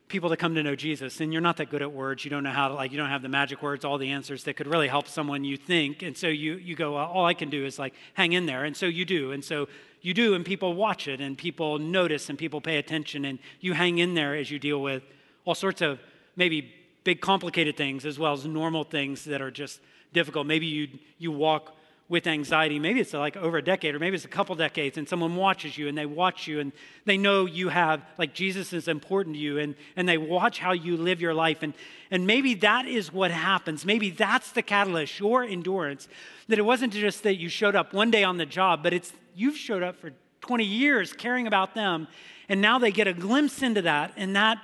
people 0.08 0.28
to 0.28 0.36
come 0.36 0.56
to 0.56 0.62
know 0.64 0.74
Jesus, 0.74 1.20
and 1.20 1.32
you're 1.32 1.40
not 1.40 1.56
that 1.58 1.70
good 1.70 1.82
at 1.82 1.92
words. 1.92 2.24
You 2.24 2.30
don't 2.32 2.42
know 2.42 2.50
how 2.50 2.66
to, 2.66 2.74
like, 2.74 2.90
you 2.90 2.98
don't 2.98 3.10
have 3.10 3.22
the 3.22 3.28
magic 3.28 3.62
words, 3.62 3.84
all 3.84 3.96
the 3.96 4.10
answers 4.10 4.42
that 4.42 4.54
could 4.56 4.66
really 4.66 4.88
help 4.88 5.06
someone 5.06 5.44
you 5.44 5.56
think. 5.56 6.02
And 6.02 6.16
so 6.16 6.26
you, 6.26 6.54
you 6.54 6.74
go, 6.74 6.94
well, 6.94 7.06
all 7.06 7.26
I 7.26 7.34
can 7.34 7.48
do 7.48 7.64
is 7.64 7.78
like 7.78 7.94
hang 8.14 8.32
in 8.32 8.44
there. 8.44 8.64
And 8.64 8.76
so 8.76 8.86
you 8.86 9.04
do. 9.04 9.30
And 9.30 9.44
so 9.44 9.68
you 10.02 10.12
do, 10.12 10.34
and 10.34 10.44
people 10.44 10.74
watch 10.74 11.06
it, 11.06 11.20
and 11.20 11.38
people 11.38 11.78
notice, 11.78 12.28
and 12.28 12.36
people 12.36 12.60
pay 12.60 12.78
attention, 12.78 13.24
and 13.24 13.38
you 13.60 13.72
hang 13.72 13.98
in 13.98 14.14
there 14.14 14.34
as 14.34 14.50
you 14.50 14.58
deal 14.58 14.82
with 14.82 15.04
all 15.44 15.54
sorts 15.54 15.80
of 15.80 16.00
maybe 16.34 16.74
big 17.04 17.20
complicated 17.20 17.76
things 17.76 18.04
as 18.04 18.18
well 18.18 18.32
as 18.32 18.44
normal 18.44 18.82
things 18.82 19.24
that 19.26 19.40
are 19.40 19.52
just 19.52 19.78
difficult. 20.12 20.44
Maybe 20.44 20.66
you, 20.66 20.88
you 21.18 21.30
walk 21.30 21.76
with 22.10 22.26
anxiety. 22.26 22.80
Maybe 22.80 22.98
it's 22.98 23.14
like 23.14 23.36
over 23.36 23.58
a 23.58 23.62
decade, 23.62 23.94
or 23.94 24.00
maybe 24.00 24.16
it's 24.16 24.24
a 24.24 24.28
couple 24.28 24.56
decades, 24.56 24.98
and 24.98 25.08
someone 25.08 25.36
watches 25.36 25.78
you 25.78 25.86
and 25.86 25.96
they 25.96 26.06
watch 26.06 26.48
you 26.48 26.58
and 26.58 26.72
they 27.04 27.16
know 27.16 27.46
you 27.46 27.68
have, 27.68 28.02
like, 28.18 28.34
Jesus 28.34 28.72
is 28.72 28.88
important 28.88 29.36
to 29.36 29.40
you 29.40 29.58
and, 29.58 29.76
and 29.94 30.08
they 30.08 30.18
watch 30.18 30.58
how 30.58 30.72
you 30.72 30.96
live 30.96 31.20
your 31.20 31.32
life. 31.32 31.58
And, 31.62 31.72
and 32.10 32.26
maybe 32.26 32.54
that 32.54 32.84
is 32.84 33.12
what 33.12 33.30
happens. 33.30 33.86
Maybe 33.86 34.10
that's 34.10 34.50
the 34.50 34.60
catalyst, 34.60 35.20
your 35.20 35.44
endurance, 35.44 36.08
that 36.48 36.58
it 36.58 36.62
wasn't 36.62 36.92
just 36.92 37.22
that 37.22 37.36
you 37.36 37.48
showed 37.48 37.76
up 37.76 37.94
one 37.94 38.10
day 38.10 38.24
on 38.24 38.38
the 38.38 38.46
job, 38.46 38.82
but 38.82 38.92
it's 38.92 39.12
you've 39.36 39.56
showed 39.56 39.84
up 39.84 39.96
for 39.96 40.10
20 40.40 40.64
years 40.64 41.12
caring 41.12 41.46
about 41.46 41.76
them, 41.76 42.08
and 42.48 42.60
now 42.60 42.80
they 42.80 42.90
get 42.90 43.06
a 43.06 43.12
glimpse 43.12 43.62
into 43.62 43.82
that, 43.82 44.12
and 44.16 44.34
that 44.34 44.58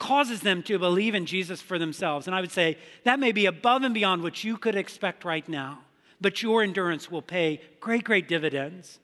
causes 0.00 0.40
them 0.40 0.60
to 0.64 0.76
believe 0.76 1.14
in 1.14 1.24
Jesus 1.24 1.62
for 1.62 1.78
themselves. 1.78 2.26
And 2.26 2.34
I 2.34 2.40
would 2.40 2.50
say 2.50 2.78
that 3.04 3.20
may 3.20 3.30
be 3.30 3.46
above 3.46 3.84
and 3.84 3.94
beyond 3.94 4.24
what 4.24 4.42
you 4.42 4.56
could 4.56 4.74
expect 4.74 5.24
right 5.24 5.48
now. 5.48 5.83
But 6.20 6.42
your 6.42 6.62
endurance 6.62 7.10
will 7.10 7.22
pay 7.22 7.60
great, 7.80 8.04
great 8.04 8.28
dividends. 8.28 8.98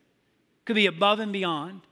Could 0.65 0.77
be 0.77 0.87
above 0.87 1.21
and 1.21 1.33
beyond 1.33 1.83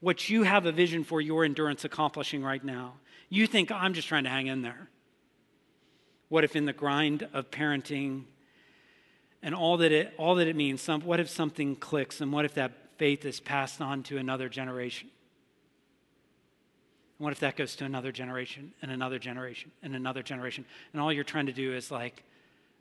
what 0.00 0.28
you 0.28 0.44
have 0.44 0.66
a 0.66 0.72
vision 0.72 1.04
for 1.04 1.20
your 1.20 1.44
endurance 1.44 1.84
accomplishing 1.84 2.42
right 2.42 2.62
now. 2.62 2.94
You 3.28 3.46
think, 3.46 3.70
I'm 3.70 3.94
just 3.94 4.08
trying 4.08 4.24
to 4.24 4.30
hang 4.30 4.46
in 4.46 4.62
there. 4.62 4.88
What 6.28 6.44
if 6.44 6.56
in 6.56 6.66
the 6.66 6.72
grind 6.72 7.28
of 7.32 7.50
parenting 7.50 8.24
and 9.42 9.54
all 9.54 9.76
that 9.78 9.92
it, 9.92 10.14
all 10.16 10.36
that 10.36 10.46
it 10.46 10.56
means, 10.56 10.80
some, 10.80 11.00
what 11.02 11.20
if 11.20 11.28
something 11.28 11.76
clicks 11.76 12.20
and 12.20 12.32
what 12.32 12.44
if 12.44 12.54
that 12.54 12.72
faith 12.96 13.24
is 13.24 13.40
passed 13.40 13.80
on 13.80 14.02
to 14.04 14.18
another 14.18 14.48
generation? 14.48 15.10
what 17.18 17.32
if 17.32 17.40
that 17.40 17.56
goes 17.56 17.74
to 17.76 17.84
another 17.84 18.12
generation 18.12 18.72
and 18.80 18.90
another 18.90 19.18
generation 19.18 19.72
and 19.82 19.94
another 19.94 20.22
generation? 20.22 20.64
And 20.92 21.02
all 21.02 21.12
you're 21.12 21.24
trying 21.24 21.46
to 21.46 21.52
do 21.52 21.74
is 21.74 21.90
like, 21.90 22.22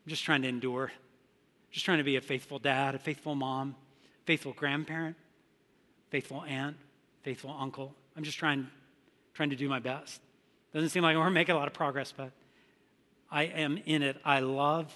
I'm 0.05 0.09
just 0.09 0.23
trying 0.23 0.43
to 0.43 0.47
endure, 0.47 0.91
just 1.77 1.85
trying 1.85 1.99
to 1.99 2.03
be 2.03 2.15
a 2.15 2.21
faithful 2.21 2.57
dad, 2.57 2.95
a 2.95 2.97
faithful 2.97 3.35
mom, 3.35 3.75
faithful 4.25 4.51
grandparent, 4.51 5.15
faithful 6.09 6.43
aunt, 6.47 6.75
faithful 7.21 7.55
uncle. 7.55 7.93
I'm 8.15 8.23
just 8.23 8.39
trying, 8.39 8.67
trying 9.35 9.51
to 9.51 9.55
do 9.55 9.69
my 9.69 9.77
best. 9.77 10.19
Doesn't 10.73 10.89
seem 10.89 11.03
like 11.03 11.15
we're 11.15 11.29
making 11.29 11.53
a 11.53 11.57
lot 11.59 11.67
of 11.67 11.75
progress, 11.75 12.11
but 12.11 12.31
I 13.29 13.43
am 13.43 13.77
in 13.85 14.01
it. 14.01 14.17
I 14.25 14.39
love, 14.39 14.91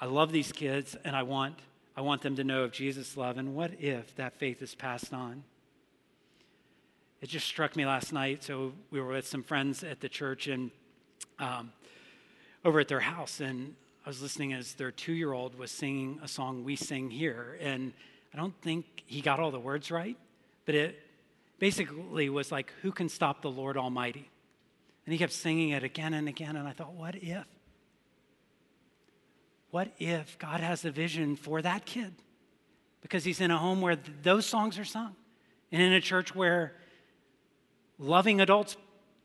I 0.00 0.06
love 0.06 0.32
these 0.32 0.50
kids, 0.50 0.96
and 1.04 1.14
I 1.14 1.22
want, 1.22 1.60
I 1.96 2.00
want 2.00 2.22
them 2.22 2.34
to 2.34 2.42
know 2.42 2.64
of 2.64 2.72
Jesus' 2.72 3.16
love. 3.16 3.38
And 3.38 3.54
what 3.54 3.70
if 3.80 4.16
that 4.16 4.34
faith 4.34 4.62
is 4.62 4.74
passed 4.74 5.14
on? 5.14 5.44
It 7.20 7.28
just 7.28 7.46
struck 7.46 7.76
me 7.76 7.86
last 7.86 8.12
night. 8.12 8.42
So 8.42 8.72
we 8.90 9.00
were 9.00 9.12
with 9.12 9.28
some 9.28 9.44
friends 9.44 9.84
at 9.84 10.00
the 10.00 10.08
church 10.08 10.48
and 10.48 10.72
um, 11.38 11.70
over 12.64 12.80
at 12.80 12.88
their 12.88 12.98
house, 12.98 13.38
and 13.38 13.76
I 14.06 14.08
was 14.08 14.22
listening 14.22 14.52
as 14.52 14.74
their 14.74 14.92
two-year-old 14.92 15.58
was 15.58 15.72
singing 15.72 16.20
a 16.22 16.28
song 16.28 16.62
we 16.62 16.76
sing 16.76 17.10
here, 17.10 17.58
and 17.60 17.92
I 18.32 18.36
don't 18.36 18.54
think 18.62 19.02
he 19.04 19.20
got 19.20 19.40
all 19.40 19.50
the 19.50 19.58
words 19.58 19.90
right, 19.90 20.16
but 20.64 20.76
it 20.76 21.02
basically 21.58 22.28
was 22.28 22.52
like, 22.52 22.72
"Who 22.82 22.92
can 22.92 23.08
stop 23.08 23.42
the 23.42 23.50
Lord 23.50 23.76
Almighty?" 23.76 24.30
And 25.04 25.12
he 25.12 25.18
kept 25.18 25.32
singing 25.32 25.70
it 25.70 25.82
again 25.82 26.14
and 26.14 26.28
again, 26.28 26.54
and 26.54 26.68
I 26.68 26.72
thought, 26.72 26.92
what 26.92 27.16
if? 27.16 27.46
What 29.72 29.92
if 29.98 30.38
God 30.38 30.60
has 30.60 30.84
a 30.84 30.92
vision 30.92 31.34
for 31.34 31.60
that 31.62 31.84
kid? 31.84 32.14
Because 33.00 33.24
he's 33.24 33.40
in 33.40 33.50
a 33.50 33.58
home 33.58 33.80
where 33.80 33.96
those 33.96 34.46
songs 34.46 34.78
are 34.78 34.84
sung, 34.84 35.16
and 35.72 35.82
in 35.82 35.92
a 35.92 36.00
church 36.00 36.32
where 36.32 36.76
loving 37.98 38.40
adults 38.40 38.76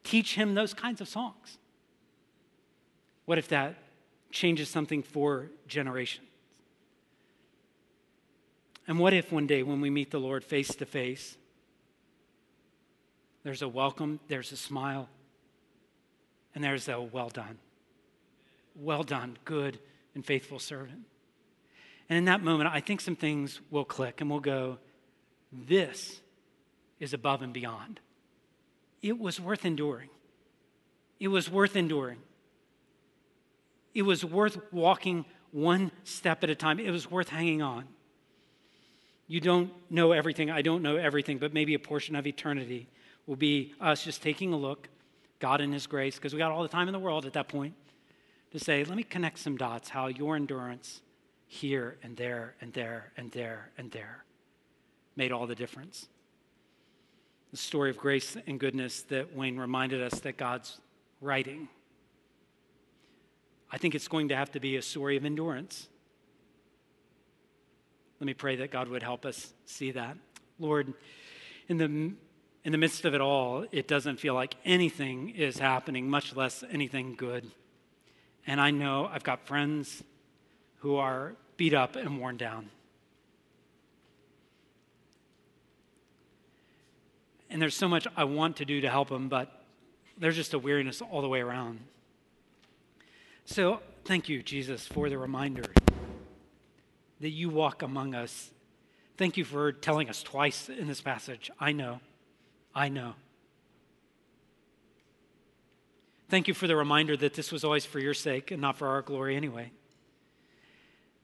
teach 0.03 0.33
him 0.33 0.55
those 0.55 0.73
kinds 0.73 1.01
of 1.01 1.07
songs. 1.07 1.59
What 3.25 3.37
if 3.37 3.47
that 3.49 3.75
changes 4.31 4.69
something 4.69 5.03
for 5.03 5.49
generations? 5.67 6.27
And 8.87 8.99
what 8.99 9.13
if 9.13 9.31
one 9.31 9.47
day 9.47 9.63
when 9.63 9.79
we 9.79 9.89
meet 9.89 10.11
the 10.11 10.19
Lord 10.19 10.43
face 10.43 10.75
to 10.75 10.85
face, 10.85 11.37
there's 13.43 13.61
a 13.61 13.67
welcome, 13.67 14.19
there's 14.27 14.51
a 14.51 14.57
smile, 14.57 15.07
and 16.53 16.63
there's 16.63 16.87
a 16.89 16.99
well 17.01 17.29
done. 17.29 17.57
Well 18.75 19.03
done, 19.03 19.37
good 19.45 19.79
and 20.15 20.25
faithful 20.25 20.59
servant. 20.59 21.05
And 22.09 22.17
in 22.17 22.25
that 22.25 22.43
moment, 22.43 22.69
I 22.73 22.81
think 22.81 23.01
some 23.01 23.15
things 23.15 23.61
will 23.69 23.85
click 23.85 24.19
and 24.19 24.29
we'll 24.29 24.39
go, 24.39 24.77
this 25.51 26.19
is 26.99 27.13
above 27.13 27.41
and 27.41 27.53
beyond. 27.53 27.99
It 29.01 29.17
was 29.17 29.39
worth 29.39 29.65
enduring. 29.65 30.09
It 31.19 31.29
was 31.29 31.49
worth 31.49 31.75
enduring. 31.75 32.19
It 33.93 34.03
was 34.03 34.23
worth 34.23 34.57
walking 34.71 35.25
one 35.51 35.91
step 36.03 36.43
at 36.43 36.49
a 36.49 36.55
time. 36.55 36.79
It 36.79 36.91
was 36.91 37.09
worth 37.09 37.29
hanging 37.29 37.61
on. 37.61 37.87
You 39.27 39.39
don't 39.39 39.71
know 39.89 40.11
everything. 40.11 40.49
I 40.49 40.61
don't 40.61 40.81
know 40.81 40.97
everything, 40.97 41.37
but 41.37 41.53
maybe 41.53 41.73
a 41.73 41.79
portion 41.79 42.15
of 42.15 42.27
eternity 42.27 42.87
will 43.27 43.35
be 43.35 43.73
us 43.79 44.03
just 44.03 44.21
taking 44.21 44.53
a 44.53 44.57
look, 44.57 44.89
God 45.39 45.61
in 45.61 45.71
His 45.71 45.87
grace, 45.87 46.15
because 46.15 46.33
we 46.33 46.39
got 46.39 46.51
all 46.51 46.63
the 46.63 46.69
time 46.69 46.87
in 46.87 46.93
the 46.93 46.99
world 46.99 47.25
at 47.25 47.33
that 47.33 47.47
point, 47.47 47.73
to 48.51 48.59
say, 48.59 48.83
let 48.83 48.97
me 48.97 49.03
connect 49.03 49.39
some 49.39 49.55
dots 49.55 49.89
how 49.89 50.07
your 50.07 50.35
endurance 50.35 51.01
here 51.47 51.97
and 52.03 52.17
there 52.17 52.55
and 52.61 52.73
there 52.73 53.11
and 53.15 53.31
there 53.31 53.69
and 53.77 53.91
there 53.91 54.23
made 55.15 55.31
all 55.31 55.47
the 55.47 55.55
difference 55.55 56.07
the 57.51 57.57
story 57.57 57.89
of 57.89 57.97
grace 57.97 58.37
and 58.47 58.59
goodness 58.59 59.03
that 59.03 59.35
Wayne 59.35 59.57
reminded 59.57 60.01
us 60.01 60.21
that 60.21 60.37
God's 60.37 60.79
writing. 61.19 61.67
I 63.71 63.77
think 63.77 63.95
it's 63.95 64.07
going 64.07 64.29
to 64.29 64.35
have 64.35 64.51
to 64.51 64.59
be 64.59 64.75
a 64.75 64.81
story 64.81 65.15
of 65.15 65.25
endurance. 65.25 65.87
Let 68.19 68.27
me 68.27 68.33
pray 68.33 68.57
that 68.57 68.69
God 68.69 68.89
would 68.89 69.01
help 69.01 69.25
us 69.25 69.53
see 69.65 69.91
that. 69.91 70.17
Lord, 70.59 70.93
in 71.67 71.77
the, 71.77 71.85
in 71.85 72.71
the 72.71 72.77
midst 72.77 73.05
of 73.05 73.15
it 73.15 73.21
all, 73.21 73.65
it 73.71 73.87
doesn't 73.87 74.19
feel 74.19 74.33
like 74.33 74.55
anything 74.65 75.29
is 75.29 75.57
happening, 75.57 76.09
much 76.09 76.35
less 76.35 76.63
anything 76.69 77.15
good. 77.15 77.49
And 78.45 78.59
I 78.59 78.71
know 78.71 79.09
I've 79.11 79.23
got 79.23 79.47
friends 79.47 80.03
who 80.79 80.97
are 80.97 81.35
beat 81.57 81.73
up 81.73 81.95
and 81.95 82.19
worn 82.19 82.37
down. 82.37 82.69
And 87.49 87.61
there's 87.61 87.75
so 87.75 87.87
much 87.87 88.07
I 88.15 88.23
want 88.23 88.57
to 88.57 88.65
do 88.65 88.81
to 88.81 88.89
help 88.89 89.09
them, 89.09 89.29
but 89.29 89.63
there's 90.17 90.35
just 90.35 90.53
a 90.53 90.59
weariness 90.59 91.01
all 91.01 91.21
the 91.21 91.27
way 91.27 91.41
around. 91.41 91.79
So 93.51 93.81
thank 94.05 94.29
you, 94.29 94.41
Jesus, 94.41 94.87
for 94.87 95.09
the 95.09 95.17
reminder 95.17 95.65
that 97.19 97.31
you 97.31 97.49
walk 97.49 97.81
among 97.81 98.15
us. 98.15 98.49
Thank 99.17 99.35
you 99.35 99.43
for 99.43 99.73
telling 99.73 100.09
us 100.09 100.23
twice 100.23 100.69
in 100.69 100.87
this 100.87 101.01
passage. 101.01 101.51
I 101.59 101.73
know. 101.73 101.99
I 102.73 102.87
know. 102.87 103.15
Thank 106.29 106.47
you 106.47 106.53
for 106.53 106.65
the 106.65 106.77
reminder 106.77 107.17
that 107.17 107.33
this 107.33 107.51
was 107.51 107.65
always 107.65 107.83
for 107.83 107.99
your 107.99 108.13
sake 108.13 108.51
and 108.51 108.61
not 108.61 108.77
for 108.77 108.87
our 108.87 109.01
glory 109.01 109.35
anyway. 109.35 109.73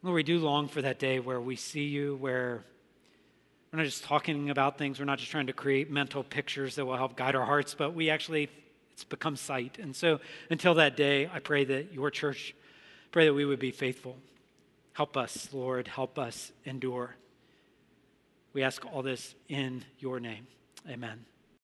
Lord, 0.04 0.16
we 0.16 0.24
do 0.24 0.38
long 0.38 0.68
for 0.68 0.82
that 0.82 1.00
day 1.00 1.22
where 1.22 1.40
we 1.40 1.56
see 1.56 1.86
you, 1.86 2.18
where 2.18 2.66
we're 3.72 3.78
not 3.78 3.86
just 3.86 4.04
talking 4.04 4.50
about 4.50 4.78
things. 4.78 5.00
We're 5.00 5.06
not 5.06 5.20
just 5.20 5.32
trying 5.32 5.48
to 5.48 5.54
create 5.54 5.90
mental 5.90 6.26
pictures 6.26 6.76
that 6.76 6.86
will 6.86 6.98
help 6.98 7.16
guide 7.16 7.36
our 7.36 7.46
hearts, 7.46 7.74
but 7.74 7.94
we 7.94 8.10
actually, 8.10 8.50
it's 8.98 9.04
become 9.04 9.36
sight. 9.36 9.78
And 9.80 9.96
so 9.96 10.20
until 10.50 10.74
that 10.74 10.98
day, 10.98 11.30
I 11.32 11.38
pray 11.38 11.64
that 11.66 11.94
your 11.94 12.10
church, 12.10 12.56
pray 13.12 13.26
that 13.26 13.34
we 13.36 13.46
would 13.46 13.60
be 13.60 13.70
faithful. 13.70 14.18
Help 14.94 15.16
us, 15.16 15.50
Lord. 15.54 15.88
Help 15.88 16.18
us 16.18 16.52
endure. 16.66 17.16
We 18.54 18.64
ask 18.64 18.84
all 18.92 19.04
this 19.04 19.36
in 19.50 19.86
your 20.00 20.20
name. 20.20 20.48
Amen. 20.90 21.26